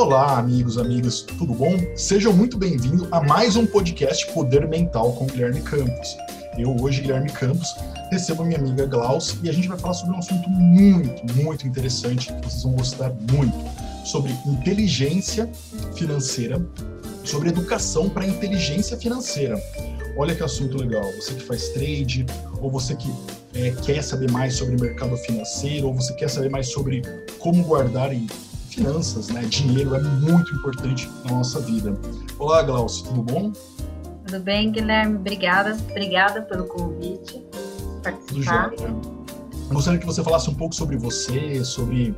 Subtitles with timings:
[0.00, 1.76] Olá, amigos, amigas, tudo bom?
[1.94, 6.16] Sejam muito bem-vindos a mais um podcast Poder Mental com Guilherme Campos.
[6.56, 7.68] Eu, hoje, Guilherme Campos,
[8.10, 11.68] recebo a minha amiga Glaus e a gente vai falar sobre um assunto muito, muito
[11.68, 13.54] interessante que vocês vão gostar muito,
[14.06, 15.46] sobre inteligência
[15.94, 16.58] financeira,
[17.22, 19.62] sobre educação para inteligência financeira.
[20.16, 21.04] Olha que assunto legal.
[21.16, 22.24] Você que faz trade,
[22.58, 23.12] ou você que
[23.52, 27.02] é, quer saber mais sobre mercado financeiro, ou você quer saber mais sobre
[27.38, 28.26] como guardar e
[28.80, 29.42] finanças, né?
[29.42, 31.94] Dinheiro é muito importante na nossa vida.
[32.38, 33.52] Olá, Glaucio, tudo bom?
[34.26, 35.16] Tudo bem, Guilherme?
[35.16, 37.44] Obrigada, obrigada pelo convite.
[38.02, 38.72] Participar.
[39.70, 42.14] Gostaria que você falasse um pouco sobre você, sobre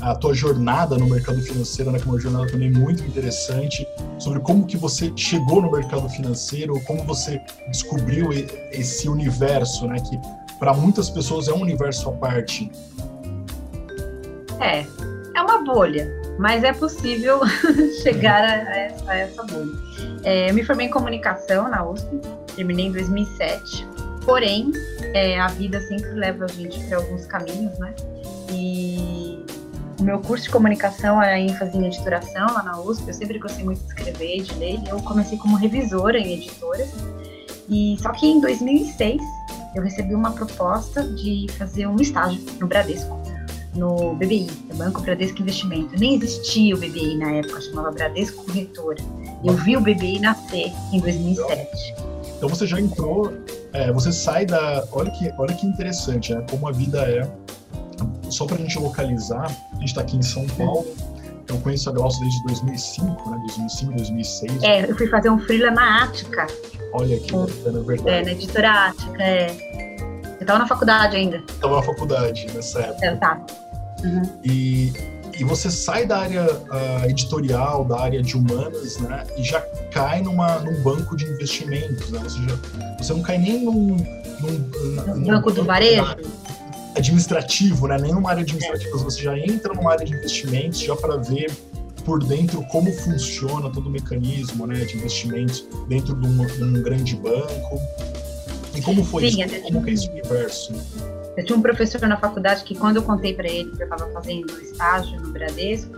[0.00, 3.86] a tua jornada no mercado financeiro, né, que é uma jornada também muito interessante,
[4.18, 7.38] sobre como que você chegou no mercado financeiro, como você
[7.68, 8.30] descobriu
[8.72, 10.18] esse universo, né, que
[10.58, 12.72] para muitas pessoas é um universo à parte.
[14.58, 14.86] É,
[15.40, 17.40] é uma bolha, mas é possível
[18.02, 19.72] chegar a, essa, a essa bolha.
[20.22, 22.20] É, eu me formei em comunicação na USP,
[22.54, 23.86] terminei em 2007,
[24.24, 24.70] porém,
[25.14, 27.94] é, a vida sempre leva a gente para alguns caminhos, né?
[28.52, 29.44] E
[29.98, 33.08] o meu curso de comunicação é ênfase em editoração lá na USP.
[33.08, 34.80] Eu sempre gostei muito de escrever, de ler.
[34.88, 36.90] Eu comecei como revisora em editoras.
[37.68, 39.22] E só que em 2006
[39.74, 43.19] eu recebi uma proposta de fazer um estágio no Bradesco,
[43.74, 45.98] no BBI, no Banco Bradesco Investimento.
[45.98, 48.98] Nem existia o BBI na época, chamava Bradesco Corretora.
[49.44, 51.94] Eu vi o BBI nascer em 2007.
[52.36, 53.32] Então você já entrou,
[53.72, 54.84] é, você sai da.
[54.92, 56.44] Olha que, olha que interessante, né?
[56.50, 57.30] Como a vida é
[58.30, 60.86] só para a gente localizar, a gente está aqui em São Paulo.
[61.48, 63.38] Eu conheço a Glaucia desde 2005, né?
[63.46, 64.62] 2005, 2006.
[64.62, 66.46] É, eu fui fazer um freela na Ática.
[66.92, 68.08] Olha que bacana, verdade.
[68.08, 69.89] É, na editora Ática, é.
[70.40, 71.36] Eu estava na faculdade ainda.
[71.36, 73.06] Estava na faculdade nessa época.
[73.06, 73.46] Eu tava.
[74.02, 74.22] Uhum.
[74.42, 74.92] E,
[75.38, 79.26] e você sai da área uh, editorial, da área de humanas, né?
[79.36, 79.60] E já
[79.92, 82.20] cai numa, num banco de investimentos, né?
[82.22, 82.56] Você, já,
[82.98, 83.96] você não cai nem num...
[84.40, 86.16] num, num banco do varejo?
[86.96, 87.98] administrativo, né?
[87.98, 91.50] Nem numa área administrativa, você já entra numa área de investimentos já para ver
[92.04, 96.82] por dentro como funciona todo o mecanismo né, de investimentos dentro de um, de um
[96.82, 97.80] grande banco.
[98.80, 99.62] E como foi Sim, isso?
[99.62, 100.72] Como que é esse universo?
[101.36, 104.10] Eu tinha um professor na faculdade que quando eu contei para ele que eu estava
[104.10, 105.92] fazendo estágio no Bradesco,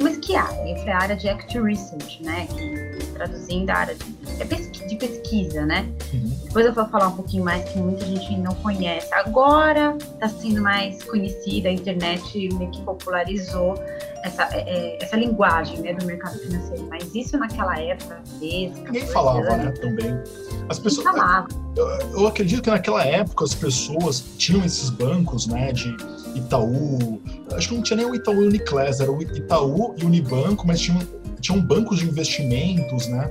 [0.00, 0.74] mas que área?
[0.74, 2.46] Isso é a área de Act Research, né?
[2.46, 4.04] Que, traduzindo a área de,
[4.40, 5.86] é de pesquisa, né?
[6.12, 6.32] Uhum.
[6.44, 9.12] Depois eu vou falar um pouquinho mais que muita gente não conhece.
[9.12, 13.74] Agora está sendo mais conhecida, a internet meio que popularizou
[14.22, 16.86] essa, é, é, essa linguagem né, do mercado financeiro.
[16.88, 18.84] Mas isso naquela época, mesmo.
[18.84, 19.70] Ninguém falava, né?
[19.72, 20.18] Também.
[20.68, 21.06] As pessoas.
[21.76, 25.72] Eu, eu acredito que naquela época as pessoas tinham esses bancos, né?
[25.72, 25.96] De
[26.34, 27.20] Itaú.
[27.56, 30.06] Acho que não tinha nem o Itaú e o Uniclass, era o Itaú e o
[30.06, 31.00] Unibanco, mas tinham,
[31.40, 33.30] tinham bancos de investimentos, né?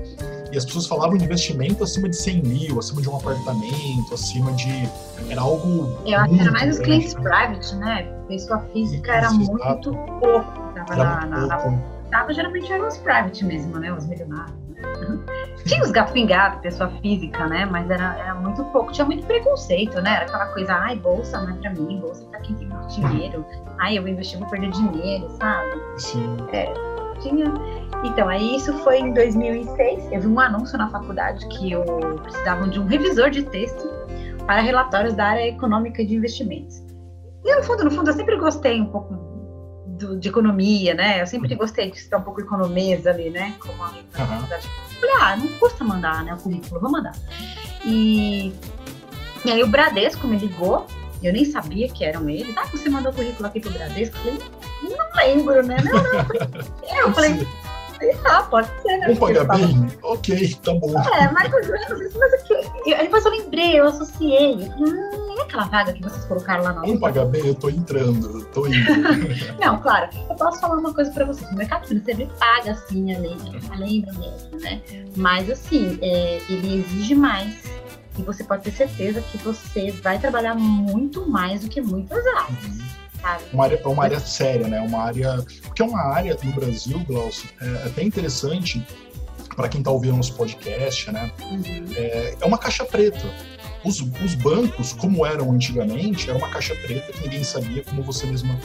[0.52, 4.52] E as pessoas falavam de investimento acima de 100 mil, acima de um apartamento, acima
[4.54, 4.90] de.
[5.30, 5.98] Era algo.
[6.06, 8.04] Eu acho que era mais os clientes private, né?
[8.28, 9.92] Pessoa física era muito exato.
[10.20, 10.74] pouco.
[10.76, 11.72] Tava era na, na, pouco.
[11.72, 13.94] na, tava, geralmente eram os private mesmo, né?
[13.94, 14.54] Os milionários.
[15.66, 17.66] Tinha os gato pingado, pessoa física, né?
[17.66, 18.92] Mas era, era muito pouco.
[18.92, 20.16] Tinha muito preconceito, né?
[20.16, 22.88] Era aquela coisa, ai, bolsa não é pra mim, bolsa é pra quem tem muito
[22.88, 23.46] dinheiro.
[23.80, 25.72] Ai, eu vou investir, vou perder dinheiro, sabe?
[25.98, 26.38] Sim.
[26.52, 26.74] É,
[27.20, 27.54] tinha.
[28.04, 30.12] Então, aí isso foi em 2006.
[30.12, 31.84] Eu vi um anúncio na faculdade que eu
[32.24, 33.88] precisava de um revisor de texto
[34.46, 36.84] para relatórios da área econômica de investimentos.
[37.44, 39.31] E no fundo, no fundo, eu sempre gostei um pouco
[40.02, 41.22] do, de economia, né?
[41.22, 43.56] Eu sempre gostei de estar um pouco economesa ali, né?
[43.60, 44.48] Como a uhum.
[45.00, 46.34] Falei, ah, não custa mandar, né?
[46.34, 47.16] O currículo, vou mandar.
[47.86, 48.54] E,
[49.46, 50.86] e aí o Bradesco me ligou,
[51.24, 52.56] eu nem sabia que eram eles.
[52.58, 54.18] Ah, você mandou o currículo aqui pro Bradesco?
[54.18, 54.50] Eu falei,
[54.84, 55.78] não lembro, né?
[55.84, 57.08] Não, não.
[57.08, 57.48] Eu falei,
[58.26, 59.06] ah, pode ser, né?
[59.08, 59.88] Vamos pagar bem?
[60.04, 60.94] Ok, tá bom.
[61.00, 62.54] É, mais ou menos mas aqui.
[62.86, 64.70] Eu, depois eu lembrei, eu associei.
[64.78, 67.46] Hum, é aquela vaga que vocês colocaram lá na Vamos pagar bem?
[67.46, 68.78] Eu tô entrando, eu tô indo.
[69.60, 71.50] Não, claro, eu posso falar uma coisa pra vocês.
[71.52, 73.38] O mercado financeiro paga assim, além,
[73.72, 74.82] além do mesmo, né?
[75.16, 77.64] Mas assim, é, ele exige mais.
[78.18, 83.01] E você pode ter certeza que você vai trabalhar muito mais do que muitas áreas.
[83.54, 84.80] Uma área, uma área séria, né?
[84.82, 85.46] Uma área.
[85.64, 88.86] Porque é uma área no Brasil, Glaucio, é até interessante
[89.56, 91.32] para quem está ouvindo nosso podcast, né?
[91.42, 91.86] Uhum.
[91.96, 93.32] É, é uma caixa preta.
[93.84, 98.26] Os, os, bancos, como eram antigamente, era uma caixa preta que ninguém sabia, como você
[98.26, 98.58] mesma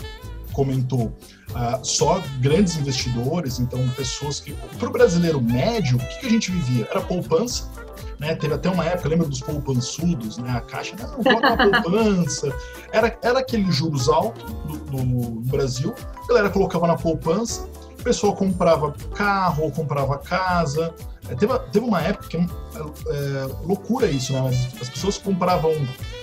[0.52, 1.06] comentou.
[1.50, 4.52] Uh, só grandes investidores, então pessoas que.
[4.78, 6.88] Para o brasileiro médio, o que, que, a gente vivia?
[6.90, 7.70] Era poupança.
[8.18, 8.34] Né?
[8.34, 10.50] Teve até uma época, lembra dos poupançudos, né?
[10.50, 12.54] A caixa, não, bota uma poupança.
[12.92, 14.44] Era, era aquele juros alto
[14.90, 15.94] do, Brasil,
[16.24, 17.68] a galera colocava na poupança,
[18.06, 20.94] pessoa comprava carro ou comprava casa.
[21.28, 24.48] É, teve, teve uma época que é, é, loucura isso, né?
[24.80, 25.72] As pessoas compravam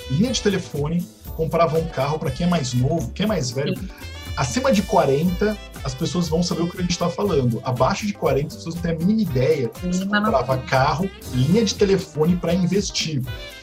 [0.09, 1.05] linha de telefone,
[1.35, 3.77] compravam um carro para quem é mais novo, quem é mais velho.
[3.77, 3.89] Sim.
[4.35, 7.61] Acima de 40, as pessoas vão saber o que a gente está falando.
[7.63, 9.71] Abaixo de 40, as pessoas não têm a mínima ideia.
[9.83, 13.21] Você comprava carro, linha de telefone para investir.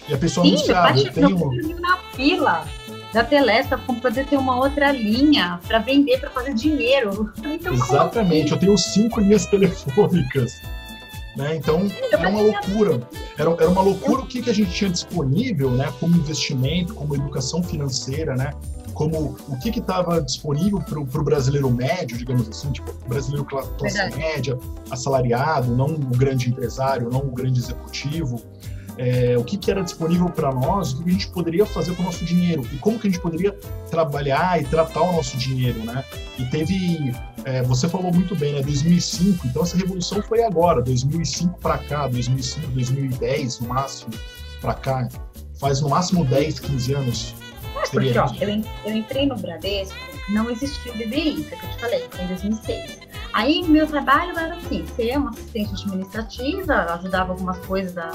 [0.08, 1.80] E a pessoa Sim, anunciava, eu tenho...
[1.80, 2.64] na fila
[3.12, 7.32] da Telesp para poder ter uma outra linha para vender, para fazer dinheiro.
[7.44, 8.54] Então, Exatamente, assim?
[8.54, 10.60] eu tenho cinco linhas telefônicas.
[11.36, 11.56] Né?
[11.56, 13.00] Então, era uma loucura.
[13.36, 17.14] Era, era uma loucura o que, que a gente tinha disponível né, como investimento, como
[17.14, 18.52] educação financeira, né?
[19.00, 24.18] Como o que estava disponível para o brasileiro médio, digamos assim, tipo, brasileiro classe Verdade.
[24.18, 24.58] média,
[24.90, 28.42] assalariado, não o grande empresário, não o grande executivo
[28.98, 32.02] é, o que, que, era disponível para nós, o que a gente poderia fazer com
[32.02, 33.52] o nosso dinheiro e como que a gente poderia
[33.90, 36.04] trabalhar e tratar o nosso dinheiro, né?
[36.38, 37.14] E teve,
[37.46, 38.60] é, você falou muito bem, né?
[38.60, 44.12] 2005, então essa revolução foi agora, 2005 para cá, 2005, 2010 no máximo
[44.60, 45.08] para cá,
[45.58, 47.34] faz no máximo 10, 15 anos.
[47.74, 49.96] Mas porque, ó, eu, eu entrei no Bradesco,
[50.30, 53.09] não existia o BBI, que eu te falei, em 2006.
[53.32, 58.10] Aí meu trabalho era assim, ser uma assistente administrativa, ajudava algumas coisas da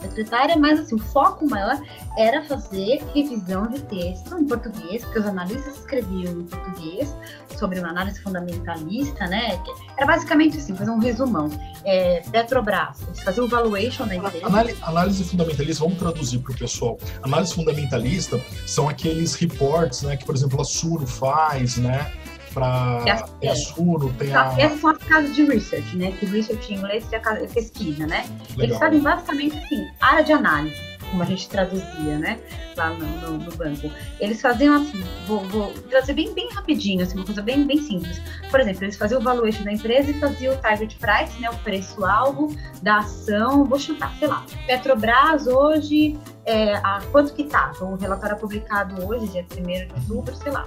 [0.00, 1.80] secretária, mas assim, o foco maior
[2.16, 7.14] era fazer revisão de texto em português, porque os analistas escreviam em português
[7.58, 9.60] sobre uma análise fundamentalista, né?
[9.96, 11.48] Era basicamente assim, fazer um resumão.
[11.84, 14.46] É, Petrobras, faziam o valuation da empresa.
[14.46, 16.98] Análise, análise fundamentalista, vamos traduzir para o pessoal.
[17.22, 22.12] Análise fundamentalista são aqueles reports, né, que, por exemplo, a Suno faz, né?
[22.58, 24.54] Para tem a Suno, tem a...
[24.58, 26.12] Essas são as casas de research, né?
[26.18, 28.24] Que research em inglês é pesquisa, né?
[28.50, 28.64] Legal.
[28.64, 32.40] Eles fazem basicamente assim, área de análise como a gente traduzia, né?
[32.76, 33.90] Lá no, no, no banco.
[34.20, 38.20] Eles faziam assim, vou, vou, trazer bem, bem rapidinho, assim, uma coisa bem, bem simples.
[38.50, 41.50] Por exemplo, eles faziam o valuation da empresa e faziam o target price, né?
[41.50, 47.72] O preço-alvo da ação, vou chutar, sei lá, Petrobras hoje, é, a, quanto que tá?
[47.74, 50.66] Então, o relatório é publicado hoje, dia 1 de outubro, sei lá,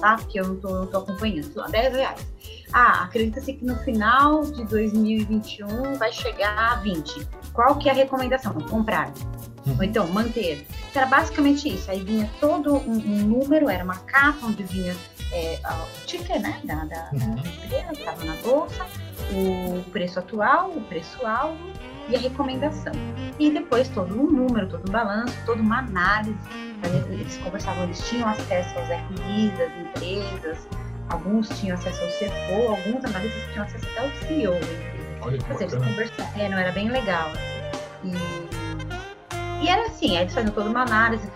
[0.00, 0.16] tá?
[0.16, 2.26] Porque eu não tô, tô acompanhando, sei lá, 10 reais.
[2.72, 7.26] Ah, acredita-se que no final de 2021 vai chegar a 20.
[7.52, 8.52] Qual que é a recomendação?
[8.52, 9.12] Comprar.
[9.66, 10.66] Ou então, manter.
[10.94, 11.90] Era basicamente isso.
[11.90, 14.94] Aí vinha todo um, um número, era uma capa onde vinha
[15.32, 17.34] é, o ticket né, da, da, uhum.
[17.34, 18.86] da empresa, estava na bolsa,
[19.32, 21.58] o preço atual, o preço-alvo
[22.08, 22.92] e a recomendação.
[23.38, 26.38] E depois todo um número, todo um balanço, toda uma análise.
[27.10, 30.68] Eles conversavam, eles tinham acesso aos RIs das empresas,
[31.08, 34.54] alguns tinham acesso ao CFO, alguns analistas tinham acesso até ao CEO.
[35.22, 37.30] Olha que eles conversavam, é, não era bem legal.
[37.30, 38.12] Assim.
[38.12, 38.56] E
[39.62, 41.26] e era assim, aí eles faziam toda uma análise,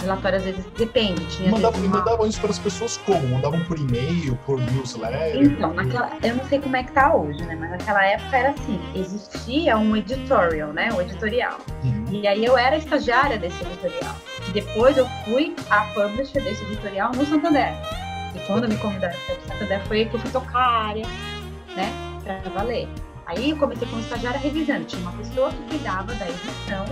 [0.00, 1.24] relatório às vezes depende.
[1.26, 1.98] Tinha mandavam, uma...
[1.98, 3.26] mandavam isso para as pessoas como?
[3.28, 5.42] Mandavam por e-mail, por newsletter?
[5.42, 7.56] Então, naquela, eu não sei como é que tá hoje, né?
[7.58, 10.92] Mas naquela época era assim, existia um editorial, né?
[10.92, 11.58] Um editorial.
[11.84, 12.04] Uhum.
[12.10, 14.14] E aí eu era estagiária desse editorial.
[14.52, 17.72] Depois eu fui a publisher desse editorial no Santander.
[18.34, 21.06] E quando me convidaram para o Santander foi que eu fui tocar a área,
[21.76, 21.92] né?
[22.24, 22.88] Para valer.
[23.26, 24.84] Aí eu comecei como estagiária revisando.
[24.84, 26.84] Tinha uma pessoa que cuidava da edição,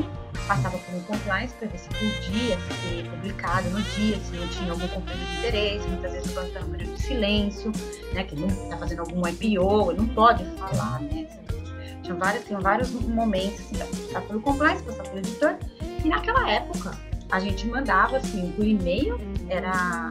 [0.46, 4.72] passava por um compliance para ver se podia ser publicado no dia, se não tinha
[4.72, 5.88] algum conflito de interesse.
[5.88, 7.72] Muitas vezes o banco está no período de silêncio,
[8.14, 8.24] né?
[8.24, 11.26] Que não está fazendo algum IPO, não pode falar, né?
[12.02, 15.56] Tinha vários, tinha vários momentos assim, passar pelo compliance, passar pelo editor.
[16.04, 16.92] E naquela época
[17.30, 20.10] a gente mandava assim por e-mail, era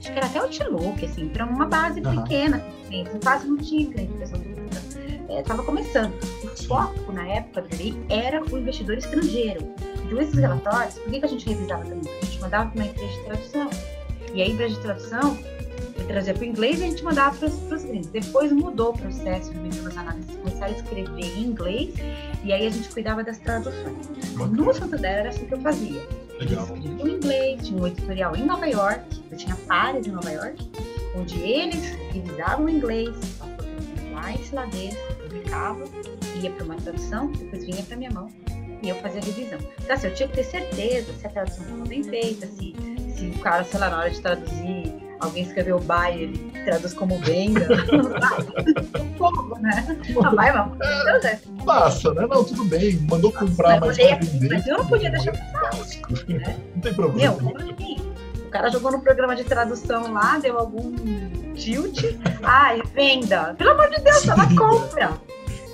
[0.00, 2.22] acho que era até o Outlook, assim, para uma base uhum.
[2.22, 4.40] pequena, assim, quase não tinha cliente, pessoal
[5.38, 6.14] estava é, começando.
[6.42, 9.60] O foco na época DRI era o investidor estrangeiro.
[10.04, 12.12] Então, esses relatórios, por que, que a gente revisava também?
[12.20, 13.70] A gente mandava para uma empresa de tradução.
[14.34, 15.38] E aí, a empresa de tradução,
[16.08, 18.06] trazia para o inglês e a gente mandava para os gringos.
[18.08, 21.94] Depois mudou o processo de as análises, começaram a escrever em inglês
[22.42, 24.10] e aí a gente cuidava das traduções.
[24.36, 26.00] No Santander era assim que eu fazia.
[26.40, 26.64] Legal.
[26.64, 30.70] Escrevia em inglês, tinha um editorial em Nova York, eu tinha pares em Nova York,
[31.14, 33.14] onde eles revisavam o inglês,
[34.52, 35.84] lá dentro, publicava,
[36.42, 38.28] ia para uma tradução, depois vinha para minha mão
[38.82, 39.58] e eu fazia a revisão.
[39.78, 42.74] Então, assim, eu tinha que ter certeza se a tradução estava bem feita, se,
[43.14, 47.18] se o cara, sei lá, na hora de traduzir, alguém escreveu buy, ele traduz como
[47.20, 47.68] venda.
[49.00, 49.98] um pouco, né?
[50.08, 50.78] Não, vai, vamos.
[51.64, 52.26] Passa, né?
[52.26, 52.98] Não, tudo bem.
[53.08, 55.70] Mandou comprar, mas, mas, vender, mas eu não podia deixar passar.
[56.28, 56.56] Né?
[56.74, 57.36] Não tem problema.
[57.36, 57.52] Meu,
[58.46, 60.92] o cara jogou no programa de tradução lá, deu algum
[61.54, 62.02] tilt.
[62.42, 63.54] Ai, venda.
[63.56, 65.12] Pelo amor de Deus, ela compra.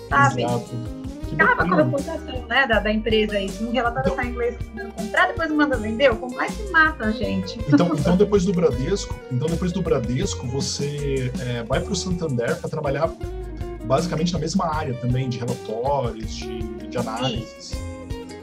[0.09, 0.43] Sabe?
[0.45, 0.96] Exato.
[1.35, 3.51] Acaba com a reputação né, da, da empresa aí.
[3.61, 7.11] Um relatório então, sai em inglês mandando comprar, depois manda vender, o compliance mata a
[7.11, 7.59] gente.
[7.69, 12.57] Então, então depois do Bradesco, então depois do Bradesco, você é, vai para o Santander
[12.57, 13.11] para trabalhar
[13.85, 17.73] basicamente na mesma área também, de relatórios, de, de análises.
[17.73, 17.96] Isso.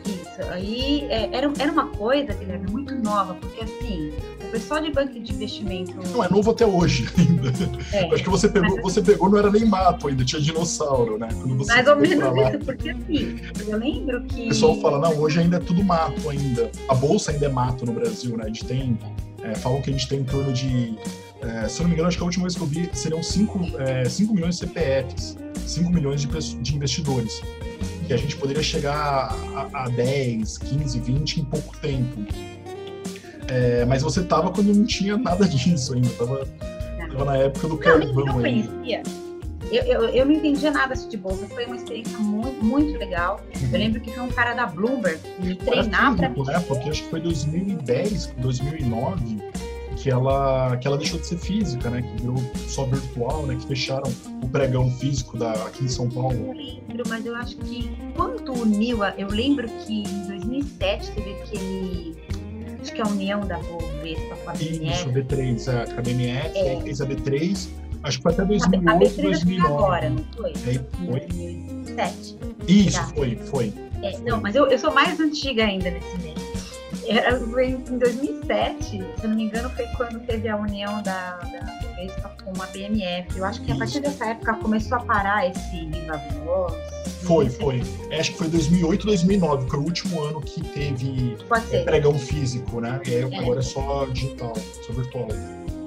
[0.05, 0.51] Isso.
[0.51, 5.19] Aí é, era, era uma coisa, Guilherme, muito nova, porque assim, o pessoal de banco
[5.19, 5.93] de investimento.
[6.12, 7.51] Não, é novo até hoje ainda.
[7.93, 11.29] É, Acho que você pegou, você pegou, não era nem mato ainda, tinha dinossauro, né?
[11.67, 14.45] Mais ou menos isso, porque assim, eu lembro que.
[14.45, 16.72] O pessoal fala, não, hoje ainda é tudo mato ainda.
[16.89, 18.43] A bolsa ainda é mato no Brasil, né?
[18.43, 18.98] A gente tem.
[19.41, 20.95] É, falam que a gente tem em torno de
[21.43, 23.22] é, se eu não me engano, acho que a última vez que eu vi seriam
[23.22, 26.27] 5 é, milhões de CPFs, 5 milhões de,
[26.62, 27.41] de, investidores.
[28.07, 32.25] Que a gente poderia chegar a, a 10, 15, 20 em pouco tempo.
[33.48, 36.45] É, mas você estava quando não tinha nada disso ainda, estava
[37.25, 38.67] na época do carvão aí.
[39.72, 43.39] Eu, eu, eu, não entendia nada de bolsa, foi uma experiência muito, muito legal.
[43.55, 43.69] Uhum.
[43.72, 46.29] Eu lembro que foi um cara da Bloomberg me treinar para.
[46.29, 46.63] Né?
[46.67, 49.41] Porque acho que foi 2010, 2009
[50.03, 52.01] que ela, que ela deixou de ser física, né?
[52.01, 53.55] Que virou só virtual, né?
[53.55, 54.12] Que fecharam
[54.43, 56.33] o pregão físico da, aqui em São Paulo.
[56.33, 62.17] Eu lembro, mas eu acho que quando uniu, eu lembro que em 2007 teve aquele
[62.81, 64.91] acho que é a união da Bovespa com a BMF.
[64.91, 66.81] Isso, B3, a, com a BMF, é.
[66.81, 67.69] fez a B3,
[68.03, 69.74] acho que foi até 2008, a B3 2009.
[69.74, 70.53] agora, não foi?
[70.65, 71.19] Aí, foi?
[71.22, 72.38] 2007.
[72.67, 73.03] Isso, Já.
[73.05, 73.74] foi, foi.
[74.01, 76.42] É, não, mas eu, eu sou mais antiga ainda nesse mês.
[77.07, 82.31] Era, em 2007, se não me engano, foi quando teve a união da, da Vespa
[82.43, 83.38] com a BMF.
[83.38, 86.75] Eu acho que a partir dessa época começou a parar esse Viva Voz.
[87.23, 87.81] Foi, foi.
[88.09, 91.38] É, acho que foi 2008, 2009, que foi o último ano que teve
[91.71, 93.00] é, pregão físico, né?
[93.05, 93.39] Aí, é.
[93.39, 95.27] agora é só digital, só virtual.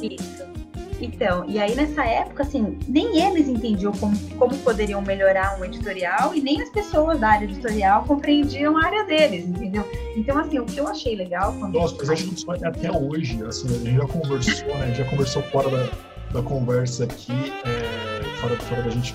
[0.02, 0.55] Isso.
[1.00, 6.34] Então, e aí nessa época, assim, nem eles entendiam como, como poderiam melhorar um editorial
[6.34, 9.88] e nem as pessoas da área editorial compreendiam a área deles, entendeu?
[10.16, 11.74] Então, assim, o que eu achei legal quando.
[11.74, 14.94] Nossa, mas acho que é até hoje, assim, a gente já conversou, né?
[14.94, 15.88] Já conversou fora da,
[16.32, 19.14] da conversa aqui, é, fora, fora da gente,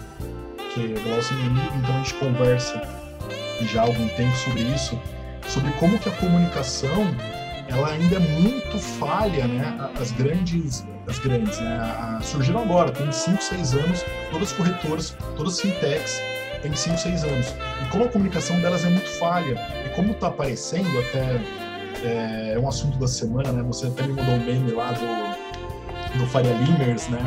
[0.74, 2.82] que é nosso inimigo, então a gente conversa
[3.62, 5.00] já há algum tempo sobre isso,
[5.48, 7.06] sobre como que a comunicação
[7.72, 9.92] ela ainda é muito falha, né?
[10.00, 12.20] As grandes, as grandes, né?
[12.22, 16.22] surgiram agora, tem 5, 6 anos, todas as corretoras, todas as fintechs
[16.62, 17.48] têm 5, 6 anos.
[17.82, 21.40] E como a comunicação delas é muito falha, e como está aparecendo até,
[22.04, 23.64] é, é, um assunto da semana, né?
[23.64, 27.20] Você até me mandou um meme lá do, do Faria Limers, né?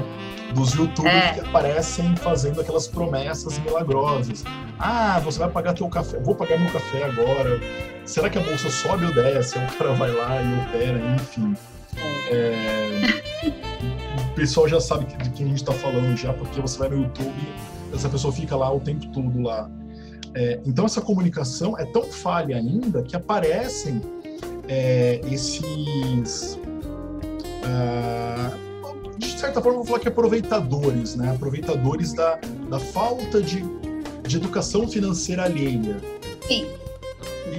[0.55, 1.33] Dos youtubers é.
[1.35, 4.45] que aparecem fazendo aquelas promessas milagrosas.
[4.79, 7.61] Ah, você vai pagar teu café, vou pagar meu café agora.
[8.05, 9.59] Será que a bolsa sobe ou desce?
[9.59, 11.55] Aí o cara vai lá e opera, enfim.
[12.31, 13.01] É...
[14.31, 17.03] o pessoal já sabe de quem a gente está falando já, porque você vai no
[17.03, 17.53] YouTube,
[17.93, 19.71] essa pessoa fica lá o tempo todo lá.
[20.35, 24.01] É, então essa comunicação é tão falha ainda que aparecem
[24.67, 26.59] é, esses
[27.63, 28.64] uh,
[29.19, 31.33] de certa forma, vou falar que aproveitadores, né?
[31.35, 33.65] Aproveitadores da, da falta de,
[34.27, 36.01] de educação financeira alheia.
[36.47, 36.67] Sim.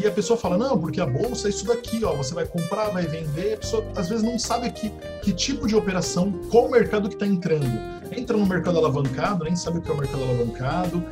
[0.02, 2.90] E a pessoa fala, não, porque a bolsa é isso daqui, ó, você vai comprar,
[2.90, 6.72] vai vender, a pessoa às vezes não sabe que, que tipo de operação, qual o
[6.72, 7.96] mercado que está entrando.
[8.12, 11.04] Entra no mercado alavancado, nem sabe o que é o mercado alavancado,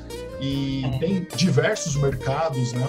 [0.42, 1.00] e é.
[1.00, 2.88] tem diversos mercados, né?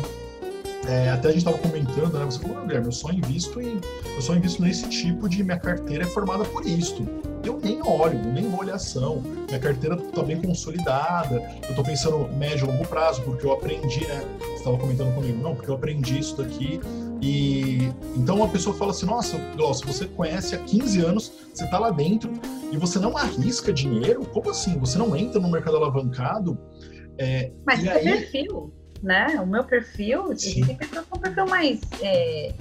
[0.87, 2.25] É, até a gente estava comentando, né?
[2.27, 3.81] Você falou, ah, Guilherme, eu só invisto em.
[4.17, 5.43] Eu só invisto nesse tipo de.
[5.43, 7.07] Minha carteira é formada por isto.
[7.43, 9.23] Eu nem olho, eu nem vou olhar ação.
[9.49, 11.37] Minha carteira está bem consolidada.
[11.63, 14.23] Eu estou pensando médio e longo prazo, porque eu aprendi, né?
[14.41, 16.81] Você estava comentando comigo, não, porque eu aprendi isso daqui.
[17.23, 21.79] E então a pessoa fala assim: nossa, Glaucio, você conhece há 15 anos, você está
[21.79, 22.31] lá dentro
[22.71, 24.25] e você não arrisca dinheiro?
[24.27, 24.79] Como assim?
[24.79, 26.59] Você não entra no mercado alavancado?
[27.17, 28.05] É, Mas e aí...
[28.05, 29.39] perfil né?
[29.41, 32.53] O meu perfil, existem pessoas com um perfil mais é,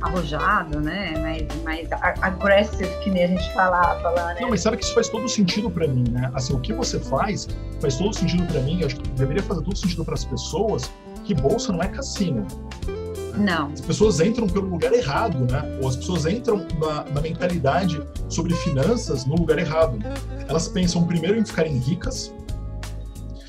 [0.00, 1.12] arrojado, né?
[1.18, 1.88] Mais, mais
[2.20, 4.40] aggressive, que nem a gente falava lá, né?
[4.40, 6.30] Não, mas sabe que isso faz todo sentido para mim, né?
[6.34, 7.46] Assim, o que você faz
[7.80, 10.90] faz todo sentido para mim, acho que deveria fazer todo sentido para as pessoas
[11.24, 12.46] que bolsa não é cassino.
[13.36, 13.70] Não.
[13.72, 15.78] As pessoas entram pelo lugar errado, né?
[15.80, 19.98] Ou as pessoas entram na, na, mentalidade sobre finanças no lugar errado.
[20.48, 22.32] Elas pensam primeiro em ficarem ricas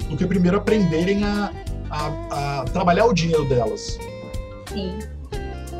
[0.09, 1.51] do que primeiro aprenderem a,
[1.93, 3.99] a, a trabalhar o dinheiro delas.
[4.67, 4.97] Sim.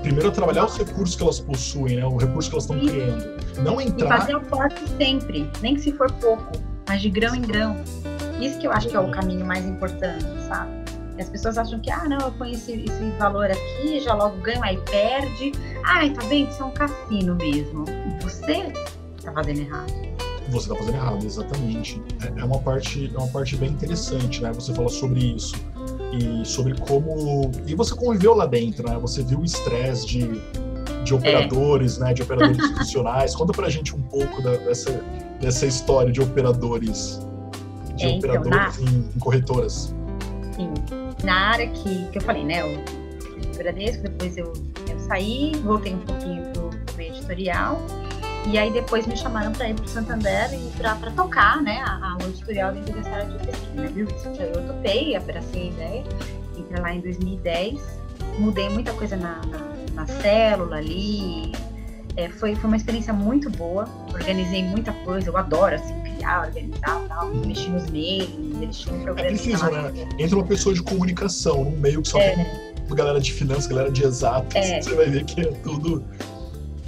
[0.02, 2.06] Primeiro a trabalhar os recursos que elas possuem, né?
[2.06, 3.44] O recurso que elas estão criando.
[3.64, 4.18] Não entrar.
[4.18, 6.52] E fazer aporte sempre, nem que se for pouco,
[6.88, 7.76] mas de grão em grão.
[8.40, 10.72] Isso que eu acho que é o caminho mais importante, sabe?
[11.18, 14.36] E as pessoas acham que, ah, não, eu ponho esse, esse valor aqui, já logo
[14.38, 15.52] ganho, aí perde.
[15.86, 17.86] Ai, tá bem, isso é um cassino mesmo.
[18.22, 18.74] Você
[19.24, 20.14] tá fazendo errado
[20.54, 22.02] você está fazendo errado, exatamente.
[22.22, 24.52] É, é, uma parte, é uma parte bem interessante, né?
[24.54, 25.56] Você fala sobre isso.
[26.14, 27.50] E sobre como.
[27.66, 28.98] E você conviveu lá dentro, né?
[29.00, 30.42] Você viu o estresse de,
[31.04, 32.06] de operadores, é.
[32.06, 32.14] né?
[32.14, 33.36] De operadores institucionais.
[33.36, 34.92] Conta pra gente um pouco da, dessa,
[35.42, 37.20] dessa história de operadores,
[37.96, 38.92] de é, então, operadores na...
[38.92, 39.94] em, em, corretoras.
[40.56, 40.72] Sim.
[41.24, 42.64] Na área que, que eu falei, né?
[42.64, 44.54] O Bradesco, depois eu,
[44.90, 47.80] eu saí, voltei um pouquinho pro, pro editorial.
[48.46, 52.18] E aí depois me chamaram para ir para o Santander e para tocar, né, a,
[52.20, 56.04] a, editorial dessa área de pesquisa, eu topei, abracei a ideia,
[56.58, 57.80] entrei lá em 2010,
[58.40, 59.60] mudei muita coisa na, na,
[59.94, 61.54] na célula ali,
[62.18, 67.02] é, foi, foi uma experiência muito boa, organizei muita coisa, eu adoro, assim, criar, organizar
[67.08, 68.30] tal, mexi nos mails,
[68.62, 69.92] eles tinham um É preciso, né?
[70.20, 72.36] Entra uma pessoa de comunicação, num meio que só é.
[72.36, 74.82] tem galera de finanças, galera de exatos, é.
[74.82, 76.04] você vai ver que é tudo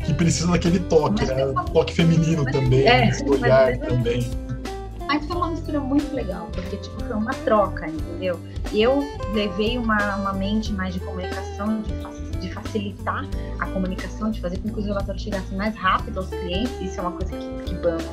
[0.06, 1.54] que precisa daquele toque, né?
[1.74, 4.30] Toque feminino mas, também, é, olhar também.
[5.08, 8.40] Mas foi uma mistura muito legal, porque tipo, foi uma troca, entendeu?
[8.74, 13.26] Eu levei uma, uma mente mais de comunicação, de, de facilitar
[13.60, 17.02] a comunicação, de fazer com que os relatórios chegassem mais rápido aos clientes, isso é
[17.02, 18.04] uma coisa que, que banco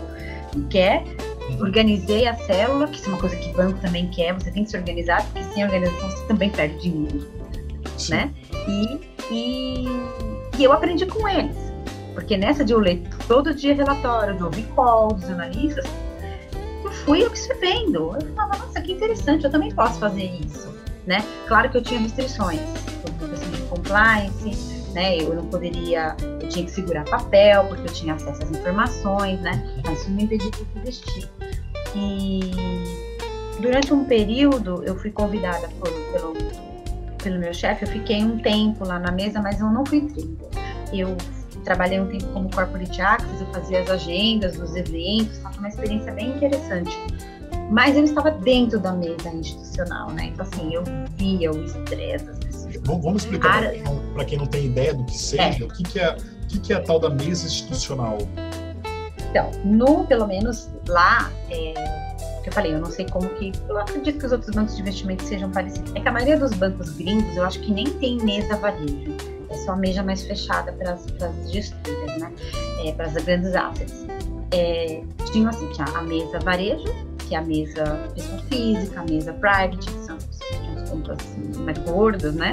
[0.68, 1.02] quer.
[1.48, 1.62] Uhum.
[1.62, 4.70] Organizei a célula, que isso é uma coisa que banco também quer, você tem que
[4.70, 7.26] se organizar, porque sem organização você também perde dinheiro,
[7.96, 8.12] Sim.
[8.12, 8.30] né?
[8.68, 9.86] E, e,
[10.58, 11.71] e eu aprendi com eles
[12.14, 15.84] porque nessa de eu ler todo dia relatório, de ouvir call dos analistas,
[16.84, 18.16] eu fui observando.
[18.20, 20.72] Eu falava, nossa, que interessante, eu também posso fazer isso.
[21.06, 21.24] Né?
[21.48, 22.60] Claro que eu tinha restrições,
[23.18, 25.18] por questão de compliance, né?
[25.18, 29.80] Eu não poderia, eu tinha que segurar papel, porque eu tinha acesso às informações, né?
[29.84, 31.28] Mas isso me impedia de investir.
[31.94, 32.40] E
[33.60, 36.34] durante um período eu fui convidada por, pelo,
[37.22, 40.48] pelo meu chefe, eu fiquei um tempo lá na mesa, mas eu não fui trader.
[40.92, 41.16] Eu
[41.64, 46.12] trabalhei um tempo como corporate access, eu fazia as agendas dos eventos, foi uma experiência
[46.12, 46.96] bem interessante.
[47.70, 50.26] Mas eu estava dentro da mesa institucional, né?
[50.32, 50.82] Então, assim, eu
[51.16, 52.76] via o estresse das pessoas.
[52.84, 53.62] Vamos explicar
[54.14, 55.66] para quem não tem ideia do que seja, é.
[55.66, 58.18] o, que, que, é, o que, que é a tal da mesa institucional?
[59.30, 61.72] Então, no, pelo menos lá, é,
[62.42, 63.52] que eu falei, eu não sei como que.
[63.68, 65.94] Eu acredito que os outros bancos de investimento sejam parecidos.
[65.94, 69.56] É que a maioria dos bancos gringos, eu acho que nem tem mesa varejo é
[69.58, 72.32] só a mesa mais fechada para as gestoras, né?
[72.84, 74.06] É, para as grandes assets.
[74.50, 76.84] É, tinha assim, tinha a mesa varejo,
[77.18, 77.84] que é a mesa
[78.14, 82.50] pessoa física, a mesa private, que são as contas assim, mais gordas, né?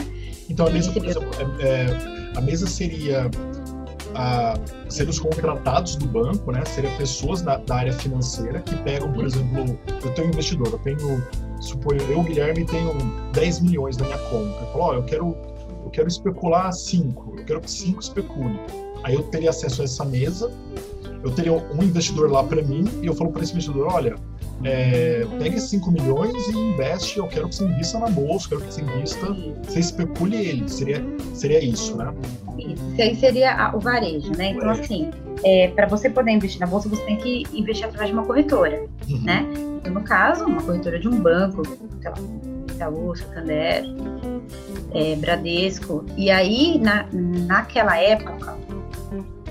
[0.49, 3.29] Então a mesa, exemplo, é, é, a mesa seria
[4.15, 4.53] a,
[4.87, 6.63] os contratados do banco, né?
[6.65, 10.79] Seriam pessoas da, da, área financeira que pegam, por exemplo, eu tenho um investidor, eu
[10.79, 11.23] tenho,
[11.61, 12.93] suponho, eu, Guilherme, tenho
[13.33, 14.61] 10 milhões na minha conta.
[14.61, 15.37] Eu falo, ó, oh, eu quero
[15.89, 18.59] eu quero especular cinco, eu quero que cinco especule.
[19.03, 20.51] Aí eu teria acesso a essa mesa,
[21.23, 24.15] eu teria um investidor lá para mim e eu falo para esse investidor, olha,
[24.63, 28.59] é, pega esses 5 milhões e investe, eu quero que você invista na bolsa, eu
[28.59, 32.13] quero que você invista, você especule ele, seria, seria isso, né?
[32.57, 34.51] Isso, aí seria o varejo, né?
[34.51, 35.09] Então, assim,
[35.45, 38.85] é, para você poder investir na bolsa, você tem que investir através de uma corretora,
[39.09, 39.21] uhum.
[39.23, 39.47] né?
[39.77, 42.17] Então, no caso, uma corretora de um banco, sei lá,
[42.69, 43.85] Itaú, Santander,
[44.93, 46.05] é, Bradesco.
[46.17, 48.57] E aí, na, naquela época,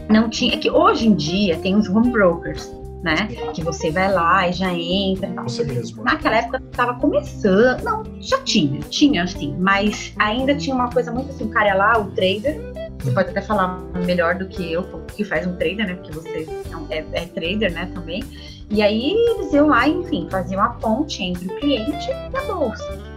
[0.09, 0.55] não tinha.
[0.55, 2.73] É que hoje em dia tem os home brokers,
[3.03, 3.29] né?
[3.55, 5.29] Que você vai lá e já entra.
[5.43, 6.03] Você mesmo.
[6.03, 7.83] Naquela época estava começando.
[7.83, 11.75] Não, já tinha, tinha assim, mas ainda tinha uma coisa muito assim, o cara é
[11.75, 12.61] lá, o trader.
[12.99, 14.83] Você pode até falar melhor do que eu,
[15.15, 15.95] que faz um trader, né?
[15.95, 16.49] Porque você
[16.91, 18.25] é, é trader, né, também.
[18.71, 23.08] E aí eles iam lá, enfim, faziam a ponte entre o cliente e a bolsa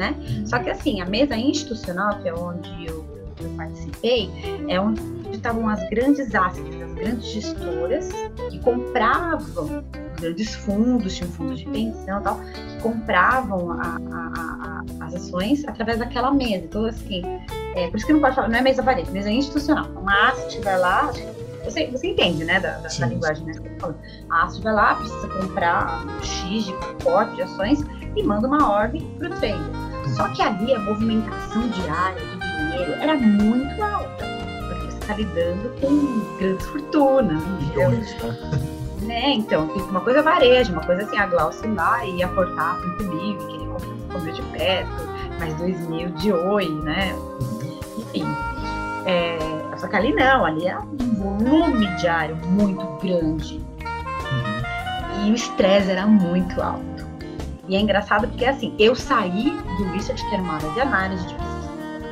[0.00, 0.16] né?
[0.46, 3.04] Só que assim, a mesa institucional, que é onde eu,
[3.38, 4.30] eu participei,
[4.66, 8.08] é onde estavam as grandes assets, as grandes gestoras
[8.50, 9.84] que compravam
[10.18, 15.64] grandes fundos, tinham fundos de pensão e tal, que compravam a, a, a, as ações
[15.66, 16.64] através daquela mesa.
[16.64, 17.22] Então, assim,
[17.74, 19.86] é, por isso que não pode falar, não é mesa varejo, mesa institucional.
[19.96, 21.12] Uma asset vai lá,
[21.62, 23.52] você, você entende, né, da, da, da linguagem, né?
[24.30, 27.84] A asset vai lá, precisa comprar um X de pacote de ações
[28.16, 29.89] e manda uma ordem para o trader.
[30.08, 34.24] Só que ali a movimentação diária do dinheiro era muito alta,
[34.68, 37.42] porque você está lidando com grandes fortunas.
[37.60, 38.60] Milhões, né?
[39.02, 39.30] né?
[39.30, 43.68] Então, uma coisa varejo, uma coisa assim, a Glaucia lá ia cortar 5 mil, queria
[44.12, 45.08] comer de perto,
[45.38, 47.14] mais 2 mil de oi, né?
[47.98, 48.24] Enfim.
[49.06, 49.38] É,
[49.78, 53.54] só que ali não, ali é um volume diário muito grande.
[53.54, 55.26] Uhum.
[55.26, 56.89] E o estresse era muito alto.
[57.70, 61.24] E é engraçado porque, assim, eu saí do research, que era uma área de análise,
[61.24, 61.34] de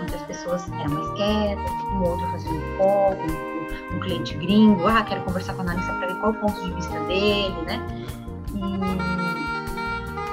[0.01, 4.87] onde as pessoas eram mais quietas, um outro fazia um call, um, um, cliente gringo,
[4.87, 7.85] ah, quero conversar com o analista para ver qual o ponto de vista dele, né?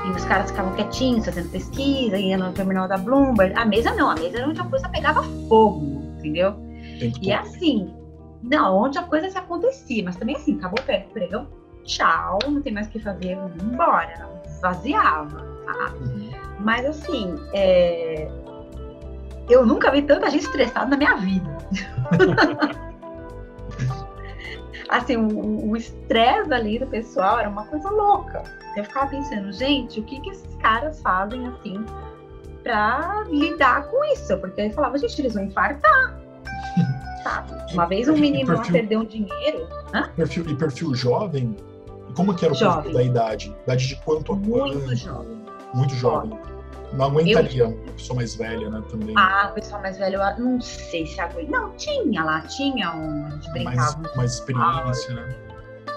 [0.05, 3.57] e os caras ficavam quietinhos, fazendo pesquisa, ia no terminal da Bloomberg.
[3.57, 6.55] A mesa não, a mesa era onde a coisa pegava fogo, entendeu?
[7.19, 7.91] E assim,
[8.43, 11.47] não, onde a coisa se acontecia, mas também assim, acabou o pregão,
[11.85, 14.29] tchau, não tem mais o que fazer, vamos embora.
[14.61, 15.93] Vaziava, tá?
[16.01, 16.31] Uhum.
[16.59, 18.27] Mas assim, é...
[19.49, 21.57] eu nunca vi tanta gente estressada na minha vida.
[24.89, 28.43] assim, o estresse ali do pessoal era uma coisa louca.
[28.75, 31.85] Eu ficava pensando, gente, o que, que esses caras fazem assim
[32.63, 34.37] para lidar com isso?
[34.37, 36.19] Porque eu falava, gente, eles vão infartar.
[37.73, 39.67] Uma vez um menino perfil, lá perdeu um dinheiro.
[39.93, 40.09] Hã?
[40.15, 41.55] Perfil, e perfil jovem?
[42.15, 42.93] Como que era o jovem.
[42.93, 43.55] da idade?
[43.63, 44.95] Idade de quanto a Muito quanto?
[44.95, 45.45] jovem.
[45.73, 46.29] Muito jovem.
[46.29, 46.55] jovem.
[46.93, 47.77] Não aguentaria eu...
[47.95, 48.81] pessoa mais velha, né?
[48.89, 49.13] Também.
[49.17, 51.51] Ah, pessoa mais velha, eu não sei se aguenta.
[51.51, 53.25] Não, tinha lá, tinha um.
[53.25, 53.97] A gente brincava.
[53.97, 55.35] Mais, mais experiência, ah, né?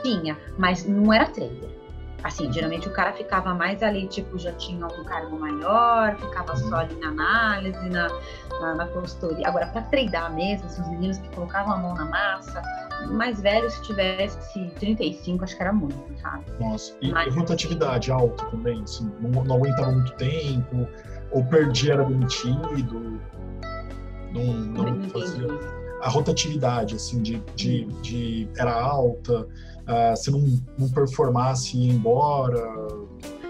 [0.02, 1.78] Tinha, mas não era trader.
[2.24, 6.76] Assim, geralmente o cara ficava mais ali, tipo, já tinha algum cargo maior, ficava só
[6.78, 8.09] ali na análise, na,
[8.61, 9.46] na, na consultoria.
[9.46, 12.61] Agora, para treinar mesmo, assim, os meninos que colocavam a mão na massa,
[13.06, 14.38] mais velho, se tivesse
[14.78, 16.44] 35, acho que era muito, sabe?
[16.61, 20.88] Nossa, e, Mas, rotatividade alta também, assim, não, não aguentava muito tempo,
[21.30, 23.20] ou perdia, era demitido,
[24.32, 25.46] não, não fazia.
[26.00, 30.40] A rotatividade, assim, de, de, de era alta, uh, se não,
[30.78, 32.62] não performasse ia embora?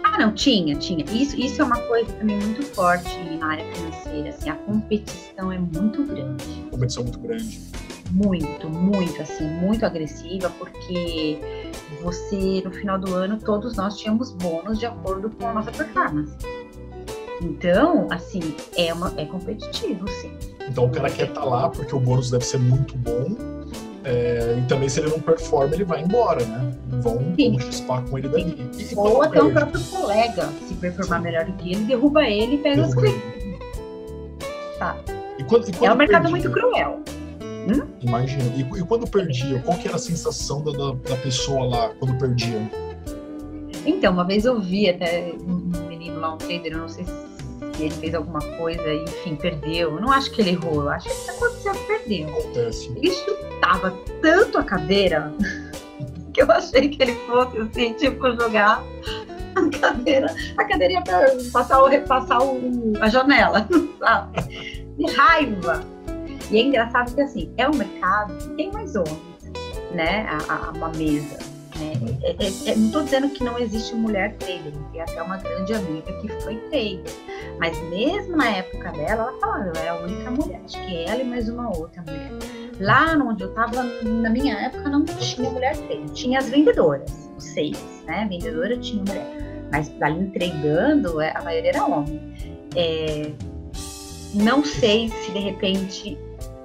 [0.03, 1.05] Ah, não, tinha, tinha.
[1.13, 3.09] Isso, isso é uma coisa também muito forte
[3.39, 6.45] na área financeira, assim, a competição é muito grande.
[6.69, 7.61] A competição é muito grande.
[8.11, 11.39] Muito, muito, assim, muito agressiva, porque
[12.03, 16.35] você, no final do ano, todos nós tínhamos bônus de acordo com a nossa performance.
[17.43, 20.33] Então, assim, é, uma, é competitivo, sim.
[20.69, 23.37] Então o cara quer estar tá lá porque o bônus deve ser muito bom
[24.09, 26.73] é, e também, se ele não performa, ele vai embora, né?
[27.03, 28.71] Vão, vão chispar com ele dali.
[28.79, 31.25] E, Ou até o próprio colega, se performar Sim.
[31.25, 33.59] melhor do que ele, derruba ele e pega derruba os clientes.
[34.79, 34.97] Tá.
[35.39, 37.03] E quando, e quando é um mercado muito cruel.
[37.69, 37.87] Hum?
[38.01, 38.45] Imagina.
[38.57, 42.61] E, e, quando perdia, qual que era a sensação da, da, pessoa lá quando perdia?
[43.85, 47.29] Então, uma vez eu vi até um menino lá, um trader, eu não sei se
[47.79, 49.95] ele fez alguma coisa e, enfim, perdeu.
[49.95, 52.29] Eu não acho que ele errou, eu acho que aconteceu, perdeu.
[52.29, 52.93] Acontece.
[52.97, 55.33] Ele chutava tanto a cadeira
[56.33, 58.83] que eu achei que ele fosse, assim, tipo, jogar
[59.55, 61.03] a cadeira, a cadeira ia
[61.53, 64.87] passar, o, passar o, a janela, sabe?
[64.97, 65.98] De raiva.
[66.51, 69.19] E é engraçado que, assim, é um mercado que tem mais homens,
[69.93, 70.27] né?
[70.29, 71.39] A, a, uma mesa.
[71.79, 71.93] Né?
[72.23, 75.75] É, é, é, não estou dizendo que não existe mulher trader, tem até uma grande
[75.75, 77.13] amiga que foi trader.
[77.59, 81.23] Mas mesmo na época dela, ela falava, eu era a única mulher, acho que ela
[81.23, 82.31] e mais uma outra mulher.
[82.81, 87.45] Lá onde eu estava, na minha época, não tinha mulher trader, tinha as vendedoras, os
[87.45, 88.27] seis, né?
[88.29, 89.67] Vendedora tinha mulher.
[89.71, 92.35] Mas ali entregando, é, a maioria era homem.
[92.75, 93.33] É,
[94.35, 96.19] não sei se de repente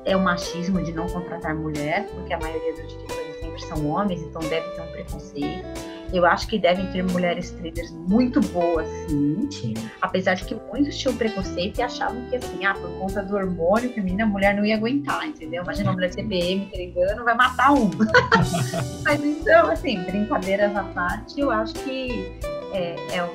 [0.05, 4.21] é o machismo de não contratar mulher, porque a maioria dos diretores sempre são homens,
[4.21, 5.93] então deve ter um preconceito.
[6.11, 9.49] Eu acho que devem ter mulheres traders muito boas, sim.
[9.49, 9.73] sim.
[9.99, 13.91] Apesar de que muitos tinham preconceito e achavam que, assim, ah, por conta do hormônio
[13.91, 15.63] feminino, a mulher não ia aguentar, entendeu?
[15.63, 17.89] Imagina uma mulher TPM entregando, vai matar um.
[19.03, 22.31] Mas então, assim, brincadeiras à parte, eu acho que
[22.73, 23.29] é, é,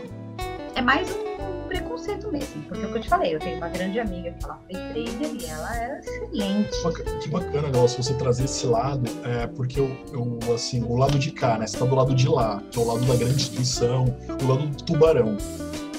[0.76, 1.27] é mais um
[1.68, 2.62] preconceito mesmo.
[2.62, 4.74] Porque é o que eu te falei, eu tenho uma grande amiga que ela foi
[4.74, 7.22] trader e ela era excelente.
[7.22, 11.18] Que bacana, Gal, se você trazer esse lado, é, porque eu, eu, assim, o lado
[11.18, 11.66] de cá, né?
[11.66, 14.04] Você tá do lado de lá, que é o lado da grande instituição,
[14.42, 15.36] o lado do tubarão.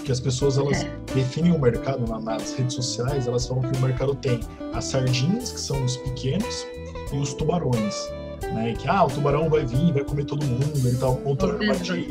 [0.03, 0.91] Que as pessoas, elas é.
[1.13, 4.39] definem o mercado na, nas redes sociais, elas falam que o mercado tem
[4.73, 6.65] as sardinhas, que são os pequenos,
[7.13, 8.11] e os tubarões.
[8.53, 8.73] Né?
[8.73, 12.07] Que, ah, o tubarão vai vir, vai comer todo mundo, ele tá montando armadilha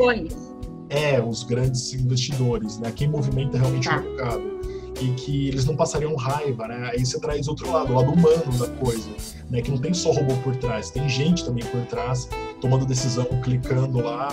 [0.89, 2.93] é os grandes investidores, né?
[2.95, 3.99] Quem movimenta realmente tá.
[3.99, 4.59] o mercado.
[5.01, 6.91] E que eles não passariam raiva, né?
[6.93, 9.09] Aí você traz outro lado, o lado humano da coisa,
[9.49, 9.63] né?
[9.63, 12.29] Que não tem só robô por trás, tem gente também por trás,
[12.61, 14.29] tomando decisão, clicando lá.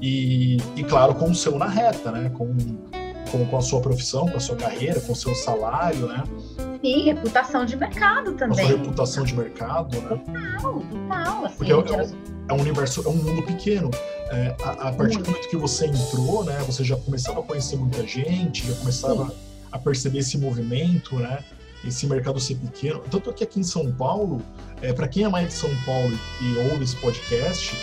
[0.00, 2.28] E, e claro, com o seu na reta, né?
[2.30, 2.56] Com,
[3.30, 6.24] com, com a sua profissão, com a sua carreira, com o seu salário, né?
[6.82, 8.64] E reputação de mercado também.
[8.64, 10.08] A sua reputação de mercado, né?
[10.08, 11.44] Total, total.
[11.46, 12.10] Assim, Porque é, é,
[12.48, 13.90] é um universo, é um mundo pequeno.
[14.30, 17.76] É, a, a, partir do momento que você entrou, né, você já começava a conhecer
[17.76, 19.36] muita gente, já começava Sim.
[19.70, 21.44] a perceber esse movimento, né,
[21.84, 23.00] esse mercado ser pequeno.
[23.10, 24.42] Tanto que aqui em São Paulo,
[24.80, 27.76] é, para quem é mais de São Paulo e ouve esse podcast,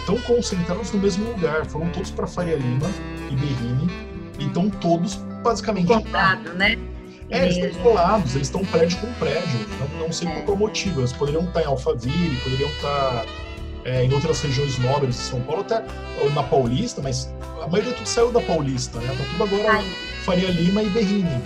[0.00, 1.66] estão é, concentrados no mesmo lugar.
[1.66, 2.90] Foram todos para Faria Lima
[3.30, 3.90] e Berrini
[4.38, 5.86] e estão todos basicamente.
[5.86, 6.78] Colado, né?
[7.30, 9.66] É, eles estão colados, eles estão prédio com prédio.
[9.78, 10.42] Não, não sei é.
[10.42, 11.00] qual é motivo.
[11.00, 13.24] Eles poderiam estar em Alphaville, poderiam estar
[13.84, 15.82] é, em outras regiões nobres de São Paulo, até
[16.34, 19.08] na Paulista, mas a maioria tudo saiu da Paulista, né?
[19.08, 19.84] Tá tudo agora Ai.
[20.24, 21.42] Faria Lima e Berrini.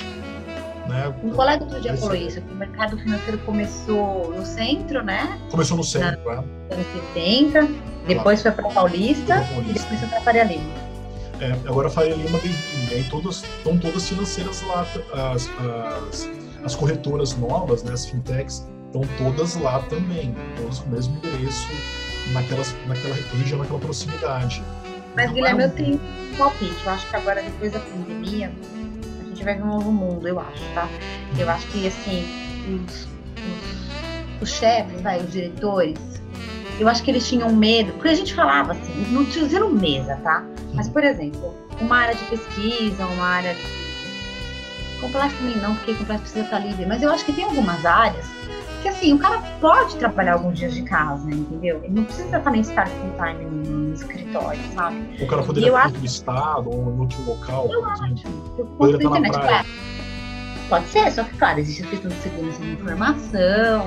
[0.88, 1.12] Né?
[1.25, 5.40] Um colega outro dia falou isso, que o mercado financeiro começou no centro, né?
[5.51, 6.75] Começou no centro, Na, é.
[6.75, 7.68] Anos 70,
[8.07, 8.57] depois claro.
[8.57, 10.87] foi para Paulista, Paulista e depois foi para Faria Lima.
[11.40, 14.87] É, agora Faria Lima Berrini, aí todas, estão todas financeiras lá,
[15.33, 15.51] as,
[16.09, 16.31] as,
[16.64, 21.66] as corretoras novas, né, as fintechs, estão todas lá também, todas com o mesmo endereço,
[22.32, 24.62] naquelas, naquela região, naquela proximidade.
[25.14, 25.68] Mas, então, Guilherme, é um...
[25.68, 26.76] eu tenho um palpite.
[26.84, 28.52] Eu acho que agora, depois da pandemia,
[29.20, 30.88] a gente vai ver um novo mundo, eu acho, tá?
[31.38, 32.24] Eu acho que, assim,
[32.68, 33.08] os,
[34.40, 35.98] os, os chefes, vai, os diretores,
[36.78, 40.44] eu acho que eles tinham medo, porque a gente falava assim, não dizendo mesa, tá?
[40.74, 43.86] Mas, por exemplo, uma área de pesquisa, uma área de.
[45.00, 48.26] Complexo também não, porque complexo precisa estar livre, mas eu acho que tem algumas áreas
[48.87, 51.81] que, assim, o cara pode trabalhar alguns dias de casa, entendeu?
[51.83, 54.96] Ele não precisa também estar full time no escritório, sabe?
[55.20, 57.68] O cara poderia ir para outro estado ou em outro local.
[57.68, 58.03] Eu acho.
[58.79, 59.64] Poderia estar na praia.
[60.68, 63.87] Pode ser, só que, claro, existe a questão de segurança da informação,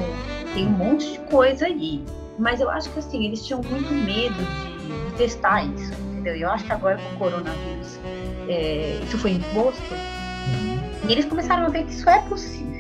[0.54, 2.04] tem um monte de coisa aí.
[2.38, 6.36] Mas eu acho que, assim, eles tinham muito medo de, de testar isso, entendeu?
[6.38, 8.00] E eu acho que agora com o coronavírus,
[8.48, 10.80] é, isso foi imposto, uhum.
[11.08, 12.79] e eles começaram a ver que isso é possível.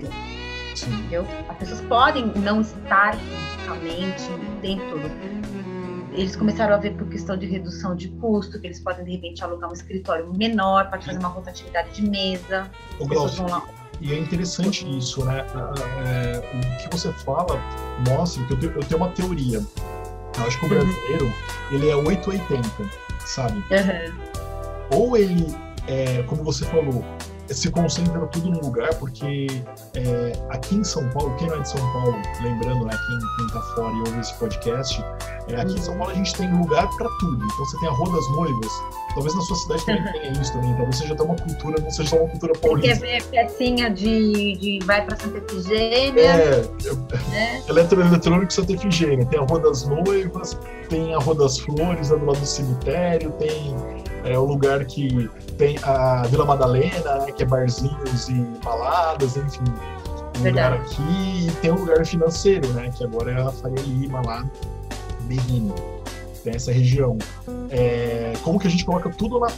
[0.87, 1.25] Entendeu?
[1.47, 5.39] As pessoas podem não estar fisicamente o tempo todo
[6.13, 9.43] eles começaram a ver por questão de redução de custo, que eles podem de repente
[9.43, 12.69] alugar um escritório menor para fazer uma rotatividade de mesa.
[12.99, 13.63] As pessoas vão lá.
[14.01, 15.45] E é interessante isso, né?
[16.05, 17.59] É, o que você fala
[18.07, 19.61] mostra que eu tenho, eu tenho uma teoria.
[20.37, 20.75] Eu acho que o uhum.
[20.75, 21.33] brasileiro, uhum.
[21.71, 22.69] ele é 880,
[23.25, 23.57] sabe?
[23.57, 24.17] Uhum.
[24.91, 25.55] Ou ele,
[25.87, 27.03] é, como você falou,
[27.53, 29.47] se concentra tudo num lugar, porque
[29.95, 33.47] é, aqui em São Paulo, quem não é de São Paulo, lembrando, né, quem, quem
[33.53, 35.03] tá fora e ouve esse podcast,
[35.47, 37.43] é, aqui em São Paulo a gente tem lugar para tudo.
[37.43, 38.71] Então você tem a Rua das Noivas,
[39.13, 40.11] talvez na sua cidade também uhum.
[40.13, 43.05] tenha isso também, talvez seja até uma cultura, não seja só uma cultura paulista.
[43.05, 46.21] Quer ver pecinha de, de vai para Santa Efigênia?
[46.21, 46.71] É,
[47.33, 47.63] é.
[47.69, 50.57] eletroeletrônico Santa Efigênia, tem a Rua das Noivas,
[50.87, 53.75] tem a Rua das Flores, do lado do cemitério, tem
[54.23, 59.63] é o lugar que tem a Vila Madalena, né, que é barzinhos e baladas, enfim.
[60.39, 60.73] Um Verdade.
[60.73, 62.89] lugar aqui e tem um lugar financeiro, né?
[62.95, 64.45] Que agora é a Faria Lima lá,
[65.21, 65.73] Berrini.
[66.43, 67.17] Tem essa região.
[67.69, 69.49] É, como que a gente coloca tudo na,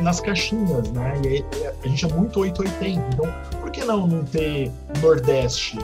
[0.00, 1.20] nas caixinhas, né?
[1.24, 1.44] E aí,
[1.82, 3.14] a gente é muito 880.
[3.14, 4.70] Então, por que não não ter
[5.02, 5.78] Nordeste,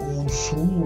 [0.00, 0.82] ou Sul,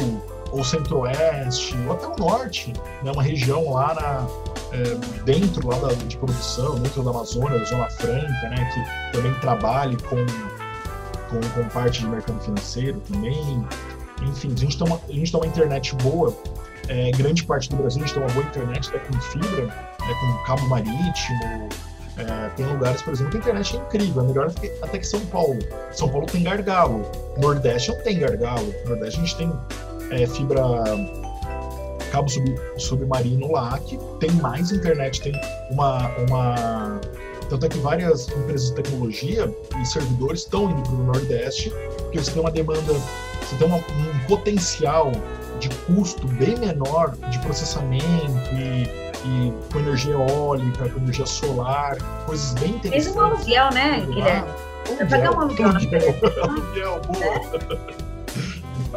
[0.50, 2.72] ou Centro-Oeste, ou até o Norte,
[3.04, 3.12] né?
[3.12, 4.26] Uma região lá na,
[4.72, 9.96] é, dentro lá da, de produção, dentro da Amazônia, Zona Franca, né, que também trabalhe
[10.02, 10.24] com,
[11.28, 13.64] com, com, parte de mercado financeiro também.
[14.22, 16.37] Enfim, a gente tem uma, a gente tem uma internet boa,
[16.88, 20.14] é, grande parte do Brasil a gente tem uma boa internet, até com fibra, é,
[20.14, 21.68] com cabo marítimo,
[22.16, 24.52] é, tem lugares, por exemplo, que a internet é incrível, é melhor
[24.83, 25.59] até que São Paulo.
[25.92, 27.02] São Paulo tem gargalo,
[27.38, 28.74] Nordeste não tem gargalo.
[28.87, 29.52] Nordeste a gente tem
[30.11, 30.62] é, fibra
[32.10, 35.32] cabo sub, submarino lá que tem mais internet, tem
[35.70, 37.00] uma, uma.
[37.48, 42.18] Tanto é que várias empresas de tecnologia e servidores estão indo para o Nordeste, porque
[42.18, 42.92] você tem uma demanda,
[43.40, 45.10] você tem uma, um potencial
[45.58, 48.84] de custo bem menor de processamento e,
[49.26, 53.04] e com energia eólica, com energia solar, coisas bem interessantes.
[53.04, 54.48] Fez um aluguel, né, Guilherme?
[55.08, 55.68] Pagar um aluguel.
[56.42, 58.00] Aluguel, boa.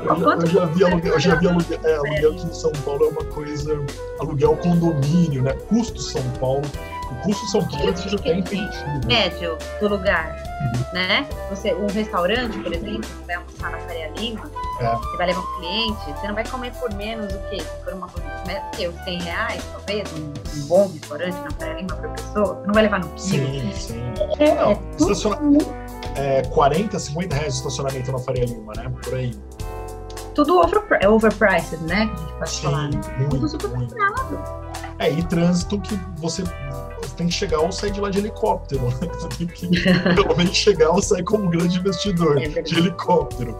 [0.05, 3.09] Eu, já vi aluguel, eu já vi aluguel, é, aluguel aqui em São Paulo é
[3.09, 3.85] uma coisa.
[4.19, 5.53] Aluguel condomínio, né?
[5.69, 6.63] Custo São Paulo.
[7.11, 9.05] O custo São Paulo já tem incentivo.
[9.05, 10.35] Médio do lugar.
[10.61, 10.93] Uhum.
[10.93, 11.27] Né?
[11.49, 14.95] Você, um restaurante, por exemplo, você vai almoçar na Faria Lima, é.
[14.95, 17.57] você vai levar um cliente, você não vai comer por menos o quê?
[17.83, 18.29] Por uma coisa,
[18.75, 22.67] que, os 100 reais, talvez, um, um, bom restaurante na Faria Lima para pessoa, você
[22.67, 23.47] não vai levar no quilo.
[23.47, 24.03] Sim, sim.
[24.39, 25.37] É, não, é, estaciona...
[26.15, 28.91] é 40, 50 reais de estacionamento na Faria Lima, né?
[29.03, 29.33] Por aí
[30.33, 32.07] tudo over, overpriced, né?
[32.07, 32.89] Que a gente pode Sim, falar.
[32.89, 34.63] Muito, tudo superfaturado.
[34.99, 38.85] É, e trânsito que você, você, tem que chegar ou sair de lá de helicóptero.
[38.85, 39.09] Né?
[39.13, 39.67] Você tem que
[40.15, 43.57] pelo menos chegar ou sair como um grande investidor é de helicóptero.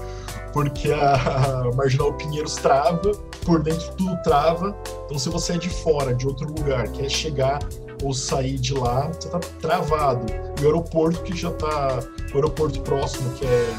[0.52, 3.12] Porque a, a Marginal Pinheiros trava,
[3.44, 4.76] por dentro tudo trava.
[5.06, 7.60] Então, se você é de fora, de outro lugar, quer chegar
[8.04, 10.26] ou sair de lá, você tá travado.
[10.60, 12.00] E o aeroporto que já tá.
[12.32, 13.76] O aeroporto próximo, que é.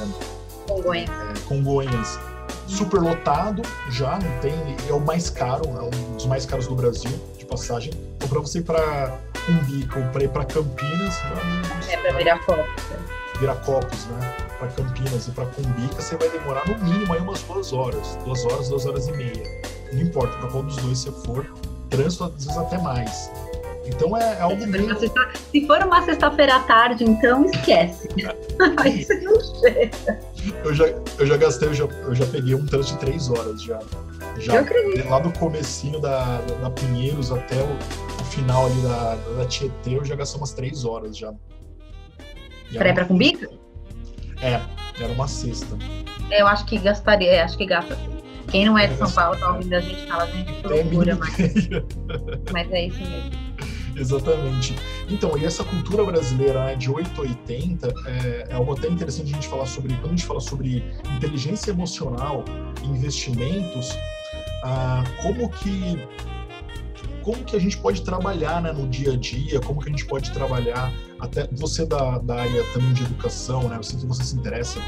[0.66, 1.10] Congonhas.
[1.10, 2.33] É, Congonhas
[2.66, 4.54] super lotado já, não tem,
[4.88, 7.92] é o mais caro, é um dos mais caros do Brasil, de passagem.
[8.16, 11.14] Então, para você ir para Cumbica ou para ir para Campinas,
[11.88, 12.64] é para Viracopos.
[13.38, 14.36] Viracopos, né?
[14.58, 18.44] Para Campinas e para Cumbica, você vai demorar no mínimo aí umas duas horas, duas
[18.44, 19.60] horas, duas horas e meia.
[19.92, 21.46] Não importa para qual dos dois você for,
[21.90, 23.30] trânsito, às vezes até mais.
[23.86, 24.98] Então é, é algo se, meio...
[24.98, 28.08] sexta, se for uma sexta-feira à tarde, então esquece.
[28.78, 30.20] Aí você não chega.
[30.64, 30.86] Eu já,
[31.18, 33.80] eu já gastei, eu já, eu já peguei um trânsito de três horas já.
[34.38, 35.08] já eu acredito.
[35.08, 40.04] Lá do comecinho da, da Pinheiros até o, o final ali da, da Tietê, eu
[40.04, 41.32] já gastei umas três horas já.
[42.72, 43.48] Pra ir pra Cumbica?
[44.40, 44.60] É,
[45.00, 45.76] era uma sexta.
[46.30, 47.96] Eu acho que gastaria, acho que gasta.
[48.50, 51.36] Quem não é de São Paulo tá ouvindo a gente fala, gente, que loucura, mas...
[52.52, 53.30] mas é isso mesmo.
[53.96, 54.76] Exatamente.
[55.08, 59.48] Então, e essa cultura brasileira né, de 880 é, é algo até interessante a gente
[59.48, 60.84] falar sobre, quando a gente fala sobre
[61.16, 62.44] inteligência emocional,
[62.84, 63.96] investimentos,
[64.64, 65.98] ah, como que
[67.22, 70.04] como que a gente pode trabalhar né, no dia a dia, como que a gente
[70.04, 73.78] pode trabalhar, até você da, da área também de educação, né?
[73.78, 74.78] Eu sei que você se interessa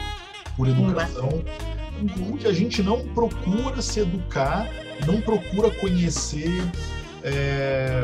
[0.55, 1.31] por educação,
[2.14, 4.69] como que a gente não procura se educar,
[5.07, 6.62] não procura conhecer
[7.23, 8.03] é,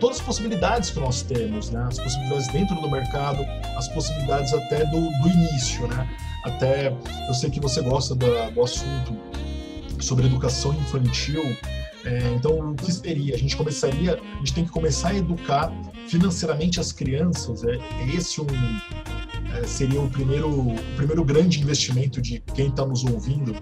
[0.00, 1.84] todas as possibilidades que nós temos, né?
[1.88, 3.44] As possibilidades dentro do mercado,
[3.76, 6.08] as possibilidades até do, do início, né?
[6.44, 6.94] Até
[7.28, 9.16] eu sei que você gosta do assunto
[10.00, 11.42] sobre educação infantil.
[12.04, 13.34] É, então, o que seria?
[13.34, 15.72] A gente começaria, a gente tem que começar a educar
[16.06, 17.64] financeiramente as crianças.
[17.64, 18.46] É, é esse um
[19.56, 23.54] é, seria o primeiro, o primeiro grande investimento de quem está nos ouvindo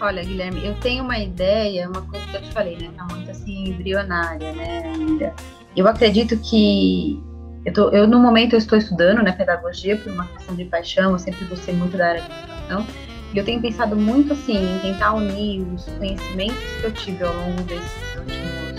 [0.00, 2.88] Olha, Guilherme, eu tenho uma ideia, uma coisa que eu te falei, né?
[2.96, 5.34] Tá muito assim, embrionária, né, ainda.
[5.76, 7.20] Eu acredito que.
[7.64, 11.12] Eu, tô, eu, no momento, eu estou estudando né, pedagogia por uma questão de paixão,
[11.12, 12.86] eu sempre gostei muito da área de educação.
[13.34, 17.34] E eu tenho pensado muito, assim, em tentar unir os conhecimentos que eu tive ao
[17.34, 18.78] longo desses últimos.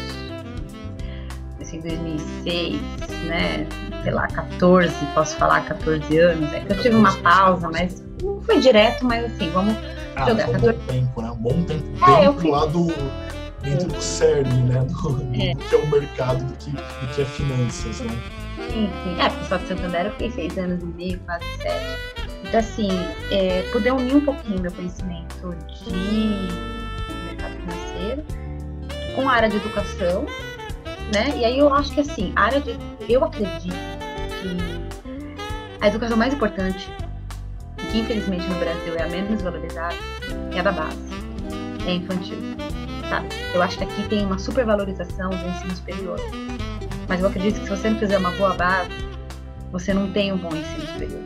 [1.61, 2.81] Assim, 2006,
[3.27, 3.67] né?
[4.03, 6.51] Sei lá, 14, posso falar 14 anos.
[6.53, 9.75] É que eu tive uma pausa, mas não foi direto, mas assim, vamos
[10.19, 10.25] ah.
[10.25, 11.31] Foi um bom tempo, né?
[11.31, 12.51] Um bom tempo é, dentro fiz...
[12.51, 12.87] lá do
[13.61, 14.85] dentro do CERN, né?
[14.85, 15.53] Do, é.
[15.53, 18.17] do, que é o mercado, do que, do que é finanças, né?
[18.71, 19.21] Sim, sim.
[19.21, 22.19] É, pessoal de Santander eu fiquei seis anos e meio, quase sete.
[22.43, 22.89] Então, assim,
[23.31, 26.47] é, poder unir um pouquinho meu conhecimento de
[27.25, 28.23] mercado financeiro
[29.15, 30.25] com a área de educação,
[31.13, 31.33] né?
[31.35, 32.77] E aí eu acho que, assim, a área de...
[33.07, 33.75] Eu acredito
[34.41, 34.57] que
[35.81, 36.89] a educação mais importante
[37.91, 39.95] que infelizmente no Brasil é a menos valorizada,
[40.53, 40.97] é a da base,
[41.85, 42.37] é infantil.
[43.09, 43.27] Sabe?
[43.53, 46.19] Eu acho que aqui tem uma supervalorização do ensino superior.
[47.07, 48.91] Mas eu acredito que se você não fizer uma boa base,
[49.71, 51.21] você não tem um bom ensino superior.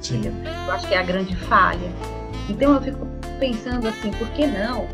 [0.00, 0.18] Sim.
[0.18, 0.52] Entendeu?
[0.66, 1.90] Eu acho que é a grande falha.
[2.48, 3.06] Então eu fico
[3.40, 4.86] pensando assim, por que não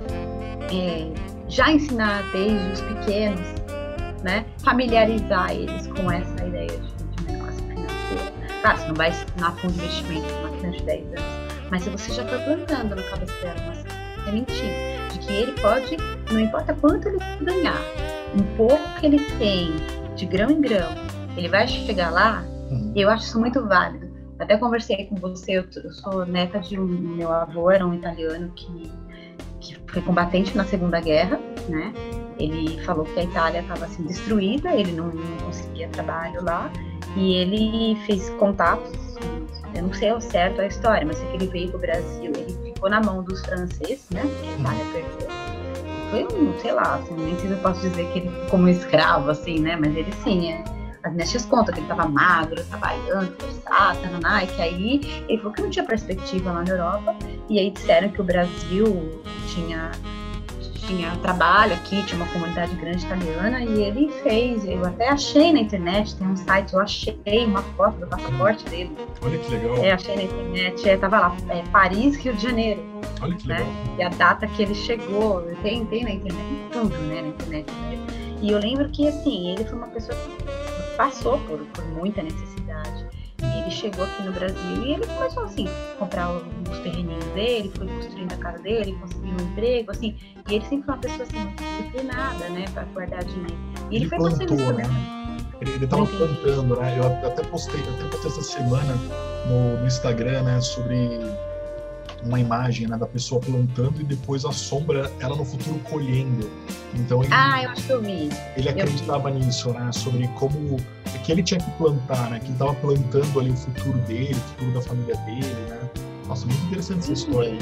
[0.72, 1.12] é,
[1.48, 3.46] já ensinar desde os pequenos,
[4.22, 6.97] né, familiarizar eles com essa ideia de,
[8.60, 11.48] Claro, você não vai ensinar de investimento, de 10 anos.
[11.70, 15.96] Mas se você já foi plantando na cabeça dela uma sementinha de que ele pode,
[16.32, 17.80] não importa quanto ele ganhar,
[18.34, 19.70] um pouco que ele tem,
[20.16, 20.88] de grão em grão,
[21.36, 22.92] ele vai chegar lá, uhum.
[22.96, 24.08] eu acho isso muito válido.
[24.38, 26.86] Até conversei com você, eu, eu sou neta de um.
[26.86, 28.90] Meu avô era um italiano que,
[29.60, 31.92] que foi combatente na Segunda Guerra, né?
[32.38, 36.70] Ele falou que a Itália estava assim destruída, ele não, não conseguia trabalho lá,
[37.16, 39.08] e ele fez contatos
[39.74, 42.32] eu não sei ao certo a história, mas sei que ele veio para o Brasil,
[42.34, 44.22] ele ficou na mão dos franceses, né?
[44.22, 45.28] Que a Itália perdeu.
[46.10, 48.68] Foi um, sei lá, assim, nem sei se eu posso dizer que ele ficou como
[48.68, 49.76] escravo, assim, né?
[49.76, 50.64] Mas ele sim, é,
[51.02, 55.52] as nestes contam que ele estava magro, trabalhando, forçado, tananá, e que aí ele falou
[55.52, 57.14] que não tinha perspectiva lá na Europa,
[57.48, 59.92] e aí disseram que o Brasil tinha
[60.88, 65.60] tinha trabalho aqui, tinha uma comunidade grande italiana e ele fez, eu até achei na
[65.60, 68.96] internet, tem um site, eu achei uma foto do passaporte dele.
[69.22, 69.76] Olha que legal.
[69.84, 72.82] É, achei na internet, é, tava lá, é, Paris, Rio de Janeiro.
[73.20, 73.58] Olha que né?
[73.58, 73.72] legal.
[73.98, 77.72] E a data que ele chegou, tem, tem na internet, tudo, né, na internet.
[78.40, 83.07] E eu lembro que, assim, ele foi uma pessoa que passou por, por muita necessidade.
[83.68, 85.66] E ele chegou aqui no Brasil e ele começou assim,
[85.98, 90.16] comprar os terreninhos dele, foi construindo a casa dele, conseguiu um emprego, assim.
[90.48, 93.58] E ele sempre foi uma pessoa assim, disciplinada, né, para guardar dinheiro.
[93.90, 94.84] E ele, ele foi plantou, né?
[95.60, 96.98] Ele, ele tava plantando, né?
[96.98, 98.94] Eu até postei, até postei essa semana
[99.46, 101.20] no, no Instagram, né, sobre
[102.24, 106.50] uma imagem né, da pessoa plantando e depois a sombra ela no futuro colhendo.
[106.94, 108.30] Então ele, ah, eu acho que eu vi.
[108.56, 109.92] Ele acreditava nisso, né?
[109.92, 110.78] Sobre como
[111.28, 112.38] que ele tinha que plantar, né?
[112.38, 115.78] Que ele estava plantando ali o futuro dele, o futuro da família dele, né?
[116.26, 117.58] Nossa, muito interessante essa história.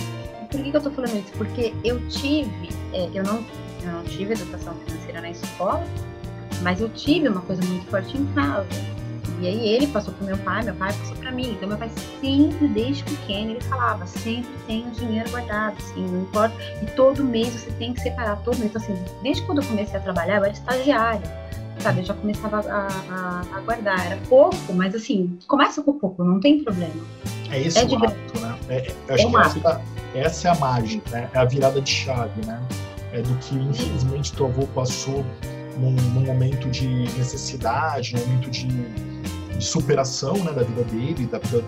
[0.48, 1.32] Por que, que eu tô falando isso?
[1.36, 3.44] Porque eu tive, é, eu, não,
[3.82, 5.84] eu não tive educação financeira na escola,
[6.62, 8.68] mas eu tive uma coisa muito forte em casa.
[9.40, 11.50] E aí ele passou pro meu pai, meu pai passou para mim.
[11.50, 11.90] Então meu pai
[12.20, 16.54] sempre, desde pequeno, ele falava, sempre tem o dinheiro guardado, assim, não importa.
[16.80, 18.70] E todo mês você tem que separar, todo mês.
[18.70, 18.94] Então, assim,
[19.24, 21.45] desde quando eu comecei a trabalhar, eu era estagiária
[21.86, 22.00] sabe?
[22.00, 24.06] Eu já começava a, a, a, guardar.
[24.06, 26.94] Era pouco, mas assim, começa com pouco, não tem problema.
[27.50, 28.58] É esse é o hábito, né?
[28.68, 28.76] É,
[29.08, 29.82] é, acho é que essa,
[30.14, 31.30] essa, é a mágica, né?
[31.32, 32.60] É a virada de chave, né?
[33.12, 35.24] É do que, infelizmente, teu avô passou
[35.78, 41.38] num, num momento de necessidade, num momento de, de, superação né, da vida dele, da
[41.38, 41.64] vida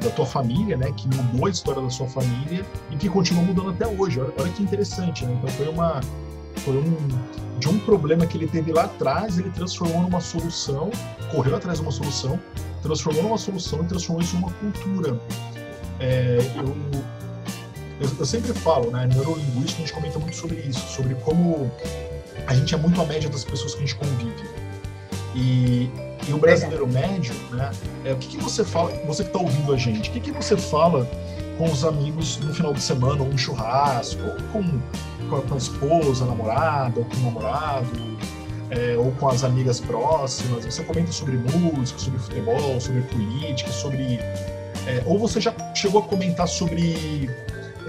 [0.00, 0.90] da tua família, né?
[0.96, 4.18] Que mudou a história da sua família e que continua mudando até hoje.
[4.18, 5.36] Olha, olha que interessante, né?
[5.38, 6.00] Então foi uma...
[6.58, 6.96] Foi um,
[7.58, 10.90] de um problema que ele teve lá atrás, ele transformou numa solução,
[11.30, 12.38] correu atrás de uma solução,
[12.82, 15.18] transformou numa solução e transformou isso numa cultura.
[15.98, 16.76] É, eu,
[18.00, 21.70] eu, eu, sempre falo, né, neurolinguística, a gente comenta muito sobre isso, sobre como
[22.46, 24.44] a gente é muito a média das pessoas que a gente convive.
[25.34, 25.90] E,
[26.28, 27.70] e o brasileiro médio, né,
[28.04, 30.32] é, o que, que você fala, você que está ouvindo a gente, o que, que
[30.32, 31.08] você fala
[31.58, 34.80] com os amigos no final de semana, ou um churrasco, ou com
[35.28, 37.90] com a, esposa, namorada, ou com o namorado,
[38.70, 44.18] é, ou com as amigas próximas, você comenta sobre música, sobre futebol, sobre política, sobre.
[44.86, 47.28] É, ou você já chegou a comentar sobre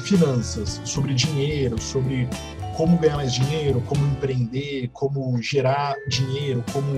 [0.01, 2.27] finanças, sobre dinheiro, sobre
[2.75, 6.91] como ganhar mais dinheiro, como empreender, como gerar dinheiro, como,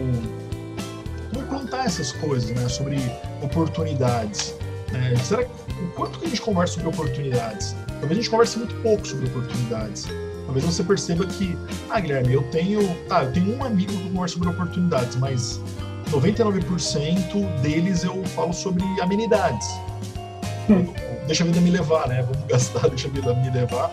[1.33, 2.67] como plantar essas coisas, né?
[2.67, 2.97] Sobre
[3.41, 4.55] oportunidades.
[4.91, 5.15] Né?
[5.23, 5.51] Será que,
[5.83, 7.75] o quanto que a gente conversa sobre oportunidades?
[7.87, 10.07] Talvez a gente converse muito pouco sobre oportunidades.
[10.45, 11.57] Talvez você perceba que,
[11.89, 15.59] ah, Guilherme, eu tenho, tá, eu tenho um amigo que conversa sobre oportunidades, mas
[16.11, 19.67] 99% deles eu falo sobre amenidades.
[20.69, 20.91] Hum.
[21.27, 22.23] Deixa a vida me levar, né?
[22.23, 23.91] Vamos gastar, deixa a vida me levar.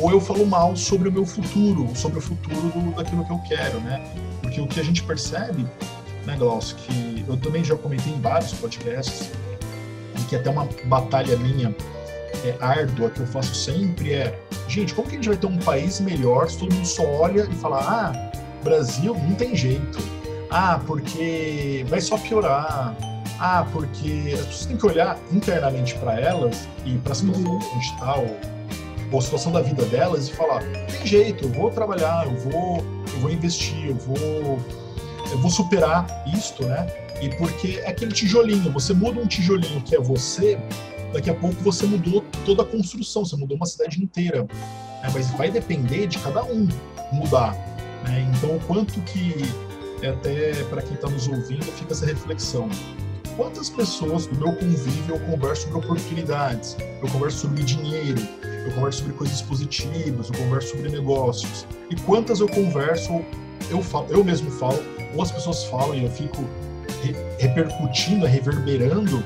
[0.00, 3.40] Ou eu falo mal sobre o meu futuro, sobre o futuro do, daquilo que eu
[3.48, 4.04] quero, né?
[4.42, 5.64] Porque o que a gente percebe,
[6.26, 9.30] né, Glaucio, que eu também já comentei em vários podcasts,
[10.24, 11.74] e que até uma batalha minha
[12.44, 15.58] é, árdua que eu faço sempre é gente, como que a gente vai ter um
[15.58, 19.98] país melhor se todo mundo só olha e fala, ah, Brasil não tem jeito.
[20.50, 22.96] Ah, porque vai só piorar.
[23.38, 27.58] Ah, porque as pessoas têm que olhar internamente para elas e para a situação uhum.
[27.58, 28.36] que a gente está, ou,
[29.12, 32.84] ou a situação da vida delas e falar, tem jeito, eu vou trabalhar, eu vou,
[33.12, 34.58] eu vou investir, eu vou,
[35.30, 36.86] eu vou superar isto, né?
[37.20, 40.58] E porque é aquele tijolinho, você muda um tijolinho que é você,
[41.12, 44.42] daqui a pouco você mudou toda a construção, você mudou uma cidade inteira.
[44.42, 45.10] Né?
[45.12, 46.68] Mas vai depender de cada um
[47.12, 47.52] mudar.
[48.04, 48.30] Né?
[48.36, 49.34] Então, o quanto que,
[50.02, 52.68] é até para quem está nos ouvindo, fica essa reflexão.
[53.36, 58.20] Quantas pessoas do meu convívio eu converso sobre oportunidades, eu converso sobre dinheiro,
[58.64, 61.66] eu converso sobre coisas positivas, eu converso sobre negócios.
[61.90, 63.24] E quantas eu converso,
[63.70, 64.80] eu, falo, eu mesmo falo,
[65.14, 66.44] ou as pessoas falam e eu fico
[67.02, 69.22] re repercutindo, reverberando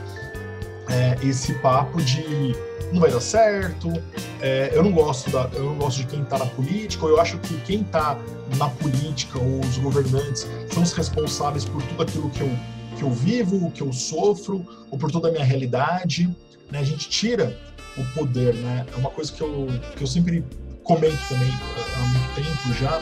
[0.89, 2.55] é, esse papo de
[2.93, 3.93] não vai dar certo,
[4.41, 7.21] é, eu não gosto da, eu não gosto de quem está na política, ou eu
[7.21, 8.19] acho que quem está
[8.57, 12.51] na política ou os governantes são os responsáveis por tudo aquilo que eu,
[12.97, 16.35] que eu vivo, que eu sofro, ou por toda a minha realidade.
[16.71, 16.79] Né?
[16.79, 17.57] A gente tira
[17.97, 18.87] o poder, né?
[18.93, 19.67] É uma coisa que eu,
[19.97, 20.45] que eu sempre
[20.83, 23.01] comento também há muito tempo já,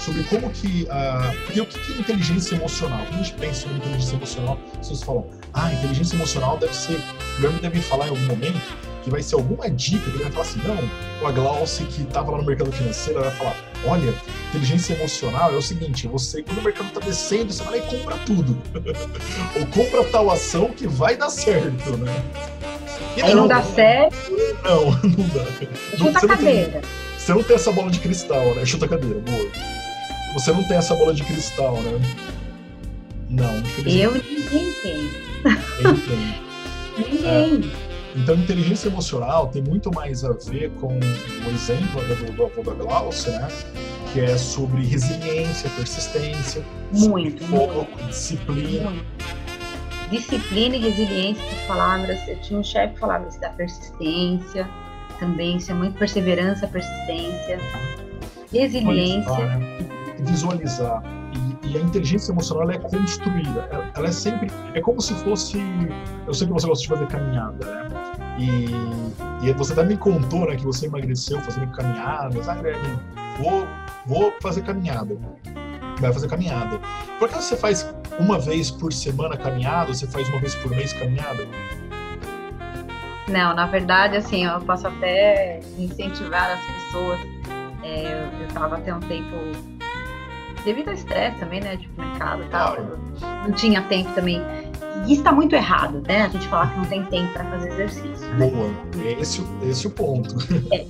[0.00, 0.84] sobre como que.
[0.84, 3.00] Uh, porque o que é inteligência emocional?
[3.06, 6.96] Quando a gente pensa sobre inteligência emocional, as pessoas falam, ah, inteligência emocional deve ser.
[6.96, 8.60] O Guilherme deve falar em algum momento
[9.02, 12.32] que vai ser alguma dica que ele vai falar assim, não, a Glauce que estava
[12.32, 14.14] lá no mercado financeiro vai falar, olha,
[14.50, 17.88] inteligência emocional é o seguinte, você, quando o mercado está descendo, você vai lá e
[17.88, 18.58] compra tudo.
[19.58, 22.22] Ou compra tal ação que vai dar certo, né?
[23.16, 24.16] E não, não dá certo.
[24.62, 25.96] Não, não dá.
[25.96, 26.70] Chuta a cadeira.
[26.72, 26.82] Tem,
[27.18, 28.66] você não tem essa bola de cristal, né?
[28.66, 29.79] Chuta a cadeira, boa
[30.34, 32.00] você não tem essa bola de cristal, né?
[33.28, 34.00] Não, infelizmente.
[34.00, 35.10] Eu ninguém tem.
[35.82, 36.50] Ninguém tem.
[36.98, 37.66] ninguém.
[37.76, 37.90] É.
[38.16, 42.74] Então, inteligência emocional tem muito mais a ver com o exemplo do, do avô da
[42.74, 43.48] Glaucia, né?
[44.12, 48.90] Que é sobre resiliência, persistência, muito, foco, disciplina.
[48.90, 49.04] Muito.
[50.10, 52.28] Disciplina e resiliência, essas palavras.
[52.28, 54.68] Eu tinha um chefe que falava isso da persistência
[55.20, 57.60] também, isso é muito perseverança, persistência,
[58.52, 59.46] resiliência.
[59.46, 59.99] Né?
[60.20, 61.02] Visualizar.
[61.62, 63.68] E, e, a inteligência emocional é construída.
[63.70, 64.50] Ela, ela, é sempre.
[64.74, 65.58] É como se fosse.
[66.26, 67.88] Eu sei que você gosta de fazer caminhada, né?
[68.38, 72.48] E, e você até me contou né, que você emagreceu fazendo caminhadas.
[72.48, 72.98] Ah, Guilherme,
[73.38, 73.66] vou,
[74.06, 75.16] vou fazer caminhada.
[76.00, 76.80] Vai fazer caminhada.
[77.18, 79.92] Por que você faz uma vez por semana caminhada?
[79.92, 81.46] Você faz uma vez por mês caminhada?
[83.28, 87.20] Não, na verdade, assim, eu posso até incentivar as pessoas.
[87.82, 89.36] É, eu estava até um tempo
[90.64, 92.76] devido ao estresse também, né, de mercado e tal,
[93.20, 94.42] não tinha tempo também.
[95.06, 96.22] E isso está muito errado, né?
[96.22, 98.34] A gente falar que não tem tempo para fazer exercício.
[98.36, 98.70] Boa,
[99.18, 100.36] esse, esse é o ponto.
[100.72, 100.86] É.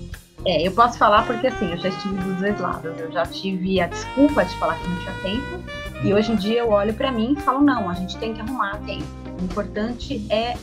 [0.46, 2.98] É, eu posso falar porque assim, eu já estive dos dois lados.
[2.98, 5.64] Eu já tive a desculpa de falar que não tinha tempo,
[6.02, 8.40] e hoje em dia eu olho para mim e falo: não, a gente tem que
[8.40, 9.04] arrumar tempo.
[9.38, 10.54] O importante é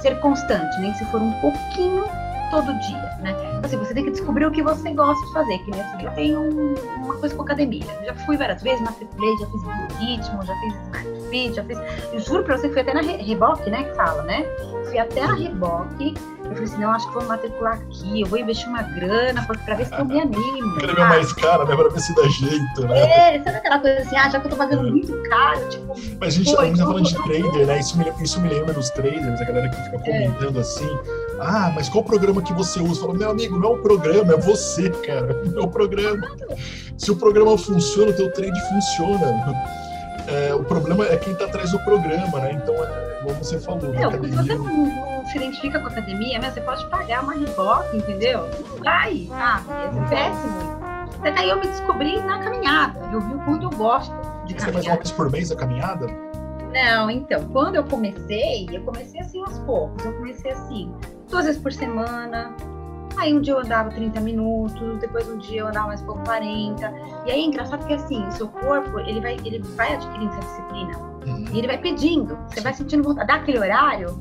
[0.00, 2.04] ser constante, nem se for um pouquinho
[2.52, 3.34] todo dia, né?
[3.64, 6.10] Assim, você tem que descobrir o que você gosta de fazer, que nem assim, eu
[6.12, 7.82] tenho uma coisa com academia.
[8.04, 11.78] Já fui várias vezes, matriculei, já fiz ritmo, já fiz smart fit, já fiz.
[12.12, 13.84] Eu juro pra você que fui até na Reboque, né?
[13.84, 14.44] Que fala, né?
[14.84, 16.14] Fui até a Reboque
[16.52, 19.74] eu falei assim, não, acho que vou matricular aqui, eu vou investir uma grana pra
[19.74, 20.76] ver se eu me animo.
[20.78, 21.74] Quero ver mais caro, né?
[21.74, 23.36] Pra ver se dá jeito, né?
[23.36, 25.94] É, sabe aquela coisa assim, ah, já que eu tô pagando muito caro, tipo.
[26.20, 27.80] Mas a gente, pô, a gente tá falando de trader, né?
[27.80, 30.28] Isso me, isso me lembra dos traders, a galera que fica é.
[30.28, 30.60] comentando é.
[30.60, 30.98] assim.
[31.44, 33.00] Ah, mas qual programa que você usa?
[33.00, 35.42] Fala, meu amigo, não é o programa, é você, cara.
[35.54, 36.28] É o programa.
[36.96, 39.54] Se o programa funciona, o teu trade funciona.
[40.28, 42.52] É, o problema é quem está atrás do programa, né?
[42.52, 44.42] Então, é, como você falou, não, academia...
[44.42, 48.48] se você não, se identifica com a academia, né, você pode pagar uma reboque, entendeu?
[48.60, 49.98] Não vai, sabe?
[49.98, 50.82] É péssimo.
[51.22, 53.00] Daí eu me descobri na caminhada.
[53.12, 54.12] Eu vi o quanto eu gosto
[54.46, 54.58] de caminhar.
[54.58, 56.06] Você faz uma vez por mês a caminhada?
[56.72, 60.04] Não, então, quando eu comecei, eu comecei assim aos poucos.
[60.04, 60.92] Eu comecei assim,
[61.32, 62.54] duas vezes por semana,
[63.16, 66.92] Aí um dia eu andava 30 minutos, depois um dia eu andava mais pouco 40.
[67.26, 70.98] E aí é engraçado que assim, seu corpo, ele vai, ele vai adquirindo essa disciplina.
[71.26, 71.44] Uhum.
[71.52, 72.36] E ele vai pedindo.
[72.48, 73.26] Você vai sentindo vontade.
[73.26, 74.18] Dá aquele horário,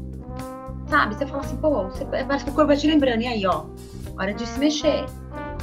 [0.87, 1.15] sabe?
[1.15, 3.21] Você fala assim, pô, você, parece que o corpo vai te lembrando.
[3.21, 3.65] E aí, ó,
[4.19, 5.05] hora de se mexer,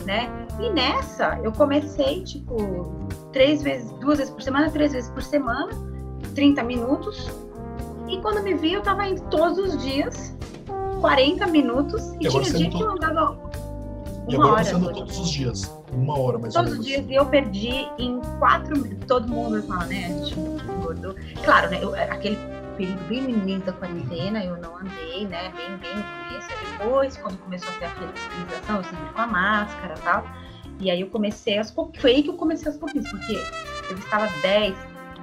[0.04, 0.30] né?
[0.58, 5.70] E nessa, eu comecei, tipo, três vezes, duas vezes por semana, três vezes por semana,
[6.34, 7.30] 30 minutos.
[8.08, 10.36] E quando me vi, eu tava indo todos os dias
[11.00, 13.50] 40 minutos e, e tinha dia que eu andava uma
[14.28, 14.94] e agora hora.
[14.94, 18.96] todos os dias, uma hora mais todos os dias e eu perdi em quatro.
[19.06, 20.04] Todo mundo fala, né?
[20.04, 21.14] A gente engordou.
[21.44, 21.78] Claro, né?
[21.82, 22.38] Eu, aquele
[22.76, 25.50] período bem no início da quarentena, eu não andei, né?
[25.56, 26.48] Bem, bem no começo.
[26.78, 30.24] Depois, quando começou a ter a flexibilização, eu sempre com a máscara e tal.
[30.80, 32.02] E aí eu comecei aos pouquinhos.
[32.02, 33.40] Foi aí que eu comecei aos pouquinhos, porque
[33.90, 34.76] eu estava 10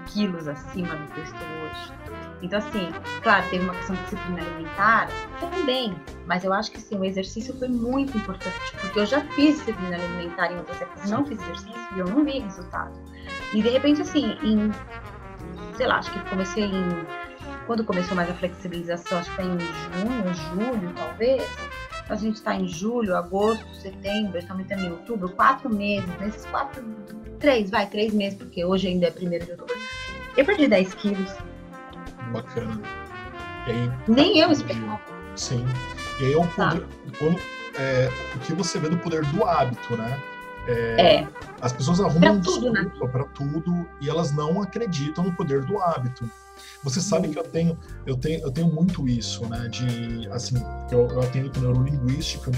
[0.08, 1.94] quilos acima do estou hoje.
[2.42, 2.92] Então, assim,
[3.24, 5.08] claro, teve uma questão de disciplina alimentar
[5.40, 9.58] também, mas eu acho que sim, o exercício foi muito importante, porque eu já fiz
[9.58, 12.94] disciplina alimentar em outras épocas, não fiz exercício e eu não vi resultado.
[13.54, 14.72] E de repente, assim, em,
[15.76, 17.06] sei lá, acho que comecei em.
[17.66, 21.44] Quando começou mais a flexibilização, acho que foi em junho, julho, talvez.
[22.08, 26.84] A gente está em julho, agosto, setembro, estamos entrando em outubro, quatro meses, nesses quatro,
[27.40, 29.74] três, vai, três meses, porque hoje ainda é primeiro de outubro.
[30.38, 31.36] Eu perdi 10 quilos
[32.32, 32.82] bacana.
[33.66, 35.02] Aí, Nem eu esperava.
[35.36, 35.66] Sim.
[36.20, 36.72] E aí é o tá.
[36.72, 36.88] poder.
[37.18, 37.40] Quando,
[37.78, 40.22] é, o que você vê do poder do hábito, né?
[40.68, 41.28] É, é.
[41.62, 42.92] As pessoas arrumam pra tudo, né?
[43.12, 46.30] para tudo e elas não acreditam no poder do hábito.
[46.84, 49.68] Você sabe que eu tenho, eu tenho, eu tenho muito isso, né?
[49.68, 50.56] De assim,
[50.92, 52.52] eu, eu atendo com neurolinguística,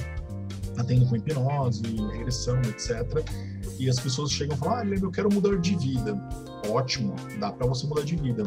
[0.78, 3.24] atendo com hipnose, regressão, etc.
[3.80, 6.16] E as pessoas chegam e falam: Ah, eu quero mudar de vida.
[6.70, 8.44] Ótimo, dá para você mudar de vida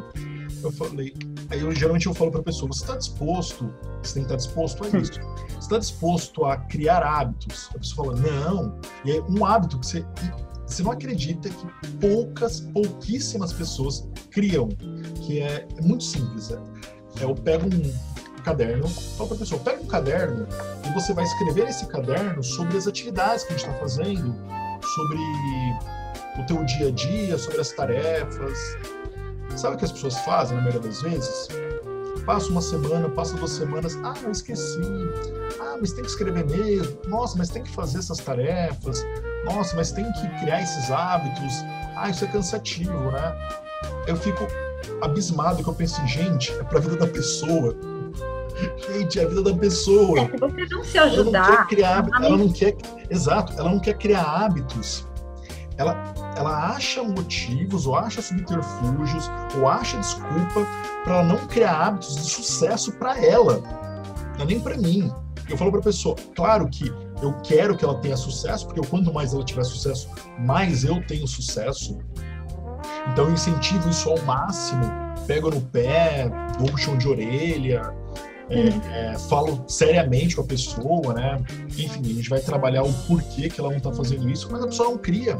[0.64, 1.14] eu falei,
[1.50, 4.34] aí eu geralmente eu falo para a pessoa, você está disposto, você tem que estar
[4.34, 5.12] tá disposto a isso.
[5.12, 7.68] Você está disposto a criar hábitos?
[7.74, 8.80] A pessoa fala, não.
[9.04, 10.04] E aí um hábito que você
[10.70, 14.68] você não acredita que poucas, pouquíssimas pessoas criam,
[15.26, 16.52] que é, é muito simples.
[16.52, 16.54] É,
[17.20, 20.46] é eu pego um caderno, falo para a pessoa, pega um caderno
[20.86, 24.34] e você vai escrever esse caderno sobre as atividades que a gente está fazendo,
[24.94, 25.18] sobre
[26.38, 28.58] o teu dia a dia, sobre as tarefas,
[29.56, 31.48] Sabe o que as pessoas fazem na maioria das vezes?
[32.24, 34.80] Passa uma semana, passa duas semanas, ah, eu esqueci.
[35.60, 36.96] Ah, mas tem que escrever mesmo.
[37.08, 39.04] Nossa, mas tem que fazer essas tarefas.
[39.44, 41.52] Nossa, mas tem que criar esses hábitos.
[41.96, 43.36] Ah, isso é cansativo, né?
[44.06, 44.46] Eu fico
[45.02, 47.74] abismado que eu penso, gente, é pra vida da pessoa.
[48.92, 50.20] Gente, é a vida da pessoa.
[50.20, 51.38] É, se você não se ajudar.
[51.38, 52.76] Ela não quer criar, ela não quer,
[53.08, 55.06] exato, ela não quer criar hábitos.
[55.78, 60.66] Ela, ela acha motivos, ou acha subterfúgios, ou acha desculpa
[61.04, 63.60] para não criar hábitos de sucesso para ela,
[64.36, 65.12] não é nem para mim.
[65.48, 69.12] Eu falo para a pessoa, claro que eu quero que ela tenha sucesso, porque quanto
[69.12, 70.08] mais ela tiver sucesso,
[70.38, 71.98] mais eu tenho sucesso.
[73.08, 74.84] Então eu incentivo isso ao máximo,
[75.26, 77.94] pego no pé, dou um chão de orelha,
[78.50, 81.40] é, é, falo seriamente com a pessoa, né?
[81.68, 84.66] Enfim, a gente vai trabalhar o porquê que ela não está fazendo isso, mas a
[84.66, 85.38] pessoa não cria.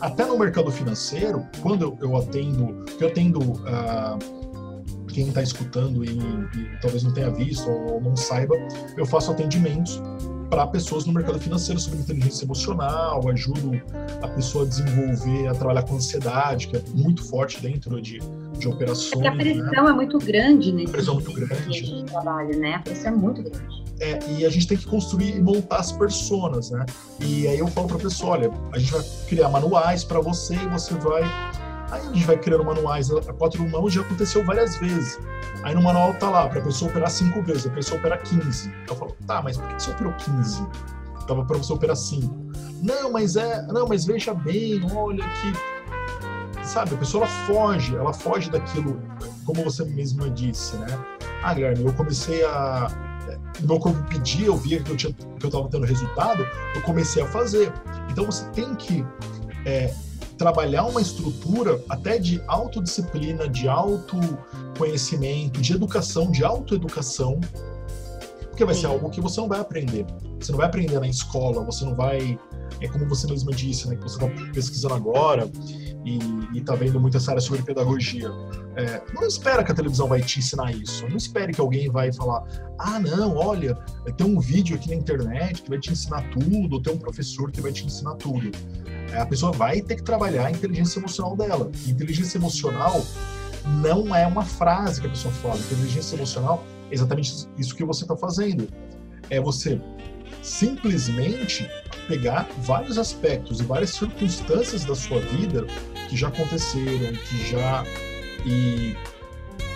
[0.00, 6.80] Até no mercado financeiro, quando eu, atendo, eu atendo uh, quem está escutando e, e,
[6.80, 8.54] talvez não tenha visto ou não saiba,
[8.96, 10.00] eu faço atendimentos
[10.50, 13.80] para pessoas no mercado financeiro sobre inteligência emocional, ajudo
[14.22, 18.20] a pessoa a desenvolver, a trabalhar com ansiedade, que é muito forte dentro de,
[18.58, 19.24] de operações.
[19.24, 19.90] É a pressão né?
[19.90, 21.82] é muito grande nesse a pressão é muito grande.
[21.82, 22.74] de trabalho, né?
[22.74, 23.84] A pressão é muito grande.
[24.00, 26.84] É, e a gente tem que construir e montar as personas, né?
[27.20, 30.54] E aí eu falo para a pessoa, olha, a gente vai criar manuais para você
[30.54, 31.22] e você vai
[31.90, 35.18] Aí a gente vai criando manuais a quatro mãos, já aconteceu várias vezes.
[35.62, 38.72] Aí no manual tá lá, para a pessoa operar cinco vezes, a pessoa operar 15.
[38.88, 40.66] Eu falo, tá, mas por que você operou 15?
[41.26, 42.44] Tava para você operar 5.
[42.82, 43.62] Não, mas é.
[43.68, 46.64] Não, mas veja bem, olha que.
[46.66, 49.00] Sabe, a pessoa ela foge, ela foge daquilo,
[49.44, 50.86] como você mesma disse, né?
[51.42, 52.88] Ah, Guilherme, eu comecei a.
[53.60, 57.22] Meu corpo pedia, eu via que eu, tinha, que eu tava tendo resultado, eu comecei
[57.22, 57.72] a fazer.
[58.10, 59.06] Então você tem que
[59.64, 59.94] é,
[60.36, 67.40] trabalhar uma estrutura até de autodisciplina, de autoconhecimento, de educação, de autoeducação,
[68.50, 70.06] porque vai ser algo que você não vai aprender.
[70.38, 72.38] Você não vai aprender na escola, você não vai.
[72.80, 73.96] É como você mesma disse, né?
[73.96, 75.50] Que você está pesquisando agora
[76.04, 78.30] e, está vendo muita área sobre pedagogia.
[78.76, 81.08] É, não espera que a televisão vai te ensinar isso.
[81.08, 82.44] Não espere que alguém vai falar:
[82.78, 83.74] ah, não, olha,
[84.16, 87.50] tem um vídeo aqui na internet que vai te ensinar tudo, ou tem um professor
[87.50, 88.50] que vai te ensinar tudo.
[89.12, 91.70] É, a pessoa vai ter que trabalhar a inteligência emocional dela.
[91.86, 93.02] inteligência emocional
[93.80, 95.56] não é uma frase que a pessoa fala.
[95.56, 98.68] Inteligência emocional é exatamente isso que você está fazendo.
[99.30, 99.80] É você
[100.42, 101.68] simplesmente
[102.06, 105.66] pegar vários aspectos e várias circunstâncias da sua vida
[106.14, 107.84] que já aconteceram, que já
[108.46, 108.96] e,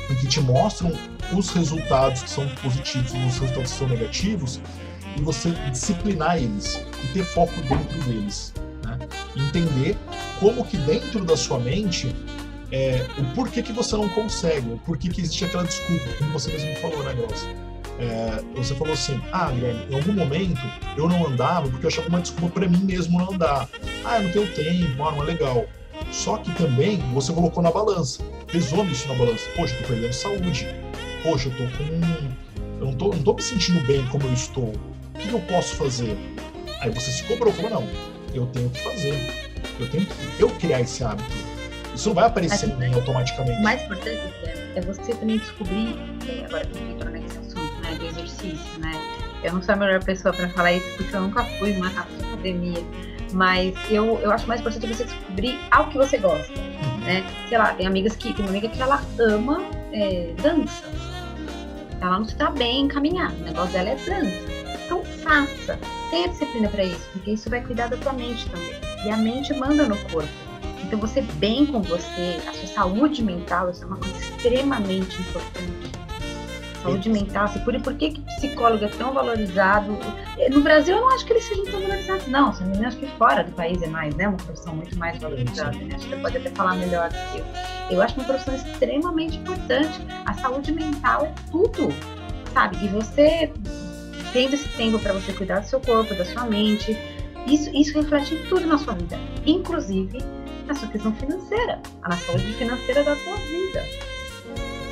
[0.09, 0.93] e que te mostram
[1.37, 4.61] os resultados que são positivos, os resultados que são negativos,
[5.17, 8.55] e você disciplinar eles e ter foco dentro deles
[9.37, 9.97] entender
[10.41, 12.15] como que dentro da sua mente
[12.73, 16.51] é, o porquê que você não consegue, o porquê que existe aquela desculpa, como você
[16.51, 17.47] mesmo falou, né, Grossa?
[17.99, 20.61] É, você falou assim, ah, Guilherme, em algum momento
[20.97, 23.69] eu não andava porque eu achava uma desculpa para mim mesmo não andar.
[24.05, 25.67] Ah, eu não tenho tempo, ah, não é legal.
[26.11, 29.45] Só que também você colocou na balança, pesou isso na balança.
[29.55, 30.67] Poxa, eu tô perdendo saúde.
[31.23, 31.85] Poxa, eu tô com.
[32.81, 34.73] Eu não tô, não tô me sentindo bem como eu estou.
[35.15, 36.17] O que eu posso fazer?
[36.81, 37.89] Aí você se cobrou, falou, não,
[38.33, 39.15] eu tenho que fazer.
[39.81, 41.29] Eu tenho que eu criar esse hábito.
[41.95, 43.59] Isso não vai aparecer em mim automaticamente.
[43.59, 44.21] O mais importante
[44.77, 45.97] é você também descobrir,
[46.29, 48.93] é, agora que eu estou nesse assunto, né, do exercício, né?
[49.43, 52.85] Eu não sou a melhor pessoa para falar isso porque eu nunca fui uma academia,
[53.33, 56.99] mas eu, eu acho mais importante você descobrir algo que você gosta, uhum.
[57.05, 57.25] né?
[57.49, 59.63] Sei lá, tem amigas que tem uma amiga que ela ama
[59.93, 60.85] é, dança.
[62.01, 64.59] Ela não está bem em caminhar, o negócio dela é dança.
[64.85, 65.79] Então faça
[66.11, 68.75] tenha disciplina para isso, porque isso vai cuidar da tua mente também.
[69.05, 70.29] E a mente manda no corpo.
[70.83, 75.78] Então, você bem com você, a sua saúde mental, isso é uma coisa extremamente importante.
[76.83, 79.99] Saúde mental, se por, por que, que psicólogo é tão valorizado?
[80.51, 82.53] No Brasil, eu não acho que eles sejam tão valorizados, não.
[82.53, 84.29] Se não acho que fora do país é mais, né?
[84.29, 85.77] Uma profissão muito mais valorizada.
[85.77, 85.95] Né?
[85.95, 87.45] Acho que você pode até falar melhor do que eu.
[87.91, 90.01] Eu acho uma profissão extremamente importante.
[90.25, 91.89] A saúde mental é tudo,
[92.53, 92.85] sabe?
[92.85, 93.53] E você
[94.33, 96.97] tendo esse tempo para você cuidar do seu corpo, da sua mente,
[97.47, 100.19] isso, isso reflete em tudo na sua vida, inclusive
[100.67, 103.85] na sua questão financeira, na saúde financeira da sua vida.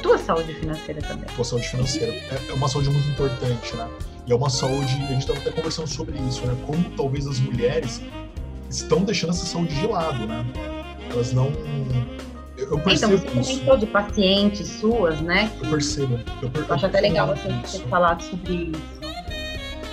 [0.07, 1.27] Tua saúde financeira também.
[1.35, 2.13] Tua saúde financeira.
[2.13, 3.89] É, é uma saúde muito importante, né?
[4.27, 6.57] E é uma saúde, a gente estava até conversando sobre isso, né?
[6.67, 8.01] Como talvez as mulheres
[8.71, 10.45] estão deixando essa saúde de lado, né?
[11.11, 11.53] Elas não.
[12.57, 13.61] Eu, eu percebo então, você isso.
[13.61, 15.51] comentou de pacientes suas, né?
[15.63, 16.19] Eu percebo.
[16.43, 16.65] Eu, per...
[16.69, 18.97] eu acho até legal você ter falado sobre isso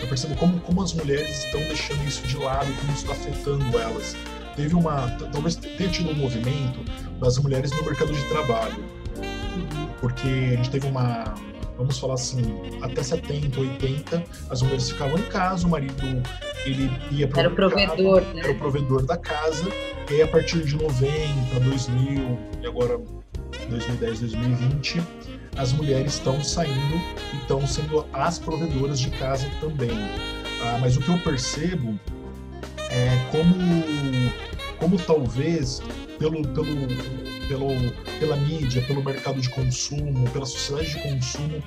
[0.03, 3.80] eu percebo como, como as mulheres estão deixando isso de lado, como isso está afetando
[3.80, 4.16] elas.
[4.55, 6.80] Teve uma, talvez tenha tido um movimento
[7.20, 8.84] das mulheres no mercado de trabalho,
[10.03, 11.33] porque a gente teve uma,
[11.77, 12.41] vamos falar assim,
[12.81, 16.21] até 70, 80, as mulheres ficavam em casa, o marido
[16.65, 18.41] ele ia para era o provedor, né?
[18.41, 19.65] era o provedor da casa,
[20.11, 22.99] e aí a partir de 90, 2000 e agora
[23.69, 25.01] 2010, 2020
[25.55, 26.95] as mulheres estão saindo
[27.33, 29.97] e estão sendo as provedoras de casa também.
[30.63, 31.97] Ah, mas o que eu percebo
[32.89, 33.55] é como,
[34.79, 35.81] como talvez
[36.19, 36.87] pelo, pelo,
[37.47, 37.67] pelo,
[38.19, 41.63] pela mídia, pelo mercado de consumo, pela sociedade de consumo,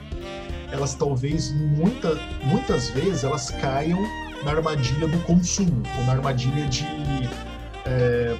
[0.70, 2.14] elas talvez muita,
[2.44, 3.98] muitas vezes elas caiam
[4.44, 6.84] na armadilha do consumo, ou na armadilha de,
[7.84, 8.36] é,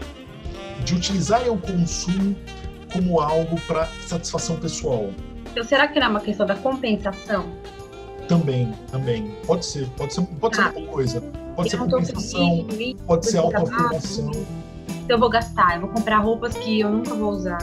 [0.84, 2.36] de utilizarem o consumo
[2.92, 5.10] como algo para satisfação pessoal.
[5.50, 7.46] Então, será que não é uma questão da compensação?
[8.28, 9.34] Também, também.
[9.46, 11.20] Pode ser, pode ser, pode ah, ser outra coisa.
[11.54, 12.66] Pode ser compensação,
[13.06, 14.30] pode ser autoafirmação.
[15.08, 17.58] Eu vou gastar, eu vou comprar roupas que eu nunca vou usar.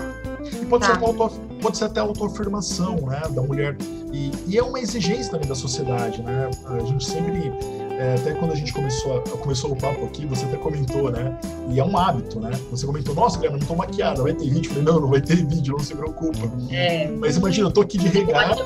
[0.61, 0.95] E pode, tá.
[0.95, 1.29] ser, auto,
[1.61, 3.75] pode ser até autoafirmação, né, da mulher.
[4.11, 6.49] E, e, é uma exigência também da sociedade, né?
[6.65, 7.51] A gente sempre
[7.97, 11.37] é, até quando a gente começou, começou o papo aqui, você até comentou, né?
[11.69, 12.51] E é um hábito, né?
[12.71, 14.69] Você comentou, nossa, Guilherme, não tô maquiada, vai ter vídeo.
[14.69, 16.39] Eu falei, não, não vai ter vídeo, não se preocupa.
[16.71, 17.07] É.
[17.07, 18.63] Mas imagina, eu tô aqui de regata.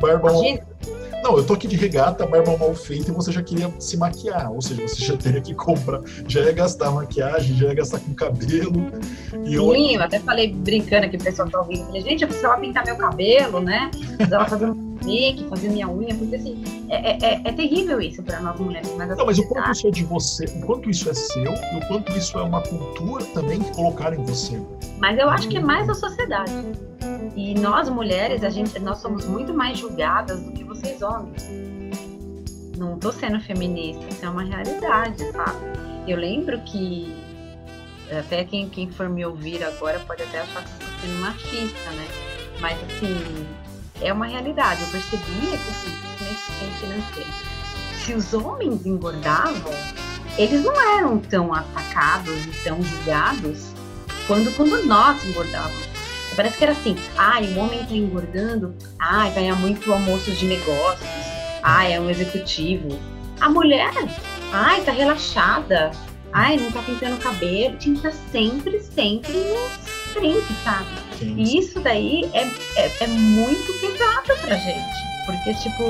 [0.00, 0.30] Barba.
[1.22, 4.52] Não, eu tô aqui de regata, barba mal feita e você já queria se maquiar.
[4.52, 8.14] Ou seja, você já teria que comprar, já ia gastar maquiagem, já ia gastar com
[8.14, 8.92] cabelo.
[9.44, 9.72] E eu...
[9.72, 11.86] Sim, eu até falei brincando aqui, o pessoal tá ouvindo.
[11.86, 13.90] Falei, gente, eu precisava pintar meu cabelo, né?
[14.16, 18.22] Precisava fazer um make, fazer minha unha, porque assim, é, é, é, é terrível isso
[18.22, 18.92] para nós mulheres.
[18.96, 21.76] Mas não, mas o quanto isso é de você, o quanto isso é seu e
[21.76, 24.60] o quanto isso é uma cultura também que colocaram em você.
[24.98, 26.52] Mas eu acho que é mais a sociedade.
[27.34, 31.48] E nós mulheres, a gente, nós somos muito mais julgadas do que vocês homens.
[32.76, 35.56] Não tô sendo feminista, isso é uma realidade, sabe?
[36.06, 37.14] Eu lembro que
[38.10, 42.06] até quem, quem for me ouvir agora pode até achar que estou sendo machista, né?
[42.60, 43.46] Mas assim,
[44.00, 44.82] é uma realidade.
[44.82, 47.30] Eu percebia que assim, nesse financeiro,
[47.98, 49.72] se os homens engordavam,
[50.38, 53.72] eles não eram tão atacados e tão julgados
[54.26, 55.96] quando, quando nós engordávamos.
[56.36, 61.08] Parece que era assim, ai, o homem está engordando, ai, ganha muito almoços de negócios,
[61.62, 62.98] ai, é um executivo.
[63.40, 63.90] A mulher,
[64.52, 65.92] ai, tá relaxada,
[66.34, 69.68] ai, não tá pintando o cabelo, tinha que estar sempre, sempre no
[70.12, 71.05] frente, sabe?
[71.18, 71.34] Sim.
[71.36, 72.42] E isso daí é,
[72.76, 75.16] é, é muito pesado pra gente.
[75.26, 75.82] Porque, tipo,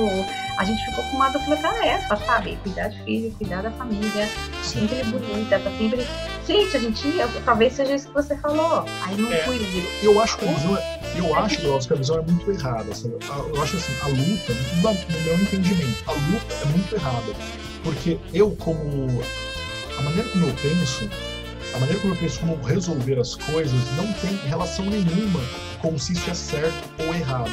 [0.57, 2.59] a gente ficou com uma dupla tarefa, sabe?
[2.63, 4.29] Cuidar de filho, cuidar da família,
[4.63, 4.89] Sim.
[4.89, 6.07] sempre bonita, tá sempre.
[6.47, 7.03] Gente, a gente,
[7.45, 8.87] talvez seja isso que você falou.
[9.03, 9.61] Aí não é, fui.
[10.03, 12.95] Eu acho que a visão é, eu acho que a visão é muito errada.
[12.95, 13.17] Sabe?
[13.55, 14.53] Eu acho assim, a luta,
[15.13, 17.33] no meu entendimento, a luta é muito errada.
[17.83, 19.23] Porque eu, como.
[19.99, 21.09] A maneira como eu penso,
[21.77, 25.41] a maneira como eu penso como resolver as coisas não tem relação nenhuma
[25.83, 27.51] com se isso é certo ou errado.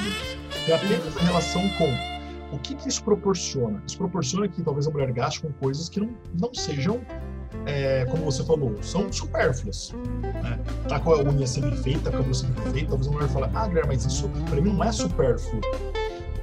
[0.66, 3.84] Tem apenas a relação com o que, que isso proporciona.
[3.86, 7.02] Isso proporciona que talvez a mulher gaste com coisas que não, não sejam,
[7.66, 9.92] é, como você falou, são supérfluas.
[10.22, 10.58] Né?
[10.88, 13.52] Tá com a unha semi feita, com a cabelo semi feita, talvez a mulher fale,
[13.54, 15.60] ah, Guilherme, mas isso para mim não é supérfluo.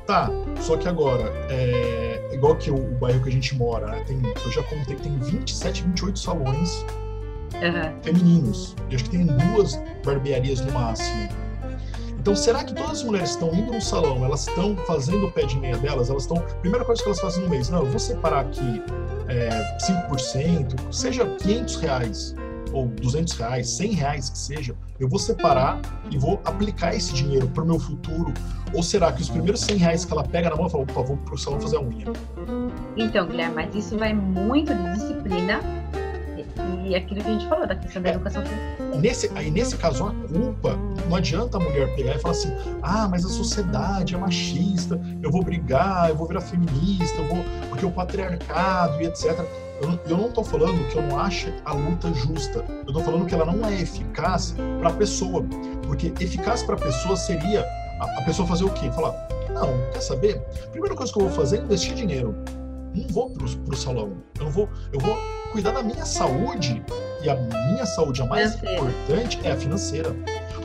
[0.06, 0.28] Tá,
[0.60, 4.20] só que agora, é, igual que o, o, bairro que a gente mora, né, tem,
[4.22, 6.84] eu já contei que tem 27, 28 salões
[7.54, 8.02] uhum.
[8.02, 8.76] femininos.
[8.90, 11.28] E acho que tem duas barbearias no máximo.
[12.20, 15.46] Então, será que todas as mulheres estão indo no salão, elas estão fazendo o pé
[15.46, 16.36] de meia delas, elas estão.
[16.60, 18.82] Primeira coisa que elas fazem no mês, não, eu vou separar aqui
[19.26, 22.34] é, 5%, seja 500 reais,
[22.72, 25.80] ou 200 reais, 100 reais que seja, eu vou separar
[26.10, 28.34] e vou aplicar esse dinheiro para o meu futuro?
[28.74, 31.02] Ou será que os primeiros 100 reais que ela pega na mão, ela fala, opa,
[31.02, 32.04] vou para o salão fazer a unha?
[32.98, 35.60] Então, Guilherme, mas isso vai muito de disciplina
[36.90, 38.42] e aquilo que a gente falou, da questão da educação
[39.00, 40.76] nesse, aí nesse caso, a culpa,
[41.08, 45.30] não adianta a mulher pegar e falar assim, ah, mas a sociedade é machista, eu
[45.30, 47.38] vou brigar, eu vou virar feminista, eu vou,
[47.68, 49.38] porque o patriarcado e etc.
[49.80, 53.24] Eu, eu não estou falando que eu não ache a luta justa, eu estou falando
[53.24, 55.44] que ela não é eficaz para a pessoa,
[55.86, 57.64] porque eficaz para a pessoa seria
[57.98, 58.90] a, a pessoa fazer o quê?
[58.90, 59.14] Falar,
[59.54, 60.42] não, quer saber?
[60.64, 62.34] A primeira coisa que eu vou fazer é investir dinheiro
[62.94, 64.22] não vou pro, pro salão.
[64.38, 65.16] Eu não vou, eu vou
[65.52, 66.82] cuidar da minha saúde.
[67.22, 70.14] E a minha saúde, a mais importante, é a financeira.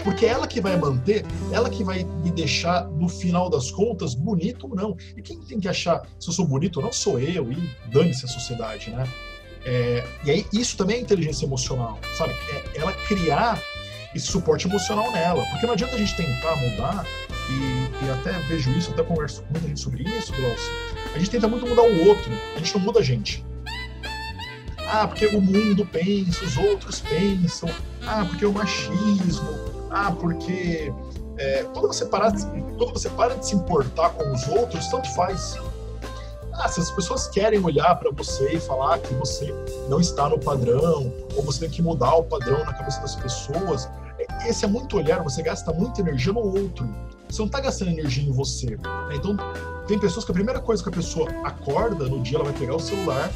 [0.03, 4.13] Porque é ela que vai manter, ela que vai me deixar, no final das contas,
[4.13, 4.95] bonito ou não.
[5.17, 8.25] E quem tem que achar se eu sou bonito ou não sou eu, e dane-se
[8.25, 9.07] a sociedade, né?
[9.65, 12.33] É, e aí, isso também é inteligência emocional, sabe?
[12.33, 13.59] É ela criar
[14.13, 15.43] esse suporte emocional nela.
[15.51, 17.05] Porque não adianta a gente tentar mudar
[17.49, 21.04] e, e, até vejo isso, até converso com muita gente sobre isso, Glaucio.
[21.15, 23.45] A gente tenta muito mudar o outro, a gente não muda a gente.
[24.85, 27.69] Ah, porque o mundo pensa, os outros pensam.
[28.05, 29.49] Ah, porque o machismo.
[29.89, 30.93] Ah, porque
[31.37, 32.45] é, quando, você parar de,
[32.77, 35.55] quando você para de se importar com os outros, tanto faz.
[36.53, 39.53] Ah, se as pessoas querem olhar para você e falar que você
[39.87, 43.89] não está no padrão, ou você tem que mudar o padrão na cabeça das pessoas,
[44.45, 46.85] esse é muito olhar, você gasta muita energia no outro.
[47.29, 48.77] Você não está gastando energia em você.
[48.77, 49.15] Né?
[49.15, 49.37] Então,
[49.87, 52.75] tem pessoas que a primeira coisa que a pessoa acorda no dia, ela vai pegar
[52.75, 53.31] o celular,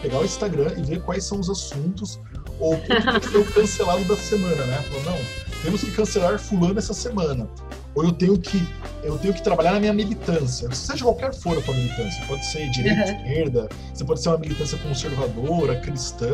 [0.00, 2.20] pegar o Instagram e ver quais são os assuntos
[2.58, 4.82] ou o que ser o cancelado da semana, né?
[4.82, 5.18] Falou, não,
[5.62, 7.48] temos que cancelar fulano essa semana
[7.94, 8.66] ou eu tenho que
[9.02, 13.10] eu tenho que trabalhar na minha militância, seja qualquer for a militância, pode ser direita,
[13.10, 13.16] uhum.
[13.16, 16.32] esquerda, você pode ser uma militância conservadora, cristã,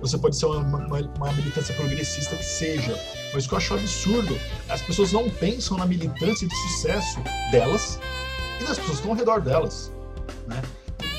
[0.00, 2.98] você pode ser uma, uma, uma, militância progressista que seja.
[3.32, 7.20] Mas o que eu acho absurdo, as pessoas não pensam na militância de sucesso
[7.50, 7.98] delas
[8.60, 9.92] e das pessoas que estão ao redor delas,
[10.46, 10.62] né?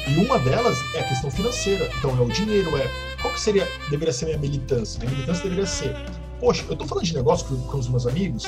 [0.07, 1.89] E uma delas é a questão financeira.
[1.97, 2.89] Então é o dinheiro, é
[3.21, 4.99] qual que seria deveria ser minha militância?
[4.99, 5.95] Minha militância deveria ser,
[6.39, 8.45] poxa, eu estou falando de negócio com, com os meus amigos,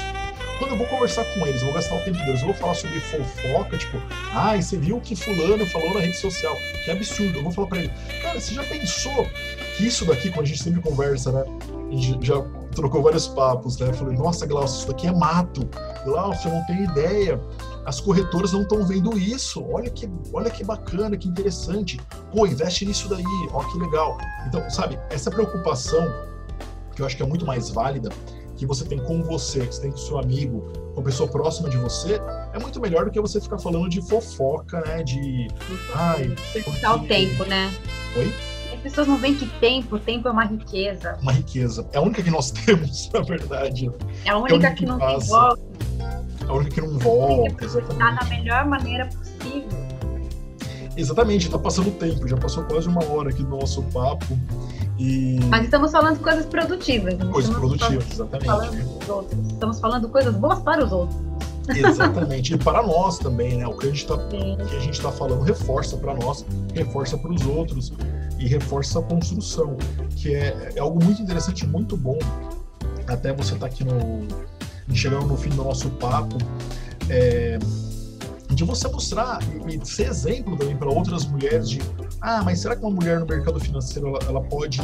[0.62, 3.00] quando eu vou conversar com eles, vou gastar o tempo deles, eu vou falar sobre
[3.00, 3.98] fofoca, tipo,
[4.32, 6.56] ai, ah, você viu o que fulano falou na rede social?
[6.86, 7.40] Que absurdo.
[7.40, 7.92] Eu vou falar pra ele,
[8.22, 9.28] cara, você já pensou
[9.76, 11.44] que isso daqui, quando a gente sempre conversa, né?
[11.92, 12.36] A gente já
[12.72, 13.90] trocou vários papos, né?
[13.90, 15.68] Eu falei, nossa, Glaucio, isso daqui é mato.
[16.06, 17.42] Glaucio, eu não tenho ideia.
[17.86, 19.66] As corretoras não estão vendo isso.
[19.70, 22.00] Olha que, olha que bacana, que interessante.
[22.32, 23.24] Pô, investe nisso daí.
[23.52, 24.18] Ó, que legal.
[24.48, 26.08] Então, sabe, essa preocupação,
[26.96, 28.10] que eu acho que é muito mais válida,
[28.56, 30.62] que você tem com você, que você tem com seu amigo,
[30.94, 32.22] com a pessoa próxima de você,
[32.54, 35.02] é muito melhor do que você ficar falando de fofoca, né?
[35.04, 35.48] De.
[35.96, 36.36] Ai.
[36.54, 36.86] Porque...
[36.86, 37.74] o tempo, né?
[38.16, 38.51] Oi?
[38.82, 41.18] Pessoas não veem que tempo, tempo é uma riqueza.
[41.22, 41.88] Uma riqueza.
[41.92, 43.92] É a única que nós temos, na verdade.
[44.26, 45.20] É a única, é a única que, que, não passa.
[45.20, 45.62] tem volta.
[46.00, 47.68] É a única que não volta,
[47.98, 49.92] da melhor maneira possível.
[50.98, 54.38] Exatamente, está passando tempo, já passou quase uma hora aqui do nosso papo.
[55.00, 55.40] E...
[55.50, 57.16] Mas estamos falando de coisas produtivas.
[57.32, 58.46] Coisas produtivas, exatamente.
[58.46, 61.18] Falando estamos falando coisas boas para os outros.
[61.70, 62.54] Exatamente.
[62.54, 63.68] e para nós também, né?
[63.68, 64.04] O que a gente
[64.92, 67.94] está tá falando reforça para nós, reforça para os outros
[68.42, 69.78] e reforça a construção,
[70.16, 72.18] que é, é algo muito interessante, muito bom.
[73.08, 74.28] Até você estar tá aqui no
[74.94, 76.38] chegando no fim do nosso papo,
[77.10, 77.58] é,
[78.50, 81.80] de você mostrar e, ser exemplo também para outras mulheres de
[82.20, 84.82] ah, mas será que uma mulher no mercado financeiro ela, ela pode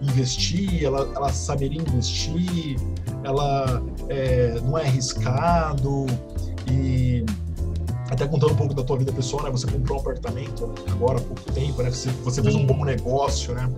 [0.00, 2.76] investir, ela, ela saberia investir,
[3.24, 6.06] ela é, não é arriscado
[6.70, 7.24] e
[8.10, 9.50] até contando um pouco da tua vida pessoal, né?
[9.50, 11.90] Você comprou um apartamento agora há pouco tempo, né?
[11.90, 13.70] Você, você fez um bom negócio, né?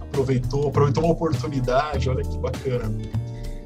[0.00, 2.92] Aproveitou, aproveitou uma oportunidade, olha que bacana.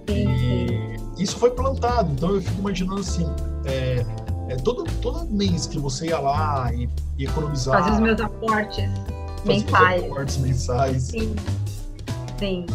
[0.09, 3.27] E isso foi plantado, então eu fico imaginando assim,
[3.67, 4.05] é,
[4.49, 6.89] é, todo, todo mês que você ia lá e,
[7.19, 7.83] e economizar.
[7.83, 8.91] Fazer os meus aportes
[9.45, 10.05] mensais.
[10.05, 11.03] aportes mensais.
[11.03, 11.37] Sim.
[12.39, 12.67] Sim.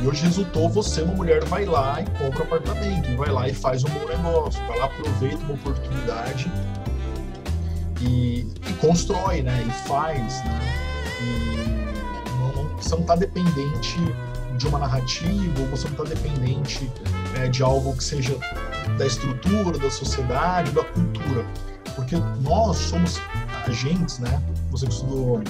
[0.00, 3.54] E hoje resultou você, uma mulher, vai lá e compra um apartamento, vai lá e
[3.54, 6.50] faz um bom negócio, vai lá, aproveita uma oportunidade
[8.00, 9.64] e, e constrói, né?
[9.66, 10.60] E faz, né?
[11.22, 13.98] E não, não, você não está dependente
[14.58, 16.90] de uma narrativa, você não está dependente
[17.34, 18.36] é, de algo que seja
[18.98, 21.44] da estrutura, da sociedade, da cultura.
[21.94, 23.20] Porque nós somos
[23.66, 24.42] agentes, né?
[24.70, 25.42] Você que estudou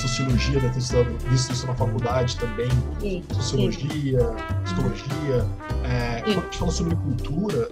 [0.00, 2.70] sociologia, deve ter estudado, visto isso na faculdade também,
[3.00, 4.62] sim, sociologia, sim.
[4.64, 5.46] psicologia.
[5.84, 7.70] É, quando a gente fala sobre cultura,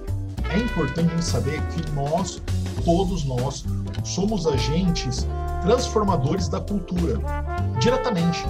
[0.50, 2.42] é importante a gente saber que nós,
[2.84, 3.64] todos nós,
[4.04, 5.26] somos agentes
[5.62, 7.18] transformadores da cultura,
[7.78, 8.44] diretamente.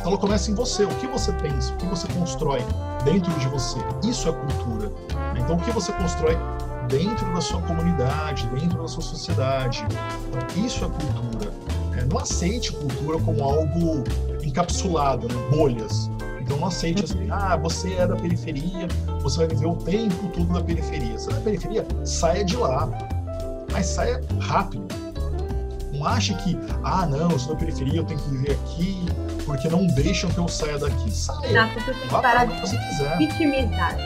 [0.00, 2.60] Então ela começa em você, o que você pensa, o que você constrói
[3.04, 3.78] dentro de você.
[4.04, 4.92] Isso é cultura.
[5.38, 6.36] Então o que você constrói
[6.90, 9.86] dentro da sua comunidade, dentro da sua sociedade.
[10.28, 11.52] Então, isso é cultura.
[12.00, 14.04] É, não aceite cultura como algo
[14.42, 15.34] encapsulado, né?
[15.50, 16.10] bolhas.
[16.40, 18.88] Então não aceite assim, ah, você é da periferia,
[19.20, 21.18] você vai viver o tempo todo na periferia.
[21.18, 22.88] Você é da periferia, saia de lá.
[23.70, 24.88] Mas saia rápido.
[25.92, 29.04] Não ache que, ah, não, eu sou da periferia, eu tenho que viver aqui,
[29.44, 31.10] porque não deixam que eu saia daqui.
[31.10, 31.52] Saia.
[31.52, 33.18] Não, você tem que parar de você quiser.
[33.18, 33.96] vitimizar.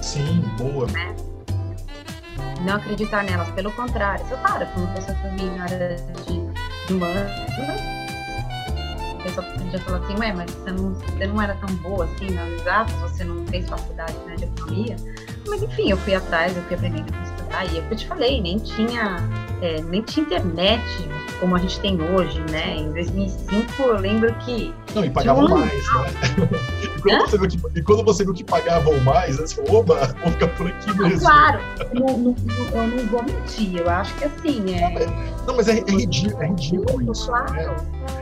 [0.00, 0.86] Sim, boa.
[0.86, 1.16] Né?
[2.62, 4.24] Não acreditar nelas, pelo contrário.
[4.26, 5.96] Você para com uma pessoa também na área
[6.26, 6.47] de
[6.90, 7.30] humanas,
[9.18, 12.30] a pessoa podia falar assim, ué, mas você não, você não era tão boa assim
[12.30, 14.96] nas exatas, você não fez faculdade né, de economia.
[15.46, 17.96] Mas enfim, eu fui atrás, eu fui aprendendo a estudar, e é o que eu
[17.96, 19.16] te falei, nem tinha,
[19.62, 20.82] é, nem tinha internet
[21.40, 22.76] como a gente tem hoje, né?
[22.78, 24.74] Em 2005 eu lembro que.
[24.94, 25.48] Não, e pagavam um...
[25.48, 26.48] mais, né?
[26.82, 30.14] e, quando você viu que, e quando você viu que pagavam mais, você falou, oba,
[30.22, 31.20] vou ficar por aqui mesmo.
[31.20, 31.60] Claro,
[31.94, 32.36] não, não,
[32.72, 35.06] eu não vou mentir, eu acho que assim é.
[35.46, 37.26] Não, mas é, é ridículo, é ridículo isso.
[37.26, 37.52] Claro.
[37.52, 37.76] Né?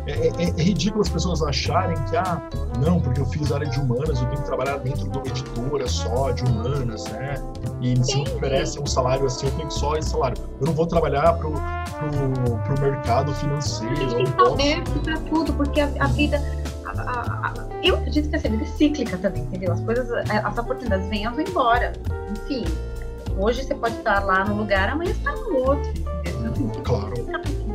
[0.07, 2.41] É, é, é, ridículo as pessoas acharem que, ah,
[2.79, 5.89] não, porque eu fiz área de humanas, eu tenho que trabalhar dentro de uma editora
[5.89, 7.35] só de humanas, né?
[7.81, 10.37] E se me oferecem um salário assim, eu tenho que só esse salário.
[10.61, 13.95] Eu não vou trabalhar pro, pro, pro mercado financeiro.
[13.95, 16.43] A gente que aberto para tudo, porque a, a vida.
[16.85, 19.73] A, a, eu acredito que essa vida é cíclica também, entendeu?
[19.73, 21.93] As coisas, as oportunidades vêm e vão embora.
[22.33, 22.65] Enfim,
[23.39, 26.53] hoje você pode estar lá no lugar, amanhã está no outro, entendeu?
[26.59, 27.15] Então, claro.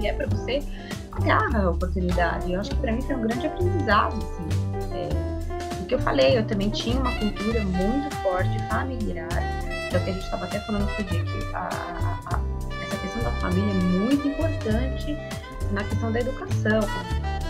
[0.03, 0.63] É para você
[1.11, 2.51] agarra a oportunidade.
[2.51, 4.93] Eu acho que para mim foi um grande aprendizado, assim.
[4.93, 9.60] É, o que eu falei, eu também tinha uma cultura muito forte, familiar, que
[9.95, 11.69] é o que a gente estava até falando outro dia, que a,
[12.31, 15.17] a, a questão da família é muito importante
[15.71, 16.79] na questão da educação.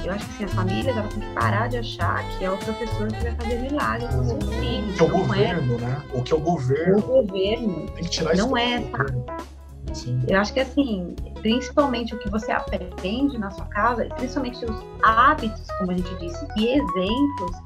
[0.04, 2.58] Eu acho que assim, as famílias elas têm que parar de achar que é o
[2.58, 4.94] professor que vai fazer milagre com o seu filho.
[4.94, 5.12] Que é o é.
[5.12, 5.78] governo, é.
[5.78, 6.04] né?
[6.14, 6.98] O que é o governo.
[6.98, 7.88] O governo.
[7.92, 8.48] Tem que tirar isso.
[8.48, 9.06] Não é, tá?
[9.94, 10.24] Sim.
[10.28, 15.68] Eu acho que assim, principalmente o que você aprende na sua casa, principalmente os hábitos,
[15.78, 17.58] como a gente disse, e exemplos,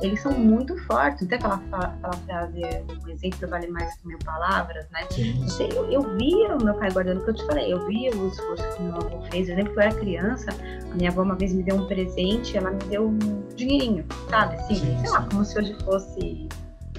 [0.00, 1.26] eles são muito fortes.
[1.26, 2.60] Tem aquela, aquela frase,
[3.04, 5.06] o exemplo vale mais que mil palavras, né?
[5.10, 5.68] Sim.
[5.74, 8.28] Eu, eu via o meu pai guardando o que eu te falei, eu via o
[8.28, 9.48] esforço que meu avô fez.
[9.48, 10.50] Eu lembro que eu era criança,
[10.90, 13.18] a minha avó uma vez me deu um presente, ela me deu um
[13.54, 14.56] dinheirinho, sabe?
[14.56, 15.12] Assim, Sim, sei sim.
[15.12, 16.48] lá, como se hoje fosse,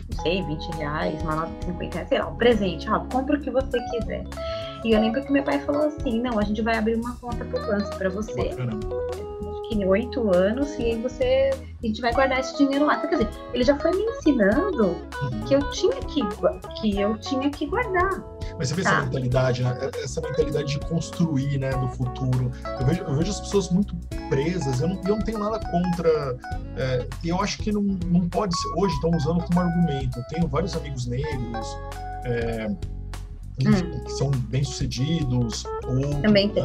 [0.10, 2.90] não sei, 20 reais, uma nota de 50 reais, sei lá, um presente.
[2.90, 4.24] Ah, compra o que você quiser.
[4.84, 7.44] E eu lembro que meu pai falou assim: não, a gente vai abrir uma conta
[7.46, 8.80] poupança para você Bacana.
[9.70, 11.52] Que oito anos, e você.
[11.84, 12.96] A gente vai guardar esse dinheiro lá.
[12.98, 14.84] Então, quer dizer, ele já foi me ensinando
[15.22, 15.42] Uhum.
[15.48, 16.22] que eu tinha que,
[16.82, 18.24] que eu tinha que guardar.
[18.58, 18.90] Mas você vê Tá.
[18.92, 19.78] essa mentalidade, né?
[20.04, 22.52] Essa mentalidade de construir, né, do futuro.
[22.80, 23.96] Eu vejo, eu vejo as pessoas muito
[24.30, 24.82] presas.
[24.82, 26.38] Eu não, eu não tenho nada contra.
[26.78, 28.68] é, eu acho que não, não pode ser.
[28.78, 30.18] Hoje estão usando como argumento.
[30.20, 31.78] Eu tenho vários amigos negros.
[32.26, 32.68] é,
[33.60, 36.22] enfim, que são bem-sucedidos, outros Hum.
[36.22, 36.64] Também tem.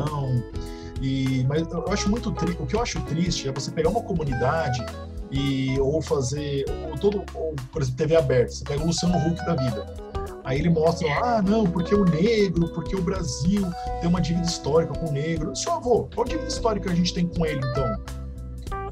[1.01, 2.62] E, mas eu acho muito triste.
[2.62, 4.84] O que eu acho triste é você pegar uma comunidade
[5.30, 8.53] e ou fazer ou todo, ou, por exemplo, TV aberta.
[8.53, 10.11] Você pega o Luciano Huck da vida.
[10.44, 13.62] Aí ele mostra, ah, não, porque o negro, porque o Brasil
[14.01, 15.55] tem uma dívida histórica com o negro.
[15.55, 17.86] Seu avô, qual dívida histórica a gente tem com ele, então?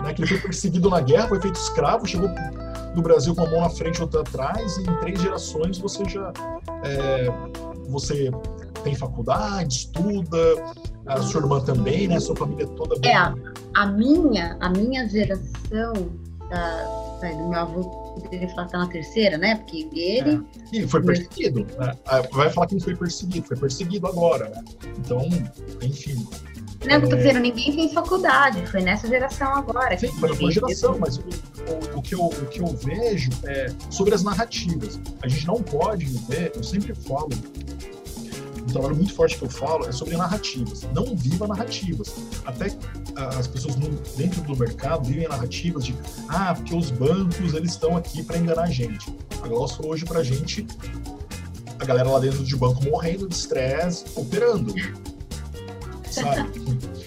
[0.02, 2.30] Né, que ele foi perseguido na guerra, foi feito escravo, chegou
[2.94, 6.04] no Brasil com uma mão na frente e outra atrás, e em três gerações você
[6.04, 6.32] já
[6.84, 7.28] é,
[7.88, 8.30] você
[8.88, 10.38] tem faculdade, estuda,
[11.06, 12.18] a sua irmã também, né?
[12.20, 13.10] Sua família toda bem.
[13.10, 13.34] É, a,
[13.76, 15.92] a minha, a minha geração
[16.50, 17.82] da, da- do meu avô
[18.20, 19.56] poderia falar que tá na terceira, né?
[19.56, 20.42] Porque ele.
[20.72, 21.66] E foi perseguido.
[21.78, 21.92] Né?
[22.06, 24.48] Ah, Vai falar que não foi perseguido, foi perseguido agora.
[24.48, 24.64] Né?
[24.98, 25.20] Então,
[25.82, 26.26] enfim.
[26.86, 29.98] Não, eu tô dizendo, ninguém fez faculdade, foi nessa geração agora.
[29.98, 31.22] Sim, foi ninguém geração, mas o,
[31.98, 34.98] o que eu, o que eu vejo é sobre as narrativas.
[35.20, 37.30] A gente não pode viver, eu sempre falo,
[38.68, 40.82] um trabalho muito forte que eu falo é sobre narrativas.
[40.94, 42.14] Não viva narrativas.
[42.44, 42.76] Até
[43.16, 43.74] ah, as pessoas
[44.16, 45.96] dentro do mercado vivem narrativas de
[46.28, 49.12] ah, porque os bancos eles estão aqui para enganar a gente.
[49.42, 50.66] A Glaucia falou hoje pra gente
[51.78, 54.74] a galera lá dentro de banco morrendo de estresse, operando.
[56.10, 56.50] Sabe?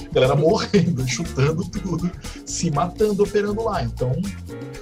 [0.09, 2.09] A galera morrendo, chutando tudo,
[2.45, 3.83] se matando, operando lá.
[3.83, 4.13] Então,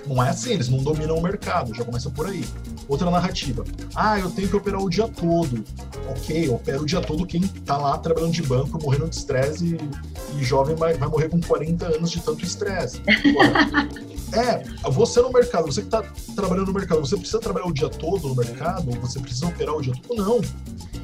[0.05, 2.45] não é assim, eles não dominam o mercado, já começa por aí.
[2.89, 3.63] Outra narrativa.
[3.95, 5.63] Ah, eu tenho que operar o dia todo.
[6.09, 10.39] Ok, opera o dia todo quem tá lá trabalhando de banco, morrendo de estresse e,
[10.39, 12.99] e jovem vai, vai morrer com 40 anos de tanto estresse.
[14.31, 16.03] É, você no mercado, você que tá
[16.35, 18.91] trabalhando no mercado, você precisa trabalhar o dia todo no mercado?
[19.01, 20.23] Você precisa operar o dia todo?
[20.23, 20.39] Não.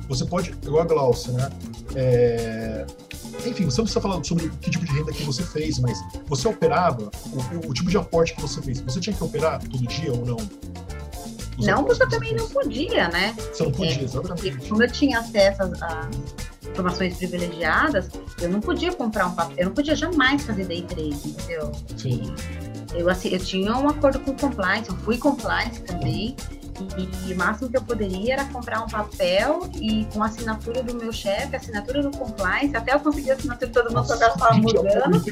[0.07, 1.49] Você pode, igual a Glaucia, né?
[1.95, 2.85] É,
[3.45, 6.47] enfim, você não precisa falar sobre que tipo de renda que você fez, mas você
[6.47, 10.13] operava, o, o tipo de aporte que você fez, você tinha que operar todo dia
[10.13, 10.37] ou não?
[11.57, 13.35] Os Não, porque eu também não podia, né?
[13.37, 14.51] Você não podia, É, exatamente.
[14.51, 15.71] Porque como eu tinha acesso às
[16.69, 18.09] informações privilegiadas,
[18.41, 21.71] eu não podia comprar um papel, eu não podia jamais fazer day trade, entendeu?
[21.95, 22.35] Sim.
[22.93, 26.35] Eu, assim, eu tinha um acordo com compliance, eu fui compliance também,
[27.27, 30.95] e, o máximo que eu poderia era comprar um papel e com a assinatura do
[30.95, 34.13] meu chefe, a assinatura do compliance, até eu conseguir a assinatura de todo mundo, só
[34.15, 35.23] estava gente, mudando.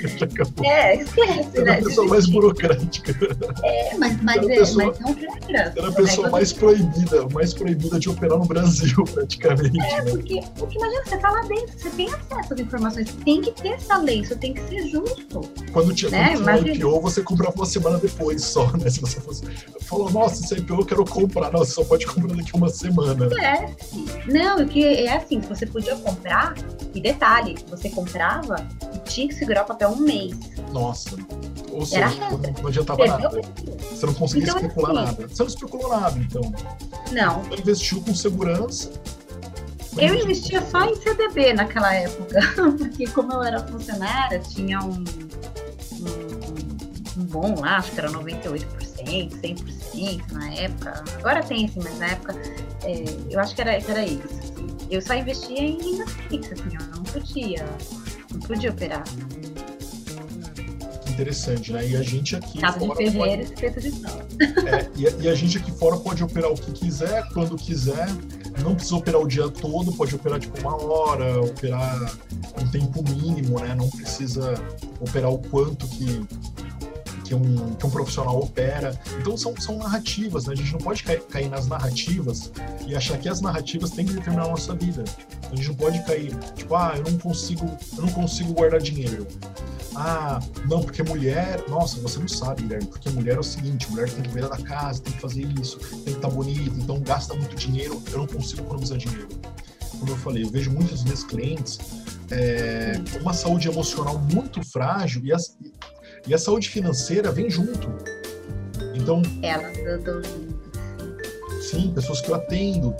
[0.63, 1.79] É, esquece, Era né?
[1.79, 3.11] a pessoa mais burocrática.
[3.63, 5.49] É, mas, mas, Era é, pessoa- mas são regras.
[5.49, 9.79] Era a são pessoa mais proibida, mais proibida de operar no Brasil, praticamente.
[9.81, 10.11] É, né?
[10.11, 13.69] porque, porque imagina, você tá lá dentro, você tem acesso às informações, tem que ter
[13.69, 15.41] essa lei, isso tem que ser justo.
[15.71, 16.75] Quando tinha, Né, quando tinha.
[16.75, 18.89] IPO, você comprava uma semana depois só, né?
[18.89, 19.43] Se você fosse.
[19.81, 21.32] Falou, nossa, esse IPO eu quero comprar.
[21.33, 23.25] Não, você só pode comprar daqui uma semana.
[23.41, 23.75] É,
[24.31, 26.53] não, o que é assim, você podia comprar,
[26.93, 28.55] e detalhe, você comprava
[28.93, 30.35] e tinha que segurar o papel um mês.
[30.71, 31.15] Nossa.
[31.71, 32.29] Ou seja, regra.
[32.29, 33.41] não, não adiantava Perdeu nada.
[33.91, 35.27] Você não conseguia Então, especular assim, nada.
[35.27, 36.53] Você não especulou nada, então.
[37.11, 38.91] Não, Você investiu com segurança.
[39.97, 42.39] eu investia só em CDB naquela época,
[42.77, 45.03] porque como eu era funcionária, tinha um,
[47.17, 48.65] um, bom lá, acho que era 98%,
[49.41, 51.03] 100% na época.
[51.19, 52.35] Agora tem assim, mas na época
[52.83, 54.23] é, eu acho que era, era isso.
[54.27, 54.67] assim.
[54.89, 57.65] Eu só investia em renda fixa, assim, eu não podia,
[58.31, 59.03] não podia operar.
[61.09, 61.87] Interessante, né?
[61.87, 62.57] E a gente aqui.
[62.57, 63.43] De fora ferreiro,
[63.79, 64.17] de sal.
[64.17, 68.07] pode- é, e, e a gente aqui fora pode operar o que quiser, quando quiser.
[68.63, 72.13] Não precisa operar o dia todo, pode operar tipo uma hora, operar
[72.61, 73.75] um tempo mínimo, né?
[73.75, 74.53] Não precisa
[74.99, 76.25] operar o quanto que,
[77.23, 78.99] que, um, que um profissional opera.
[79.19, 80.53] Então são, são narrativas, né?
[80.53, 82.51] A gente não pode cair, cair nas narrativas
[82.85, 85.03] e achar que as narrativas têm que determinar a nossa vida.
[85.51, 87.65] A gente não pode cair, tipo, ah, eu não consigo,
[87.95, 89.27] eu não consigo guardar dinheiro.
[89.95, 91.63] Ah, não, porque mulher.
[91.69, 94.57] Nossa, você não sabe, Guilherme, porque mulher é o seguinte: mulher tem que cuidar da
[94.57, 98.25] casa, tem que fazer isso, tem que estar bonita, então gasta muito dinheiro, eu não
[98.27, 99.27] consigo economizar dinheiro.
[99.99, 101.77] Como eu falei, eu vejo muitos dos meus clientes
[102.31, 105.55] é, uma saúde emocional muito frágil e, as-
[106.27, 107.87] e a saúde financeira vem junto.
[108.95, 109.21] Então.
[109.41, 110.21] Elas andam
[111.61, 112.95] Sim, pessoas que eu atendo.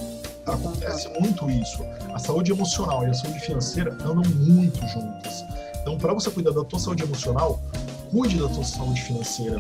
[0.46, 1.84] Acontece muito isso.
[2.14, 5.44] A saúde emocional e a saúde financeira andam muito juntas.
[5.82, 7.62] Então, para você cuidar da tua saúde emocional,
[8.10, 9.58] cuide da tua saúde financeira.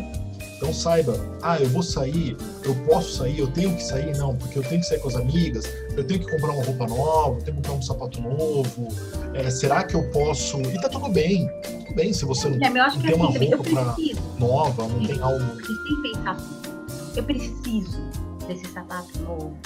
[0.64, 4.57] Então saiba, ah, eu vou sair, eu posso sair, eu tenho que sair, não, porque
[4.57, 7.43] eu tenho que sair com as amigas, eu tenho que comprar uma roupa nova, eu
[7.43, 8.88] tenho que comprar um sapato novo.
[9.34, 10.61] É, será que eu posso?
[10.61, 11.49] E tá tudo bem,
[11.86, 13.95] tudo bem se você não, É, não que tem uma assim, eu roupa pra,
[14.39, 15.66] nova, não tem algo.
[15.66, 18.01] Sem pensar assim, eu preciso
[18.47, 19.57] desse sapato novo,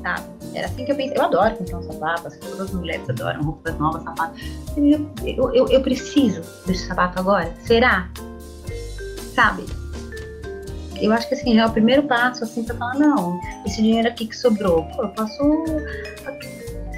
[0.00, 0.24] sabe?
[0.54, 1.18] Era assim que eu pensei.
[1.18, 4.42] Eu adoro comprar um sapato, assim, todas as mulheres adoram roupas novas, sapatos.
[4.78, 7.54] Eu, eu, eu preciso desse sapato agora?
[7.66, 8.10] Será?
[9.34, 9.66] Sabe?
[11.00, 14.26] Eu acho que assim, é o primeiro passo assim pra falar, não, esse dinheiro aqui
[14.26, 15.42] que sobrou, pô, eu posso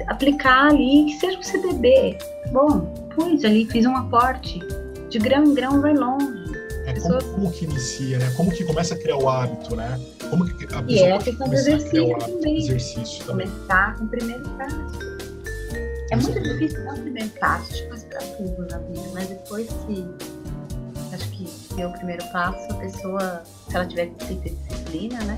[0.07, 2.17] aplicar ali, que seja o CDB.
[2.51, 2.81] Bom,
[3.15, 4.59] pus ali, fiz um aporte.
[5.09, 6.49] De grão em grão vai longe.
[6.85, 8.31] É, como, como que inicia, né?
[8.35, 9.99] Como que começa a criar o hábito, né?
[10.29, 12.57] Como que a pessoa E é a questão do exercício hábito, também.
[12.57, 13.47] exercício também.
[13.47, 15.19] começar com o primeiro passo.
[16.11, 19.27] É muito é difícil dar o primeiro passo, tipo, isso pra tudo na vida, mas
[19.27, 20.07] depois que
[21.79, 25.37] que deu o primeiro passo, a pessoa, se ela tiver que ter disciplina, né?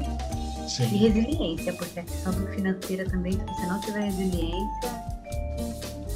[0.66, 0.86] E Sim.
[0.86, 4.89] resiliência, porque a questão do financeira também, se você não tiver resiliência,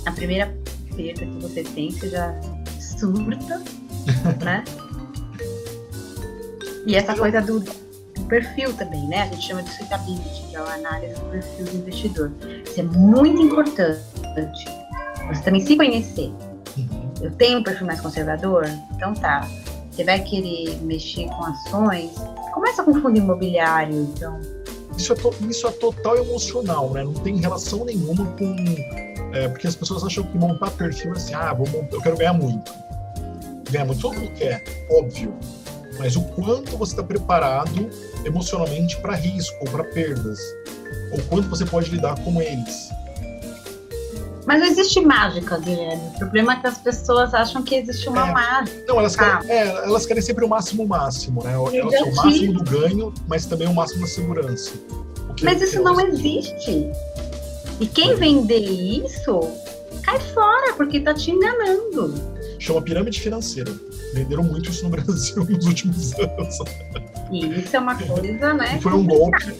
[0.05, 0.55] a primeira
[0.95, 2.33] perda que você tem, você já
[2.79, 3.61] surta,
[4.43, 4.63] né?
[6.87, 9.23] E essa coisa do, do perfil também, né?
[9.23, 12.31] A gente chama de suitability, que é a análise do perfil do investidor.
[12.65, 14.65] Isso é muito importante.
[15.27, 16.31] Você também se conhecer.
[16.77, 17.13] Uhum.
[17.21, 18.65] Eu tenho um perfil mais conservador,
[18.95, 19.47] então tá.
[19.95, 22.11] Você vai querer mexer com ações,
[22.53, 24.39] começa com fundo imobiliário, então
[24.97, 27.03] Isso é, to- isso é total emocional, né?
[27.03, 28.55] Não tem relação nenhuma com.
[29.33, 32.17] é, porque as pessoas acham que montar perfil é assim, ah, vou montar, eu quero
[32.17, 32.73] ganhar muito.
[33.71, 35.33] Ganhar muito, todo mundo quer, óbvio.
[35.97, 37.89] Mas o quanto você está preparado
[38.25, 40.39] emocionalmente para risco para perdas?
[41.13, 42.89] Ou quanto você pode lidar com eles?
[44.45, 46.03] Mas não existe mágica, Guilherme.
[46.15, 48.31] O problema é que as pessoas acham que existe uma É.
[48.33, 48.83] mágica.
[48.87, 49.41] Não, elas querem, Ah.
[49.47, 51.53] é, elas querem sempre o máximo máximo, né?
[51.53, 54.71] Elas querem o máximo do ganho, mas também o máximo da segurança.
[55.41, 56.87] Mas isso não elas- existe.
[57.79, 59.39] E quem vender isso
[60.03, 62.13] cai fora, porque tá te enganando.
[62.59, 63.71] Chama pirâmide financeira.
[64.13, 66.57] Venderam muito isso no Brasil nos últimos anos.
[67.31, 68.77] E isso é uma coisa, né?
[68.77, 69.53] E foi um golpe.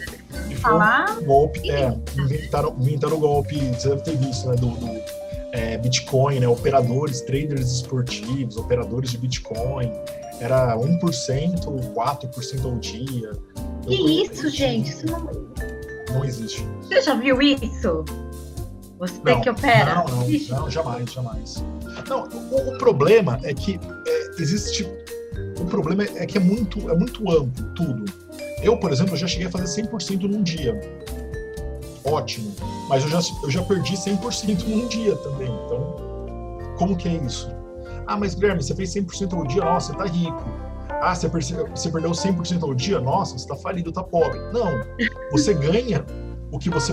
[0.70, 1.20] Falar.
[1.22, 1.96] golpe, é.
[2.16, 4.56] Inventaram, inventaram o golpe, você deve ter visto, né?
[4.56, 5.00] Do, do,
[5.52, 6.48] é, Bitcoin, né?
[6.48, 9.90] Operadores, traders esportivos, operadores de Bitcoin.
[10.40, 11.00] Era 1%,
[11.94, 13.32] 4% ao dia.
[13.82, 14.90] Que isso, gente?
[14.90, 15.46] Isso não...
[16.12, 16.66] Não existe.
[16.82, 18.04] Você já viu isso?
[18.98, 19.94] Você Não, que opera?
[19.96, 20.26] Não, não,
[20.60, 21.64] não, jamais, jamais.
[22.08, 24.88] Não, o, o problema é que é, existe.
[25.58, 28.04] O problema é que é muito, é muito amplo tudo.
[28.66, 30.74] Eu, por exemplo, já cheguei a fazer 100% num dia.
[32.04, 32.52] Ótimo.
[32.88, 35.48] Mas eu já, eu já perdi 100% num dia também.
[35.64, 35.96] Então,
[36.76, 37.48] como que é isso?
[38.08, 39.64] Ah, mas Guilherme, você fez 100% ao dia?
[39.64, 40.44] Nossa, você tá rico.
[41.00, 43.00] Ah, você, você perdeu 100% ao dia?
[43.00, 44.36] Nossa, você tá falido, tá pobre.
[44.52, 44.72] Não.
[45.30, 46.04] Você ganha
[46.50, 46.92] o que você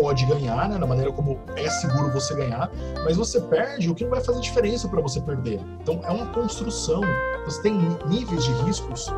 [0.00, 2.70] pode ganhar, né, na maneira como é seguro você ganhar,
[3.04, 5.60] mas você perde o que não vai fazer diferença para você perder.
[5.82, 7.02] Então é uma construção.
[7.44, 7.74] Você tem
[8.06, 9.08] níveis de riscos,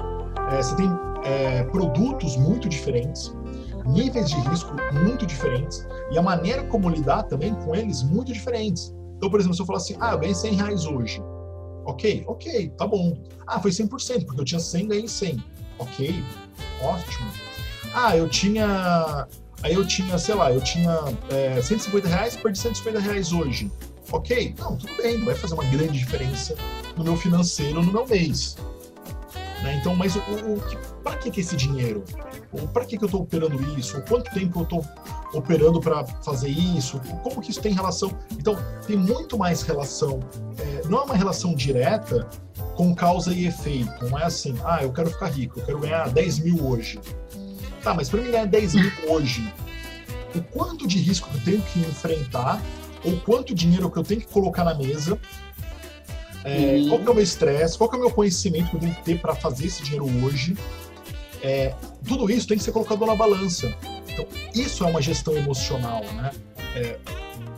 [0.50, 0.90] é, você tem
[1.24, 3.32] é, produtos muito diferentes,
[3.86, 8.92] níveis de risco muito diferentes e a maneira como lidar também com eles muito diferentes.
[9.16, 11.22] Então, por exemplo, se eu falar assim, ah, eu ganhei 100 reais hoje.
[11.84, 13.16] Ok, ok, tá bom.
[13.46, 15.44] Ah, foi 100%, porque eu tinha 100, ganhei 100.
[15.78, 16.24] Ok,
[16.82, 17.28] ótimo.
[17.94, 19.28] Ah, eu tinha
[19.62, 20.98] Aí eu tinha, sei lá, eu tinha
[21.30, 23.70] é, 150 reais, perdi 150 reais hoje.
[24.10, 24.54] Ok?
[24.58, 26.54] Não, tudo bem, não vai fazer uma grande diferença
[26.96, 28.56] no meu financeiro no meu mês.
[29.62, 29.76] Né?
[29.80, 32.04] Então, mas o, o, que- pra que, que esse dinheiro?
[32.52, 33.96] Ou pra que, que eu estou operando isso?
[33.96, 34.84] Ou quanto tempo eu estou
[35.32, 37.00] operando para fazer isso?
[37.22, 38.10] Como que isso tem relação?
[38.32, 40.18] Então, tem muito mais relação.
[40.58, 42.28] é, não é uma relação direta
[42.74, 44.04] com causa e efeito.
[44.10, 46.98] Não é assim, ah, eu quero ficar rico, eu quero ganhar 10 mil hoje.
[47.82, 49.50] Tá, mas para mim ganhar 10 mil hoje,
[50.34, 52.62] o quanto de risco que eu tenho que enfrentar,
[53.04, 55.18] ou quanto dinheiro que eu tenho que colocar na mesa,
[56.44, 56.88] é, Sim.
[56.88, 58.94] qual que é o meu estresse, qual que é o meu conhecimento que eu tenho
[58.94, 60.56] que ter para fazer esse dinheiro hoje,
[61.42, 61.74] é,
[62.06, 63.74] tudo isso tem que ser colocado na balança.
[64.08, 66.30] Então, isso é uma gestão emocional, né?
[66.74, 66.98] É,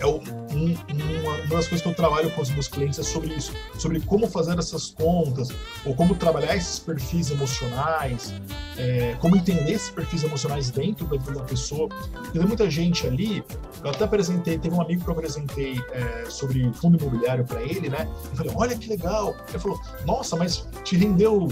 [0.04, 3.34] é um- uma, uma das coisas que eu trabalho com os meus clientes é sobre
[3.34, 5.48] isso, sobre como fazer essas contas,
[5.84, 8.32] ou como trabalhar esses perfis emocionais,
[8.78, 11.88] é, como entender esses perfis emocionais dentro da da pessoa.
[11.88, 13.42] Porque tem muita gente ali,
[13.82, 17.88] eu até apresentei, teve um amigo que eu apresentei é, sobre fundo imobiliário para ele,
[17.88, 18.08] né?
[18.30, 19.34] Eu falei, olha que legal.
[19.48, 21.48] Ele falou, nossa, mas te rendeu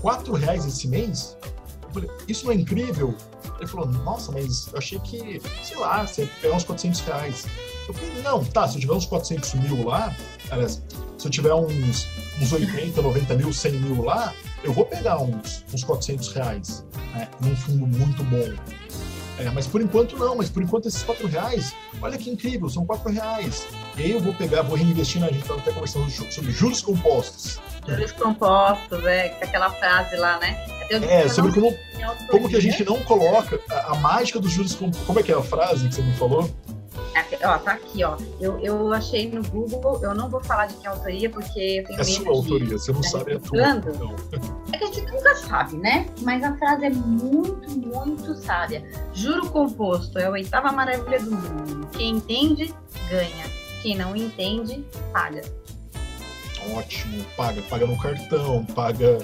[0.00, 1.36] quatro reais esse mês?
[1.88, 3.14] Eu falei, isso não é incrível?
[3.58, 7.46] Ele falou, nossa, mas eu achei que, sei lá, você ia pegar uns 400 reais.
[7.88, 10.14] Eu falei, não, tá, se eu tiver uns 400 mil lá,
[10.50, 10.82] aliás,
[11.16, 12.06] se eu tiver uns,
[12.40, 14.32] uns 80, 90 mil, 100 mil lá,
[14.62, 16.84] eu vou pegar uns, uns 400 reais,
[17.14, 18.54] né, num fundo muito bom.
[19.38, 22.84] É, mas por enquanto não, mas por enquanto esses 4 reais, olha que incrível, são
[22.84, 23.66] 4 reais.
[23.96, 26.82] E aí eu vou pegar, vou reinvestir, né, a gente estava até conversando sobre juros
[26.82, 27.60] compostos.
[27.86, 30.56] Juros compostos, é, aquela frase lá, né?
[30.90, 31.76] É, sobre como,
[32.30, 35.06] como que a gente não coloca a, a mágica dos juros compostos.
[35.06, 36.50] Como é que é a frase que você me falou?
[37.44, 38.16] Ó, tá aqui, ó.
[38.40, 41.58] Eu, eu achei no Google, eu não vou falar de quem é a autoria, porque
[41.58, 42.00] eu tenho é medo.
[42.00, 43.60] É sua autoria, você não sabe a tua.
[44.72, 46.06] É que a gente nunca sabe, né?
[46.22, 48.84] Mas a frase é muito, muito sábia.
[49.12, 51.88] Juro composto é a oitava maravilha do mundo.
[51.92, 52.74] Quem entende,
[53.08, 53.44] ganha.
[53.82, 55.42] Quem não entende, paga.
[56.74, 57.62] Ótimo, paga.
[57.62, 59.18] Paga no cartão, paga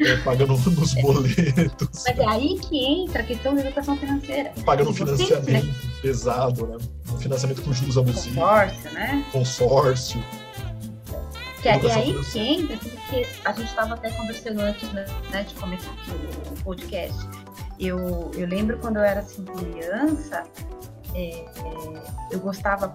[0.00, 2.04] é, paga no, nos boletos.
[2.06, 4.52] Mas é aí que entra a questão da educação financeira.
[4.64, 5.91] Paga no financiamento né?
[6.02, 6.76] Pesado, né?
[7.12, 8.34] Um financiamento com juros abusivos.
[8.34, 9.26] Consórcio, né?
[9.30, 10.24] Consórcio.
[11.62, 15.06] Que é, aí que entra, porque a gente estava até conversando antes né,
[15.46, 17.16] de começar aqui o, o podcast.
[17.78, 20.42] Eu, eu lembro quando eu era assim, criança,
[21.14, 21.46] é, é,
[22.32, 22.92] eu gostava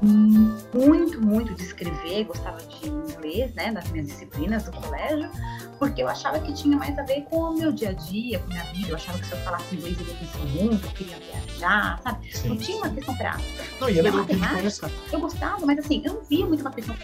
[0.00, 5.30] muito, muito de escrever, gostava de inglês, né, nas minhas disciplinas do colégio,
[5.78, 8.46] porque eu achava que tinha mais a ver com o meu dia a dia, com
[8.46, 8.88] a minha vida.
[8.90, 12.00] Eu achava que se eu falasse inglês eu ia conhecer o mundo, eu queria viajar,
[12.02, 12.36] sabe?
[12.36, 13.64] Sim, não tinha uma questão prática.
[13.80, 14.90] Não, e legal que a gente conheça.
[15.12, 16.96] Eu gostava, mas assim, eu não via muito uma questão.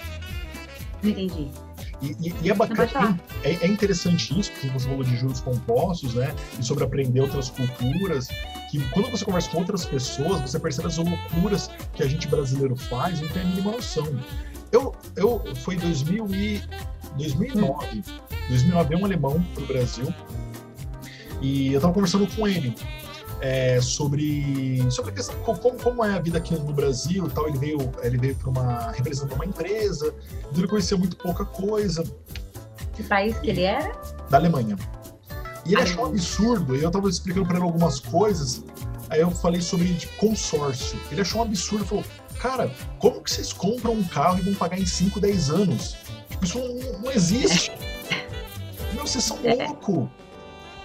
[1.02, 1.50] Não entendi.
[2.02, 6.14] E, e, e, é bacana, é, é, interessante isso, porque você falou de juros compostos,
[6.14, 6.34] né?
[6.58, 8.28] E sobre aprender outras culturas,
[8.78, 12.74] que quando você conversa com outras pessoas, você percebe as loucuras que a gente brasileiro
[12.74, 14.06] faz, não tem a mínima noção.
[14.72, 16.62] Eu, eu foi 2000 e,
[17.16, 18.02] 2009.
[18.48, 20.12] 2009 veio um alemão pro Brasil
[21.40, 22.74] e eu tava conversando com ele
[23.40, 27.46] é, sobre, sobre a questão, como, como, é a vida aqui no Brasil tal.
[27.48, 30.12] Ele veio, ele veio para uma representando uma empresa,
[30.56, 32.02] ele conhecia muito pouca coisa.
[32.94, 33.92] Que país que ele era?
[34.30, 34.76] Da Alemanha.
[35.66, 38.62] E ele achou um absurdo, e eu estava explicando para ele algumas coisas,
[39.08, 40.98] aí eu falei sobre consórcio.
[41.10, 42.04] Ele achou um absurdo, falou,
[42.38, 45.96] cara, como que vocês compram um carro e vão pagar em 5, 10 anos?
[46.28, 47.72] Tipo, isso não, não existe.
[48.92, 49.54] Meu, vocês são é.
[49.54, 50.08] loucos.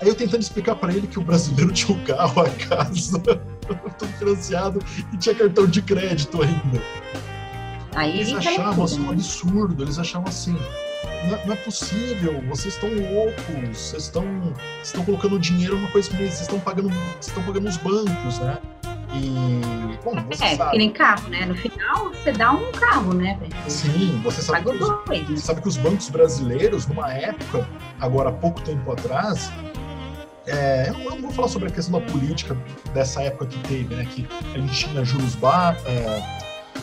[0.01, 3.19] Aí eu tentando explicar para ele que o brasileiro tinha um carro, a casa,
[3.99, 4.79] tudo financiado
[5.13, 6.81] e tinha cartão de crédito ainda.
[7.95, 10.55] Aí eles achavam assim, um absurdo, eles achavam assim,
[11.27, 14.25] não é, não é, possível, vocês estão loucos, vocês estão,
[14.83, 18.57] estão colocando dinheiro numa coisa que vocês estão pagando, vocês estão pagando os bancos, né?
[19.13, 20.71] E, bom, você é, sabe.
[20.71, 21.45] que nem carro, né?
[21.45, 23.39] No final, você dá um carro, né?
[23.67, 24.89] Sim, você sabe, que os,
[25.29, 25.37] né?
[25.37, 27.67] sabe que os bancos brasileiros, numa época,
[27.99, 29.51] agora há pouco tempo atrás,
[30.45, 32.55] é, eu, não, eu, não, vou falar sobre a questão da política
[32.93, 34.05] dessa época que teve, né?
[34.05, 36.23] Que a gente tinha juros baixos, é,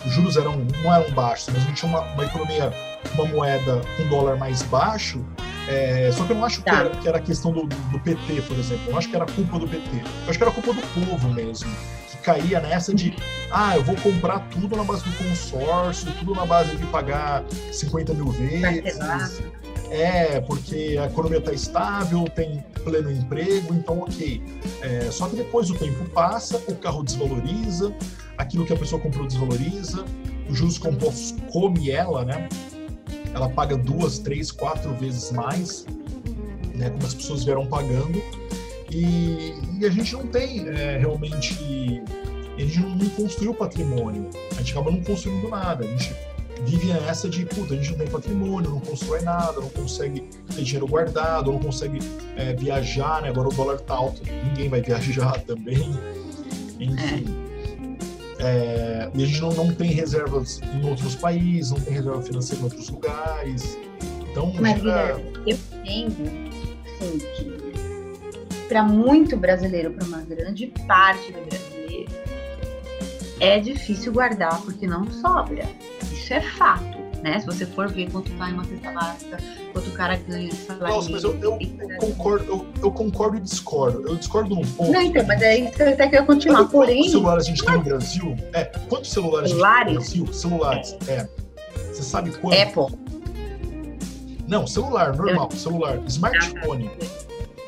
[0.05, 2.72] os juros eram, não eram baixos, mas a gente tinha uma, uma economia,
[3.15, 5.24] uma moeda com dólar mais baixo.
[5.69, 6.70] É, só que eu não acho tá.
[6.70, 8.85] que, era, que era questão do, do, PT, por exemplo.
[8.87, 9.89] Eu não acho que era culpa do PT.
[9.97, 11.70] Eu acho que era culpa do povo mesmo.
[12.11, 13.16] Que caía nessa de,
[13.51, 18.15] ah, eu vou comprar tudo na base do consórcio, tudo na base de pagar 50
[18.15, 19.43] mil vezes.
[19.91, 24.43] É, porque a economia está estável, tem pleno emprego, então ok.
[24.83, 27.93] É, só que depois o tempo passa, o carro desvaloriza,
[28.37, 30.05] aquilo que a pessoa comprou desvaloriza,
[30.49, 32.49] os juros compostos come ela, né?
[33.37, 35.85] Ela paga duas, três, quatro vezes mais,
[36.75, 36.89] né?
[36.89, 38.23] Como as pessoas vieram pagando.
[38.91, 42.03] E, e a gente não tem é, realmente.
[42.57, 44.31] A gente não, não construiu patrimônio.
[44.53, 45.85] A gente acaba não construindo nada.
[45.85, 46.17] A gente
[46.65, 50.23] vive nessa de, puta, a gente não tem patrimônio, não constrói nada, não consegue
[50.55, 51.99] ter dinheiro guardado, não consegue
[52.37, 53.29] é, viajar, né?
[53.29, 55.95] Agora o dólar tá alto, ninguém vai viajar também.
[56.81, 57.47] Enfim.
[58.39, 62.61] É, e a gente não, não tem reservas em outros países, não tem reserva financeira
[62.61, 63.79] em outros lugares.
[64.31, 65.19] Então, Mas, gera...
[65.47, 66.47] eu entendo
[66.85, 67.57] assim, que
[68.69, 72.13] para muito brasileiro, para uma grande parte do brasileiro,
[73.41, 75.65] é difícil guardar porque não sobra.
[76.13, 76.95] Isso é fato,
[77.27, 77.40] né?
[77.40, 79.39] Se você for ver quanto tá em uma cesta básica,
[79.73, 80.94] quanto o cara ganha salário.
[80.94, 84.07] Nossa, mas eu, eu, eu concordo, eu, eu, concordo e discordo.
[84.07, 84.93] Eu discordo num ponto.
[84.93, 86.62] Não, então, mas é isso que eu até quero continuar.
[86.62, 86.97] Mas, Porém.
[86.97, 88.36] Quantos celulares a gente tem no Brasil?
[88.53, 89.97] É, quantos celulares, celulares?
[89.97, 90.32] a gente tem no Brasil?
[90.32, 91.28] Celulares, é.
[91.93, 92.57] Você sabe quanto?
[92.57, 92.98] Apple.
[94.47, 95.59] Não, celular, normal, eu...
[95.59, 95.98] celular.
[96.07, 96.90] Smartphone.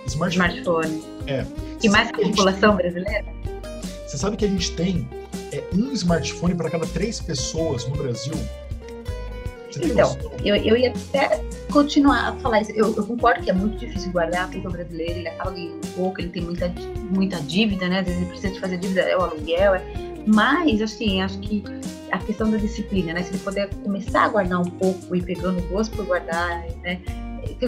[0.07, 0.61] Smartphone.
[0.61, 1.03] Smartphone.
[1.27, 1.45] É.
[1.83, 2.91] E mais que a população tem...
[2.91, 3.25] brasileira?
[4.07, 5.07] Você sabe que a gente tem
[5.53, 8.35] é um smartphone para cada três pessoas no Brasil.
[9.77, 12.73] Então, eu, eu ia até continuar a falar isso.
[12.73, 16.21] Eu, eu, concordo que é muito difícil guardar, porque o brasileiro ele acaba ganhando pouco,
[16.21, 16.73] ele tem muita,
[17.11, 18.01] muita dívida, né?
[18.01, 19.83] Às vezes ele precisa de fazer dívida, é o aluguel, é...
[20.27, 21.63] mas, assim, acho que
[22.11, 23.23] a questão da disciplina, né?
[23.23, 27.01] Se ele puder começar a guardar um pouco e pegando gosto por guardar, né?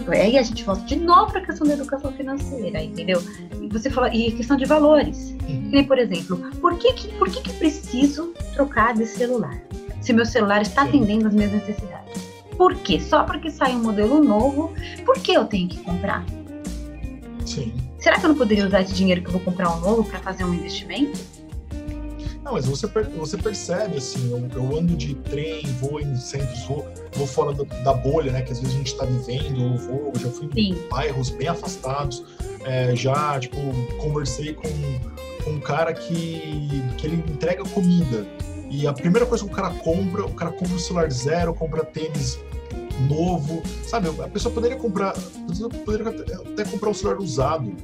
[0.08, 3.22] Aí a gente volta de novo para a questão da educação financeira, entendeu?
[3.60, 5.34] E você fala, e questão de valores.
[5.48, 5.84] Uhum.
[5.84, 9.60] por exemplo, por que, que, por que, que preciso trocar de celular?
[10.00, 12.30] Se meu celular está atendendo as minhas necessidades.
[12.56, 13.00] Por quê?
[13.00, 14.72] Só porque sai um modelo novo,
[15.04, 16.24] por que eu tenho que comprar?
[17.46, 17.72] Sim.
[17.98, 20.18] Será que eu não poderia usar esse dinheiro que eu vou comprar um novo para
[20.20, 21.18] fazer um investimento?
[22.42, 22.86] Não, mas você,
[23.16, 27.64] você percebe, assim, eu, eu ando de trem, vou em centros, vou, vou fora da,
[27.82, 30.72] da, bolha, né, que às vezes a gente está vivendo, eu vou, já fui Sim.
[30.72, 32.24] em bairros bem afastados,
[32.64, 33.56] é, já, tipo,
[33.98, 34.68] conversei com,
[35.44, 38.26] com um cara que, que ele entrega comida,
[38.70, 41.84] e a primeira coisa que o cara compra, o cara compra o celular zero, compra
[41.84, 42.38] tênis
[43.08, 44.08] novo, sabe?
[44.08, 45.12] A pessoa poderia comprar,
[45.48, 47.74] pessoa poderia até comprar um celular usado,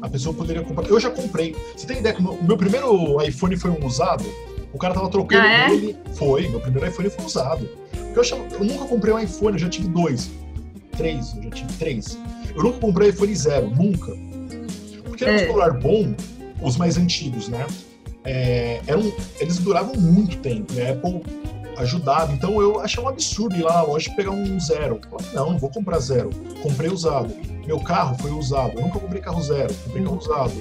[0.00, 0.88] a pessoa poderia comprar.
[0.88, 1.54] Eu já comprei.
[1.76, 4.24] Você tem ideia que o meu primeiro iPhone foi um usado?
[4.72, 5.74] O cara tava trocando ah, é?
[5.74, 5.96] ele.
[6.14, 7.68] Foi, meu primeiro iPhone foi usado.
[7.90, 10.30] Porque eu, achava, eu nunca comprei um iPhone, eu já tive dois.
[10.96, 12.18] Três, eu já tive três.
[12.54, 14.12] Eu nunca comprei iPhone zero, nunca.
[15.04, 15.38] Porque era um é.
[15.38, 16.14] celular bom,
[16.62, 17.66] os mais antigos, né?
[18.24, 20.72] É, eram, eles duravam muito tempo.
[20.80, 21.22] A Apple
[21.78, 22.32] ajudava.
[22.32, 25.00] Então eu achei um absurdo ir lá na loja e pegar um zero.
[25.10, 26.30] Falei, não, não vou comprar zero.
[26.62, 27.34] Comprei usado.
[27.66, 28.72] Meu carro foi usado.
[28.74, 30.52] Eu nunca comprei carro zero, comprei carro usado.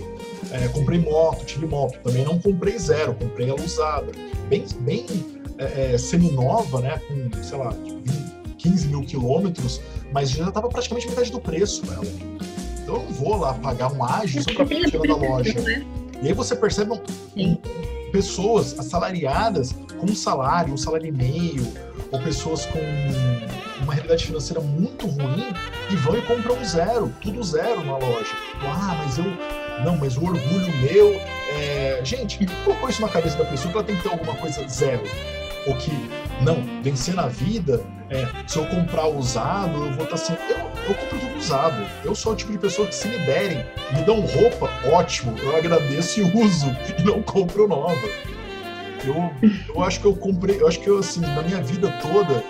[0.52, 2.00] É, comprei moto, tive moto.
[2.00, 4.12] Também não comprei zero, comprei ela usada.
[4.50, 5.06] Bem, bem
[5.58, 7.02] é, é semi-nova, né?
[7.08, 7.74] Com, sei lá,
[8.58, 9.82] 15 mil quilômetros,
[10.12, 12.06] mas já estava praticamente metade do preço ela.
[12.82, 15.54] Então eu não vou lá pagar um ágio só para tirar da loja.
[16.24, 17.02] E aí você percebe um,
[17.36, 17.58] um,
[18.10, 21.68] pessoas assalariadas com um salário, um salário e meio,
[22.10, 22.80] ou pessoas com
[23.84, 25.54] uma realidade financeira muito ruim
[25.92, 28.32] e vão e compram zero, tudo zero na loja.
[28.62, 29.26] Ah, mas eu.
[29.84, 31.14] Não, mas o orgulho meu.
[31.58, 32.00] É...
[32.06, 35.04] Gente, colocou isso na cabeça da pessoa que ela tem que ter alguma coisa zero?
[35.68, 35.92] Ou que,
[36.44, 40.34] não, vencer na vida, é, se eu comprar usado, eu vou estar tá assim.
[40.50, 41.86] Eu, eu compro tudo usado.
[42.04, 43.66] Eu sou o tipo de pessoa que, se me derem,
[43.96, 46.68] me dão roupa, ótimo, eu agradeço e uso,
[46.98, 48.08] e não compro nova.
[49.06, 49.32] Eu,
[49.76, 52.44] eu acho que eu comprei, eu acho que eu, assim, na minha vida toda,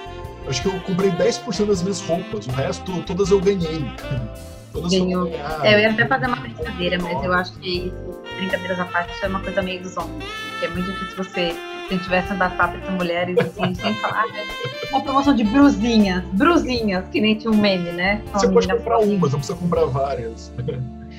[0.47, 3.85] acho que eu comprei 10% das minhas roupas, o resto, todas eu ganhei.
[4.73, 5.27] Todas Ganhou.
[5.27, 8.85] Eu, é, eu ia até fazer uma brincadeira, mas eu acho que isso, brincadeiras à
[8.85, 10.25] parte, isso é uma coisa meio dos homens.
[10.59, 11.55] Que é muito difícil você,
[11.97, 17.07] se tivesse andar papo com mulheres, assim, sem falar, ah, uma promoção de brusinhas, brusinhas,
[17.09, 18.21] que nem tinha um meme, né?
[18.33, 20.51] Você pode comprar uma, não precisa comprar várias.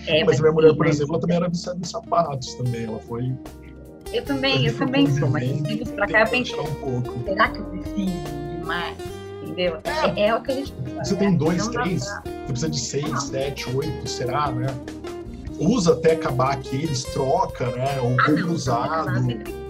[0.07, 2.99] É, mas, mas minha mulher, por exemplo, ela também era viciada em sapatos também, ela
[2.99, 3.33] foi
[4.15, 7.65] eu também, eu também sou, mas tempos pra cá eu pensei, um será que eu
[7.65, 8.97] preciso de mais?
[9.43, 9.79] Entendeu?
[9.83, 11.05] É, é, é o que a gente precisa.
[11.05, 11.37] Você tem né?
[11.37, 13.21] dois, três, você precisa de seis, não.
[13.21, 14.67] sete, oito, será, né?
[15.59, 18.01] Usa até acabar aqueles, troca, né?
[18.01, 19.09] Ou ah, compra usado.
[19.09, 19.64] Ah,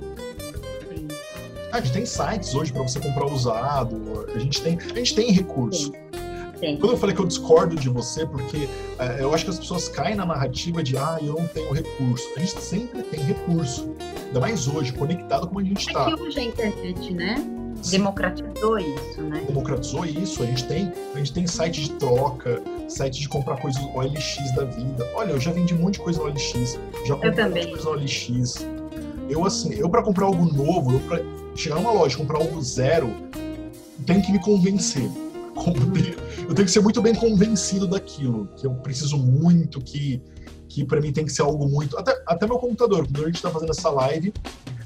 [1.75, 4.27] a gente tem sites hoje para você comprar usado.
[4.33, 5.93] A gente tem, a gente tem recurso.
[6.61, 6.77] Sim.
[6.77, 8.69] Quando eu falei que eu discordo de você, porque
[8.99, 12.29] é, eu acho que as pessoas caem na narrativa de ah, eu não tenho recurso.
[12.37, 13.93] A gente sempre tem recurso.
[14.27, 16.11] Ainda mais hoje, conectado como a gente está.
[16.11, 17.45] É que hoje a internet, né?
[17.91, 19.43] Democratizou isso, né?
[19.47, 20.43] Democratizou isso.
[20.45, 24.65] A gente tem, a gente tem site de troca, site de comprar coisas OLX da
[24.65, 25.11] vida.
[25.15, 26.79] Olha, eu já vendi um monte de coisa no OLX.
[27.05, 28.74] Já comprei um monte de coisa no OLX.
[29.29, 31.21] Eu, assim, eu para comprar algo novo, eu pra
[31.55, 33.11] chegar numa loja comprar algo zero,
[34.07, 35.09] tenho que me convencer.
[36.47, 40.21] Eu tenho que ser muito bem convencido daquilo, que eu preciso muito, que,
[40.69, 41.97] que para mim tem que ser algo muito.
[41.97, 44.31] Até, até meu computador, quando a gente está fazendo essa live,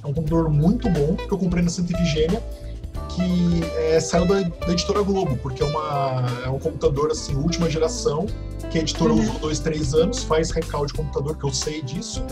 [0.04, 2.40] é um computador muito bom que eu comprei na Santa Efigênia,
[3.08, 7.68] que é, saiu da, da, editora Globo, porque é, uma, é um computador assim, última
[7.68, 8.26] geração,
[8.70, 9.20] que a editora uhum.
[9.20, 12.22] usou dois, três anos, faz recalque de computador, que eu sei disso,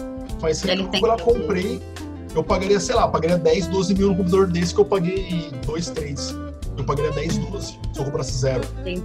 [0.40, 1.00] faz recalque.
[1.00, 1.82] Quando eu comprei,
[2.34, 5.90] eu pagaria, sei lá, pagaria 10, 12 mil no computador desse que eu paguei 2,
[5.90, 6.46] 3
[6.76, 8.62] eu pagaria 10, 12 se eu comprasse zero.
[8.84, 9.02] Sim.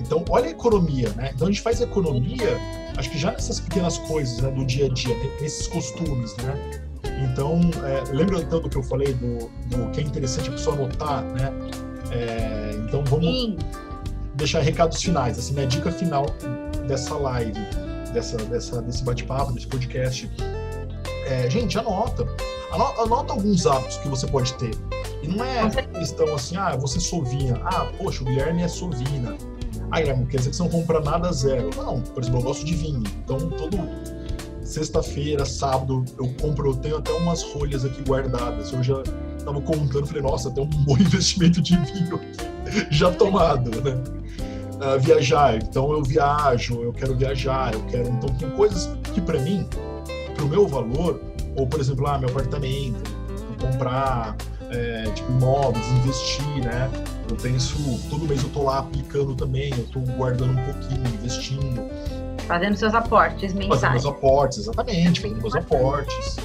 [0.00, 1.30] Então, olha a economia, né?
[1.34, 2.58] Então, a gente faz economia,
[2.96, 6.80] acho que já nessas pequenas coisas, né, do dia a dia, nesses costumes, né?
[7.24, 10.76] Então, é, lembra então do que eu falei, do, do, que é interessante a pessoa
[10.76, 11.52] anotar, né?
[12.10, 13.58] É, então, vamos Sim.
[14.34, 16.26] deixar recados finais, assim, a dica final
[16.86, 17.58] dessa live,
[18.12, 20.30] dessa, dessa, desse bate-papo, desse podcast.
[21.26, 22.26] É, gente, anota.
[22.72, 23.02] anota.
[23.02, 24.72] Anota alguns hábitos que você pode ter.
[25.22, 27.60] E não é questão assim, ah, você é sovina.
[27.64, 29.36] Ah, poxa, o Guilherme é sovina.
[29.90, 31.70] Ah, Guilherme, quer dizer que você não compra nada zero.
[31.76, 33.02] Não, por exemplo, eu gosto de vinho.
[33.24, 33.78] Então, todo
[34.62, 38.72] sexta-feira, sábado, eu compro, eu tenho até umas rolhas aqui guardadas.
[38.72, 39.02] Eu já,
[39.44, 42.20] tava contando, falei, nossa, tem um bom investimento de vinho
[42.90, 44.02] já tomado, né?
[44.82, 48.08] Uh, viajar, então eu viajo, eu quero viajar, eu quero.
[48.08, 49.64] Então tem coisas que para mim,
[50.34, 51.22] pro meu valor,
[51.56, 53.00] ou por exemplo, ah, meu apartamento,
[53.60, 54.36] comprar
[54.70, 56.90] é, tipo imóveis, investir, né?
[57.28, 57.76] Eu penso,
[58.10, 61.88] todo mês eu tô lá aplicando também, eu tô guardando um pouquinho, investindo.
[62.46, 63.80] Fazendo seus aportes mensais.
[63.80, 66.36] Fazendo meus aportes, exatamente, fazendo meus aportes.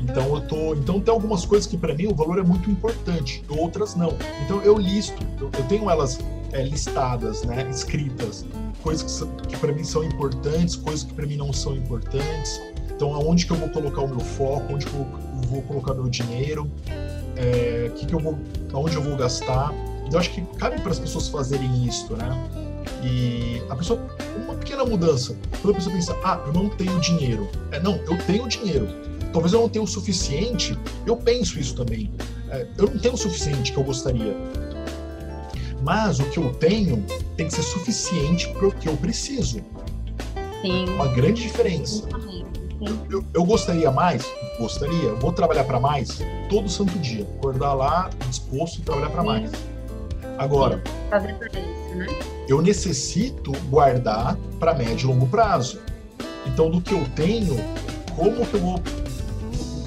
[0.00, 3.44] Então eu tô, então tem algumas coisas que para mim o valor é muito importante,
[3.48, 4.16] outras não.
[4.44, 6.18] Então eu listo, eu, eu tenho elas
[6.52, 8.44] é, listadas, né, escritas,
[8.82, 12.60] coisas que, que para mim são importantes, coisas que para mim não são importantes.
[12.90, 15.06] Então aonde que eu vou colocar o meu foco, onde que eu
[15.48, 16.70] vou colocar meu dinheiro,
[17.36, 18.38] é, que que eu vou,
[18.72, 19.72] aonde eu vou gastar.
[20.10, 22.28] Eu acho que cabe para as pessoas fazerem isso, né?
[23.02, 24.00] E a pessoa,
[24.36, 27.48] uma pequena mudança, quando a pessoa pensa, ah, eu não tenho dinheiro.
[27.70, 28.88] É, não, eu tenho dinheiro
[29.32, 32.10] talvez eu não tenha o suficiente, eu penso isso também.
[32.50, 34.36] É, eu não tenho o suficiente que eu gostaria.
[35.82, 37.04] Mas o que eu tenho
[37.36, 39.60] tem que ser suficiente para o que eu preciso.
[40.62, 40.84] Sim.
[40.90, 42.06] Uma grande diferença.
[43.10, 44.24] Eu, eu, gostaria mais?
[44.58, 45.14] Gostaria.
[45.14, 47.26] Vou trabalhar para mais todo santo dia.
[47.38, 49.50] Acordar lá disposto a trabalhar para mais.
[50.38, 52.06] Agora, né?
[52.48, 55.80] eu necessito guardar para médio e longo prazo.
[56.46, 57.56] Então, do que eu tenho,
[58.16, 58.82] como que eu vou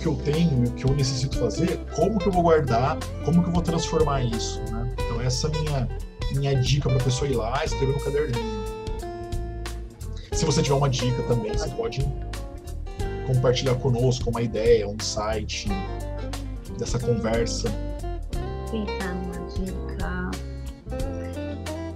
[0.03, 3.41] que eu tenho e o que eu necessito fazer, como que eu vou guardar, como
[3.41, 4.82] que eu vou transformar isso, né?
[5.23, 5.89] Essa é a minha,
[6.33, 8.63] minha dica para a pessoa ir lá escrever no caderninho.
[10.33, 12.05] Se você tiver uma dica também, você pode
[13.25, 15.69] compartilhar conosco uma ideia, um site
[16.77, 17.71] dessa conversa.
[18.69, 20.31] Pensar numa dica.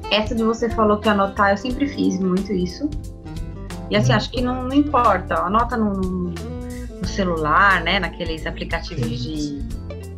[0.09, 2.89] Essa de você falou que anotar, eu sempre fiz muito isso.
[3.89, 4.17] E assim, uhum.
[4.17, 7.99] acho que não, não importa, anota no, no celular, né?
[7.99, 9.61] Naqueles aplicativos de,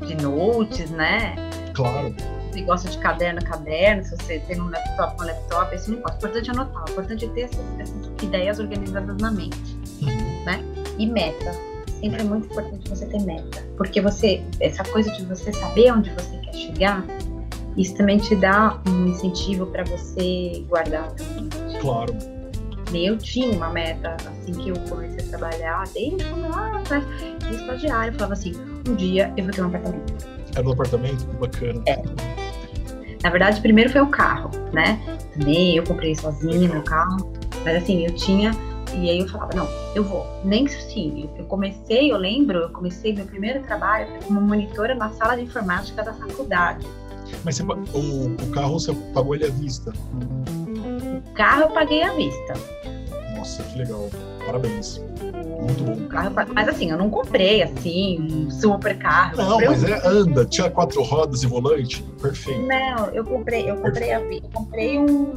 [0.05, 1.35] de notes, né?
[1.73, 2.13] Claro.
[2.51, 6.15] Se gosta de caderno, caderno, se você tem um laptop, um laptop, isso não importa.
[6.15, 10.45] O importante é anotar, o importante é ter essas, essas ideias organizadas na mente, uhum.
[10.45, 10.63] né?
[10.97, 11.51] E meta.
[11.99, 13.63] Sempre é muito importante você ter meta.
[13.77, 17.05] Porque você, essa coisa de você saber onde você quer chegar,
[17.77, 21.49] isso também te dá um incentivo para você guardar também.
[21.81, 22.39] Claro
[22.93, 27.03] eu tinha uma meta assim que eu comecei a trabalhar, desde quando eu lá atrás,
[27.51, 28.53] estagiário, eu falava assim,
[28.87, 30.38] um dia eu vou ter um apartamento.
[30.55, 31.25] Era um apartamento?
[31.39, 31.81] Bacana.
[31.85, 32.01] É.
[33.23, 34.99] Na verdade, primeiro foi o carro, né?
[35.33, 37.31] Também eu comprei sozinha meu carro,
[37.65, 38.51] mas assim, eu tinha
[38.93, 40.25] e aí eu falava, não, eu vou.
[40.43, 45.35] Nem assim, eu comecei, eu lembro, eu comecei meu primeiro trabalho como monitora na sala
[45.35, 46.85] de informática da faculdade.
[47.43, 49.91] Mas você, o, o carro você pagou ele à vista?
[49.91, 52.53] O carro eu paguei à vista.
[53.35, 54.09] Nossa, que legal.
[54.45, 55.01] Parabéns.
[55.61, 56.07] Muito bom.
[56.07, 59.37] Carro, mas assim, eu não comprei assim, um super carro.
[59.37, 59.87] Não, mas um...
[59.87, 62.03] é, anda, tinha quatro rodas e volante.
[62.21, 62.61] Perfeito.
[62.61, 65.35] Não, eu comprei, eu comprei, a, eu comprei um,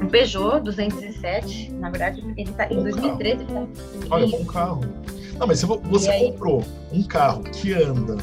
[0.00, 1.72] um Peugeot 207.
[1.72, 3.44] Na verdade, ele tá em 2013.
[3.44, 3.66] Tá...
[4.10, 4.80] Olha, bom carro.
[5.38, 8.16] Não, mas você, você comprou um carro que anda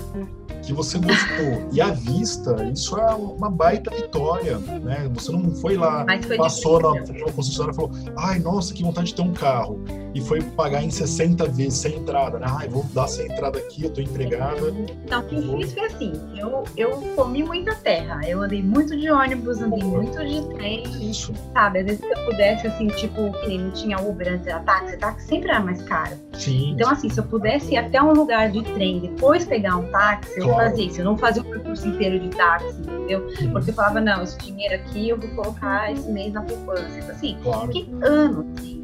[0.69, 5.09] que você gostou e à vista, isso é uma baita vitória, né?
[5.15, 9.07] Você não foi lá, foi passou na, na concessionária e falou, ai, nossa, que vontade
[9.07, 9.83] de ter um carro.
[10.13, 12.45] E foi pagar em 60 vezes, sem entrada, né?
[12.47, 14.71] Ai, vou dar sem entrada aqui, eu tô empregada.
[15.09, 18.95] Não, o que eu fiz foi assim, eu, eu comi muita terra, eu andei muito
[18.95, 20.83] de ônibus, andei muito de trem.
[21.09, 21.33] Isso.
[21.53, 24.97] Sabe, às vezes se eu pudesse, assim, tipo, que não tinha Uber antes era táxi,
[24.97, 26.15] táxi sempre era mais caro.
[26.33, 26.71] Sim.
[26.71, 30.39] Então, assim, se eu pudesse ir até um lugar de trem, depois pegar um táxi,
[30.39, 31.02] eu fazia isso.
[31.02, 33.27] Eu não fazia o percurso inteiro de táxi, entendeu?
[33.41, 33.52] Uhum.
[33.52, 36.98] Porque eu falava, não, esse dinheiro aqui eu vou colocar esse mês na poupança.
[36.98, 37.69] Então, assim, claro.
[37.69, 38.84] que ano, assim,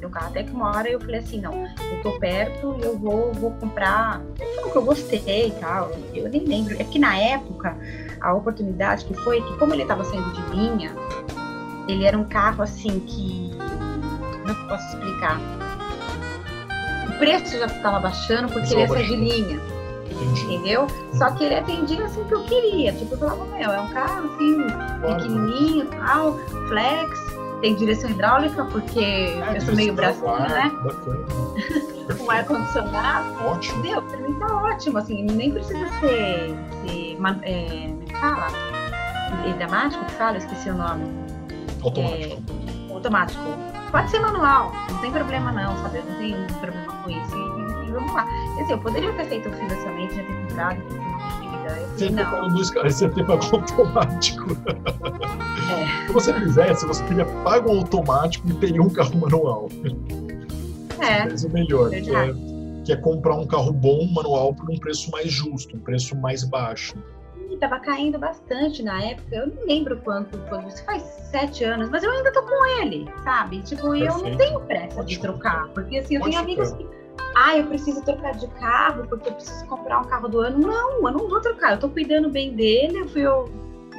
[0.00, 0.28] meu carro.
[0.28, 3.50] Até que uma hora eu falei assim, não, eu tô perto e eu vou, vou
[3.52, 4.20] comprar
[4.64, 5.90] o que eu gostei e tal.
[6.14, 6.74] Eu nem lembro.
[6.80, 7.76] É que na época,
[8.20, 10.92] a oportunidade que foi, que como ele estava saindo de linha,
[11.88, 13.50] ele era um carro assim que.
[13.56, 15.40] Como é que eu posso explicar?
[17.08, 19.75] O preço já estava baixando porque ele ia sair de linha.
[20.24, 20.86] Entendeu?
[21.14, 22.92] Só que ele atendia assim que eu queria.
[22.92, 24.56] Tipo, eu falava, meu, é um carro assim,
[25.06, 26.38] pequenininho tal,
[26.68, 30.70] flex, tem direção hidráulica, porque é, eu sou meio bracinho, né?
[32.18, 33.34] Com ar-condicionado.
[33.44, 33.78] Ótimo.
[33.78, 34.02] Entendeu?
[34.02, 36.54] Pra mim tá ótimo, assim, nem precisa ser.
[36.82, 38.46] ser é, como é que fala?
[39.58, 40.32] Dramático que fala?
[40.32, 41.04] Eu esqueci o nome.
[41.82, 42.90] Automático.
[42.90, 43.42] É, automático.
[43.90, 45.98] Pode ser manual, não tem problema não, sabe?
[45.98, 47.45] Eu não tenho problema com isso.
[47.96, 48.26] Vamos lá.
[48.56, 50.82] Dizer, eu poderia ter feito o financiamento, já ter comprado,
[51.96, 52.40] você não.
[52.40, 54.56] Tem música, você tem pago automático.
[55.70, 56.06] É.
[56.06, 59.68] Se você fizesse, você teria pago automático e teria um carro manual.
[61.00, 61.24] É.
[61.24, 61.92] Mas o melhor.
[61.92, 62.00] É,
[62.84, 66.44] que é comprar um carro bom, manual, por um preço mais justo, um preço mais
[66.44, 66.94] baixo.
[67.50, 71.88] E tava caindo bastante na época, eu não lembro quanto, quando isso faz sete anos,
[71.90, 73.60] mas eu ainda tô com ele, sabe?
[73.62, 74.12] Tipo, Perfeito.
[74.12, 76.86] eu não tenho pressa de trocar, porque assim, eu tenho amigos que
[77.36, 80.58] ah, eu preciso trocar de carro porque eu preciso comprar um carro do ano.
[80.58, 81.72] Não, eu não vou trocar.
[81.72, 83.00] Eu tô cuidando bem dele.
[83.00, 83.36] Eu fui a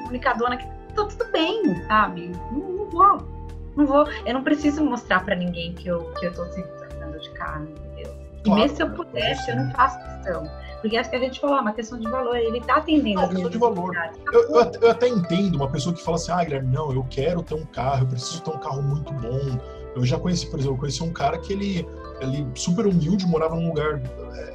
[0.09, 0.65] única dona que
[0.95, 2.31] tá tudo bem, sabe?
[2.51, 3.27] Não, não, vou.
[3.75, 4.07] Não vou.
[4.25, 7.67] Eu não preciso mostrar para ninguém que eu, que eu tô sempre trocando de carro,
[7.69, 8.15] entendeu?
[8.43, 10.49] E mesmo se eu pudesse, eu não faço questão.
[10.81, 12.35] Porque acho que a gente falou, é uma questão de valor.
[12.35, 13.21] Ele tá atendendo.
[13.21, 13.95] Não, questão de valor.
[14.31, 17.43] Eu, eu, eu, até entendo uma pessoa que fala assim, ah, Guilherme, não, eu quero
[17.43, 19.59] ter um carro, eu preciso ter um carro muito bom.
[19.95, 21.87] Eu já conheci, por exemplo, eu conheci um cara que ele
[22.21, 24.01] ele super humilde, morava num lugar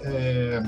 [0.05, 0.63] é,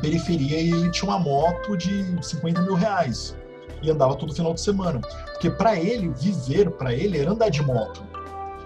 [0.00, 3.36] periferia e tinha uma moto de 50 mil reais
[3.82, 5.00] e andava todo final de semana.
[5.32, 8.02] Porque para ele, viver para ele era andar de moto.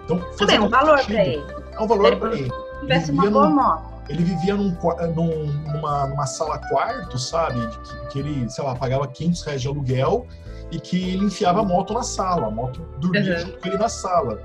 [0.04, 1.44] Então, Também é um valor para ele.
[1.72, 2.50] É um valor para ele.
[2.80, 3.94] Tivesse uma boa num, moto.
[4.08, 4.76] Ele vivia num,
[5.14, 7.66] num, numa, numa sala quarto, sabe?
[7.68, 10.26] Que, que, ele, sei lá, pagava 500 reais de aluguel
[10.70, 12.48] e que ele enfiava a moto na sala.
[12.48, 13.38] A moto dormia uhum.
[13.38, 14.42] junto com ele na sala.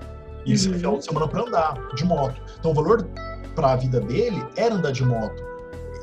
[0.49, 0.73] E ele uhum.
[0.73, 2.41] final de semana para andar de moto.
[2.59, 3.07] Então o valor
[3.55, 5.43] para a vida dele era andar de moto.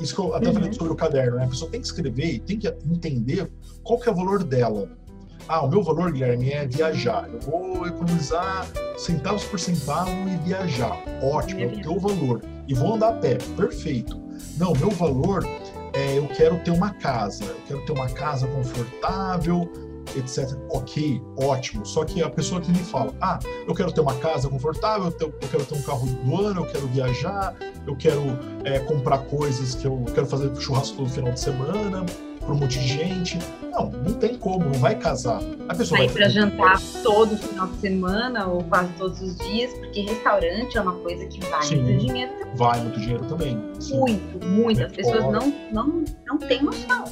[0.01, 0.55] Isso que eu até uhum.
[0.55, 1.45] falei sobre o caderno, né?
[1.45, 3.51] A pessoa tem que escrever e tem que entender
[3.83, 4.89] qual que é o valor dela.
[5.49, 7.29] Ah, o meu valor, Guilherme, é viajar.
[7.33, 8.67] Eu vou economizar
[8.97, 10.97] centavos por centavo e viajar.
[11.23, 12.43] Ótimo, é o teu valor.
[12.67, 13.39] E vou andar a pé.
[13.57, 14.21] Perfeito.
[14.59, 15.45] Não, meu valor
[15.93, 17.45] é eu quero ter uma casa.
[17.45, 19.71] Eu quero ter uma casa confortável,
[20.15, 20.57] etc.
[20.71, 21.85] Ok, ótimo.
[21.85, 25.33] Só que a pessoa que me fala, ah, eu quero ter uma casa confortável, eu
[25.51, 27.55] quero ter um carro do ano, eu quero viajar,
[27.87, 28.23] eu quero
[28.65, 32.05] é, comprar coisas que eu quero fazer churrasco todo final de semana
[32.47, 33.39] para um monte de gente.
[33.71, 35.41] Não, não tem como, não vai casar.
[35.69, 40.03] A pessoa vai para jantar todo final de semana ou quase todos os dias, porque
[40.03, 42.55] restaurante é uma coisa que vai Sim, muito dinheiro também.
[42.55, 43.63] Vai muito dinheiro também.
[43.81, 43.99] Sim.
[43.99, 44.83] Muito, muito.
[44.83, 47.05] As pessoas não, não, não têm noção.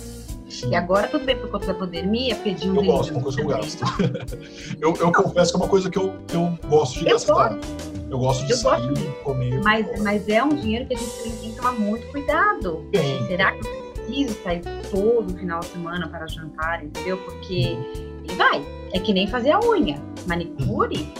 [0.69, 3.45] E agora tudo bem por conta da pandemia, pedi um Eu gosto, uma coisa que
[3.45, 3.85] eu gasto.
[4.81, 7.55] eu, eu confesso que é uma coisa que eu, que eu gosto de eu gastar.
[7.55, 7.95] Gosto.
[8.11, 9.13] Eu gosto de eu sair, gosto.
[9.25, 9.61] comer.
[9.63, 12.87] Mas, mas é um dinheiro que a gente tem que tomar muito cuidado.
[12.95, 13.27] Sim.
[13.27, 17.17] Será que eu preciso sair todo final de semana para jantar, entendeu?
[17.19, 17.77] Porque.
[18.25, 18.65] E vai.
[18.93, 20.01] É que nem fazer a unha.
[20.27, 21.13] Manicure.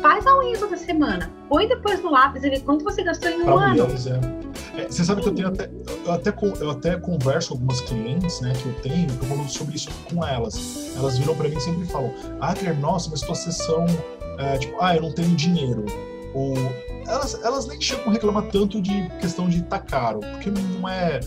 [0.00, 1.30] Faz a unha toda semana.
[1.48, 3.68] Põe depois no lápis e vê quanto você gastou em um pra ano.
[3.68, 4.20] Mulheres, é.
[4.76, 5.68] É, você sabe que eu tenho até
[6.06, 9.76] eu, até eu até converso com algumas clientes, né, que eu tenho, eu falo sobre
[9.76, 10.94] isso com elas.
[10.96, 13.84] Elas viram para mim e sempre falam: "Ah, Claire, nossa, mas tua sessão
[14.38, 15.84] é, tipo, ah, eu não tenho dinheiro".
[16.34, 16.54] Ou
[17.06, 21.20] elas, elas nem chegam a reclamar tanto de questão de tá caro, porque não é,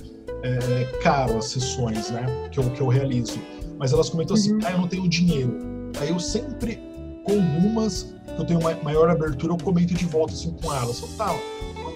[0.43, 3.39] é caro as sessões, né, que eu, que eu realizo.
[3.77, 4.59] Mas elas comentam assim: uhum.
[4.63, 5.91] "Ah, eu não tenho dinheiro".
[5.99, 6.81] Aí eu sempre
[7.25, 11.01] com algumas que eu tenho maior abertura, eu comento de volta assim com elas.
[11.01, 11.33] Eu, tá,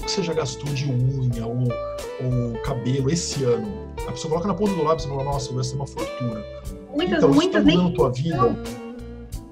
[0.07, 1.67] que você já gastou de unha ou,
[2.23, 3.67] ou cabelo esse ano?
[4.07, 6.43] A pessoa coloca na ponta do lápis e fala, nossa, vai ser uma fortuna.
[6.95, 8.63] Muitas, então, muitas isso tá mudando tua vida.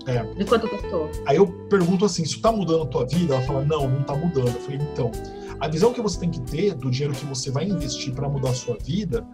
[0.07, 0.23] É.
[0.23, 1.09] De quanto custou?
[1.25, 3.35] Aí eu pergunto assim, isso tá mudando a tua vida?
[3.35, 4.47] Ela fala, não, não tá mudando.
[4.47, 5.11] Eu falei, então,
[5.59, 8.51] a visão que você tem que ter do dinheiro que você vai investir para mudar
[8.51, 9.27] a sua vida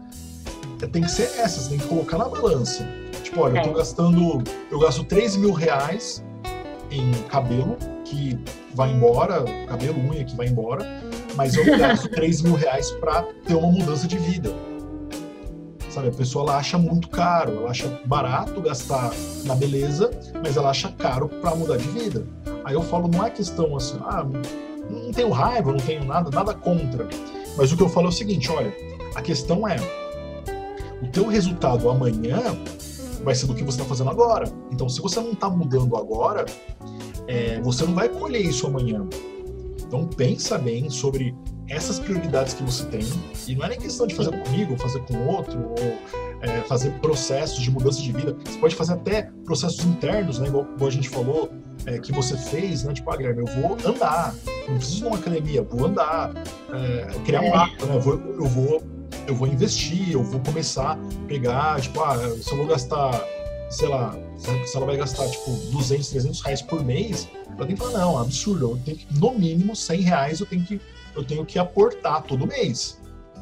[0.82, 2.88] é, tem que ser essa, você tem que colocar na balança.
[3.23, 3.61] Tipo, olha, é.
[3.61, 3.73] eu tô é.
[3.73, 6.23] gastando, eu gasto 3 mil reais
[6.91, 8.38] em cabelo, que
[8.73, 10.85] vai embora, cabelo, unha que vai embora,
[11.35, 14.53] mas eu gasto 3 mil reais para ter uma mudança de vida.
[15.89, 19.11] Sabe, a pessoa ela acha muito caro, ela acha barato gastar
[19.43, 20.09] na beleza,
[20.41, 22.26] mas ela acha caro para mudar de vida.
[22.63, 24.26] Aí eu falo, não é questão assim, ah,
[24.89, 27.07] não tenho raiva, não tenho nada, nada contra.
[27.57, 28.73] Mas o que eu falo é o seguinte, olha,
[29.15, 29.76] a questão é,
[31.01, 32.39] o teu resultado amanhã
[33.23, 34.45] vai ser do que você está fazendo agora.
[34.72, 36.45] Então, se você não está mudando agora,
[37.27, 39.07] é, você não vai colher isso amanhã.
[39.91, 41.35] Então pensa bem sobre
[41.68, 43.06] essas prioridades que você tem,
[43.48, 45.98] e não é nem questão de fazer comigo, ou fazer com outro, ou
[46.41, 48.35] é, fazer processos de mudança de vida.
[48.45, 50.48] Você pode fazer até processos internos, né?
[50.48, 51.49] Igual, igual a gente falou,
[51.85, 52.93] é, que você fez, né?
[52.93, 54.34] Tipo, ah, Guilherme, eu vou andar,
[54.68, 56.34] não preciso de uma academia, vou andar,
[56.73, 57.95] é, criar um hábito, né?
[57.95, 58.84] Eu vou, eu vou,
[59.27, 63.23] eu vou investir, eu vou começar a pegar, tipo, ah, se eu vou gastar,
[63.69, 67.81] sei lá, se ela vai gastar, tipo, 200, 300 reais por mês, ela tem que
[67.81, 70.81] falar, não, é absurdo, eu tenho que, no mínimo, 100 reais eu tenho que,
[71.15, 72.99] eu tenho que aportar todo mês,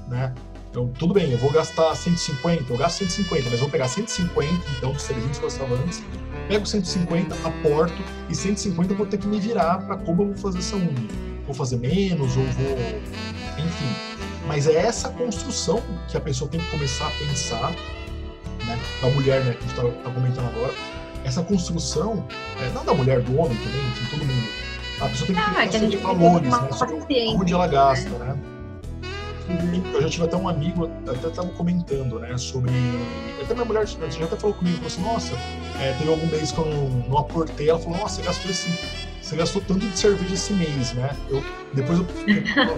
[0.07, 0.33] né?
[0.69, 4.91] Então, tudo bem, eu vou gastar 150, eu gasto 150, mas vou pegar 150, então,
[4.91, 6.03] dos 300 que eu estava antes,
[6.47, 10.37] pego 150, aporto, e 150 eu vou ter que me virar para como eu vou
[10.37, 10.93] fazer essa unha.
[11.45, 12.77] Vou fazer menos, ou vou...
[13.57, 14.08] Enfim.
[14.49, 17.71] Mas é essa construção que a pessoa tem que começar a pensar,
[18.65, 18.79] né?
[18.99, 20.73] Da mulher, né, que a gente está tá comentando agora,
[21.23, 22.25] essa construção,
[22.59, 24.47] é, não da mulher, do homem também, de todo mundo.
[25.01, 26.71] A pessoa tem que ter ah, que de valores, né?
[26.71, 26.95] Sobre
[27.35, 28.35] onde ela gasta, né?
[29.93, 32.71] Eu já tive até um amigo, até estava comentando, né, sobre.
[33.43, 35.35] Até minha mulher já até falou comigo, falou assim: nossa,
[35.79, 37.69] é, teve algum mês que eu não, não aportei.
[37.69, 38.69] Ela falou: nossa, você gastou esse.
[39.29, 41.15] Você gastou tanto de cerveja esse mês, né?
[41.29, 41.43] Eu,
[41.75, 42.07] depois eu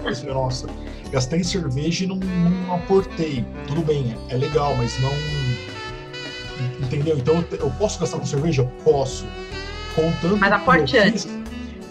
[0.06, 0.66] assim, nossa,
[1.10, 3.42] gastei em cerveja e não, não aportei.
[3.66, 5.14] Tudo bem, é legal, mas não.
[6.78, 7.16] Entendeu?
[7.16, 8.70] Então eu, eu posso gastar com cerveja?
[8.84, 9.24] Posso.
[9.94, 10.36] Contando.
[10.36, 11.26] Mas aporte antes.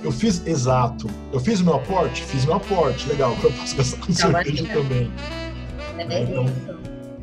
[0.03, 1.09] Eu fiz, exato.
[1.33, 2.23] Eu fiz o meu aporte?
[2.23, 3.09] Fiz meu aporte.
[3.09, 5.11] Legal, eu posso gastar com cerveja também.
[5.97, 6.21] É né?
[6.21, 6.45] então,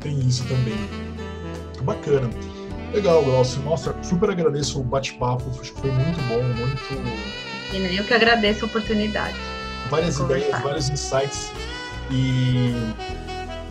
[0.01, 0.75] tem isso também.
[1.83, 2.29] Bacana.
[2.93, 3.61] Legal, Glaucio.
[3.61, 5.43] Nossa, super agradeço o bate-papo.
[5.59, 7.39] Acho que foi muito bom, muito.
[7.73, 9.35] E eu que agradeço a oportunidade.
[9.89, 11.51] Várias ideias, vários insights.
[12.11, 12.73] E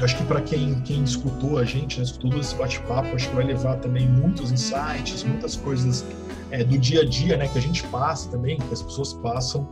[0.01, 3.45] acho que para quem, quem escutou a gente, né, escutou esse bate-papo, acho que vai
[3.45, 6.05] levar também muitos insights, muitas coisas
[6.53, 9.69] é, do dia a dia, né, que a gente passa também, que as pessoas passam.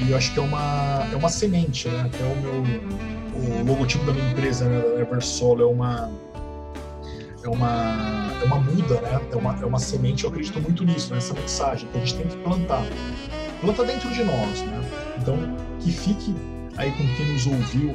[0.00, 2.02] E eu acho que é uma, é uma semente, né?
[2.12, 6.10] Até o meu o logotipo da minha empresa, né, da Eversolo, é uma
[7.46, 9.20] é uma é uma muda, né?
[9.30, 10.24] É uma, é uma semente.
[10.24, 12.84] Eu acredito muito nisso, nessa mensagem que a gente tem que plantar.
[13.60, 14.90] Planta dentro de nós, né?
[15.20, 15.36] Então
[15.80, 16.34] que fique
[16.76, 17.94] aí com quem nos ouviu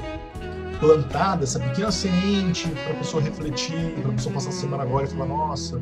[0.79, 5.05] plantada essa pequena semente para a pessoa refletir, para a pessoa passar a semana agora
[5.05, 5.79] e falar nossa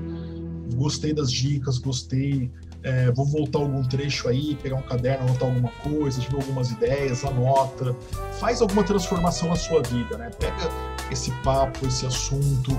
[0.79, 2.49] gostei das dicas, gostei,
[2.83, 7.25] é, vou voltar algum trecho aí, pegar um caderno, anotar alguma coisa, tive algumas ideias,
[7.25, 7.95] anota,
[8.39, 10.29] faz alguma transformação na sua vida, né?
[10.39, 10.69] Pega
[11.11, 12.71] esse papo, esse assunto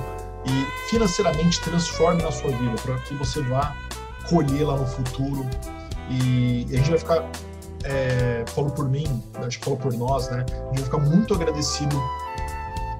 [0.45, 3.77] e financeiramente transforme na sua vida para que você vá
[4.29, 5.47] colher lá no futuro
[6.09, 7.31] e, a gente vai ficar
[7.85, 10.45] é, falo por mim, acho que falo por nós, né?
[10.49, 11.97] A gente vai ficar muito agradecido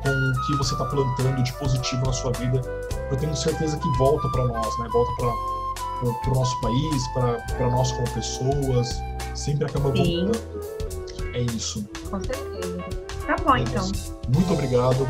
[0.03, 2.63] com o que você está plantando de positivo na sua vida
[3.11, 4.89] eu tenho certeza que volta para nós, né?
[4.93, 9.03] Volta para o nosso país, para nós como pessoas,
[9.35, 10.27] sempre acaba Sim.
[10.27, 10.41] voltando.
[11.35, 11.85] É isso.
[12.09, 12.85] Com certeza.
[13.27, 13.91] Tá bom, é então.
[14.29, 15.07] Muito obrigado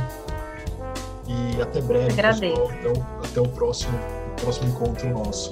[1.30, 2.40] e até breve, Agradeço.
[2.40, 2.70] pessoal.
[2.70, 3.98] Até o, até o próximo,
[4.32, 5.50] o próximo encontro nosso.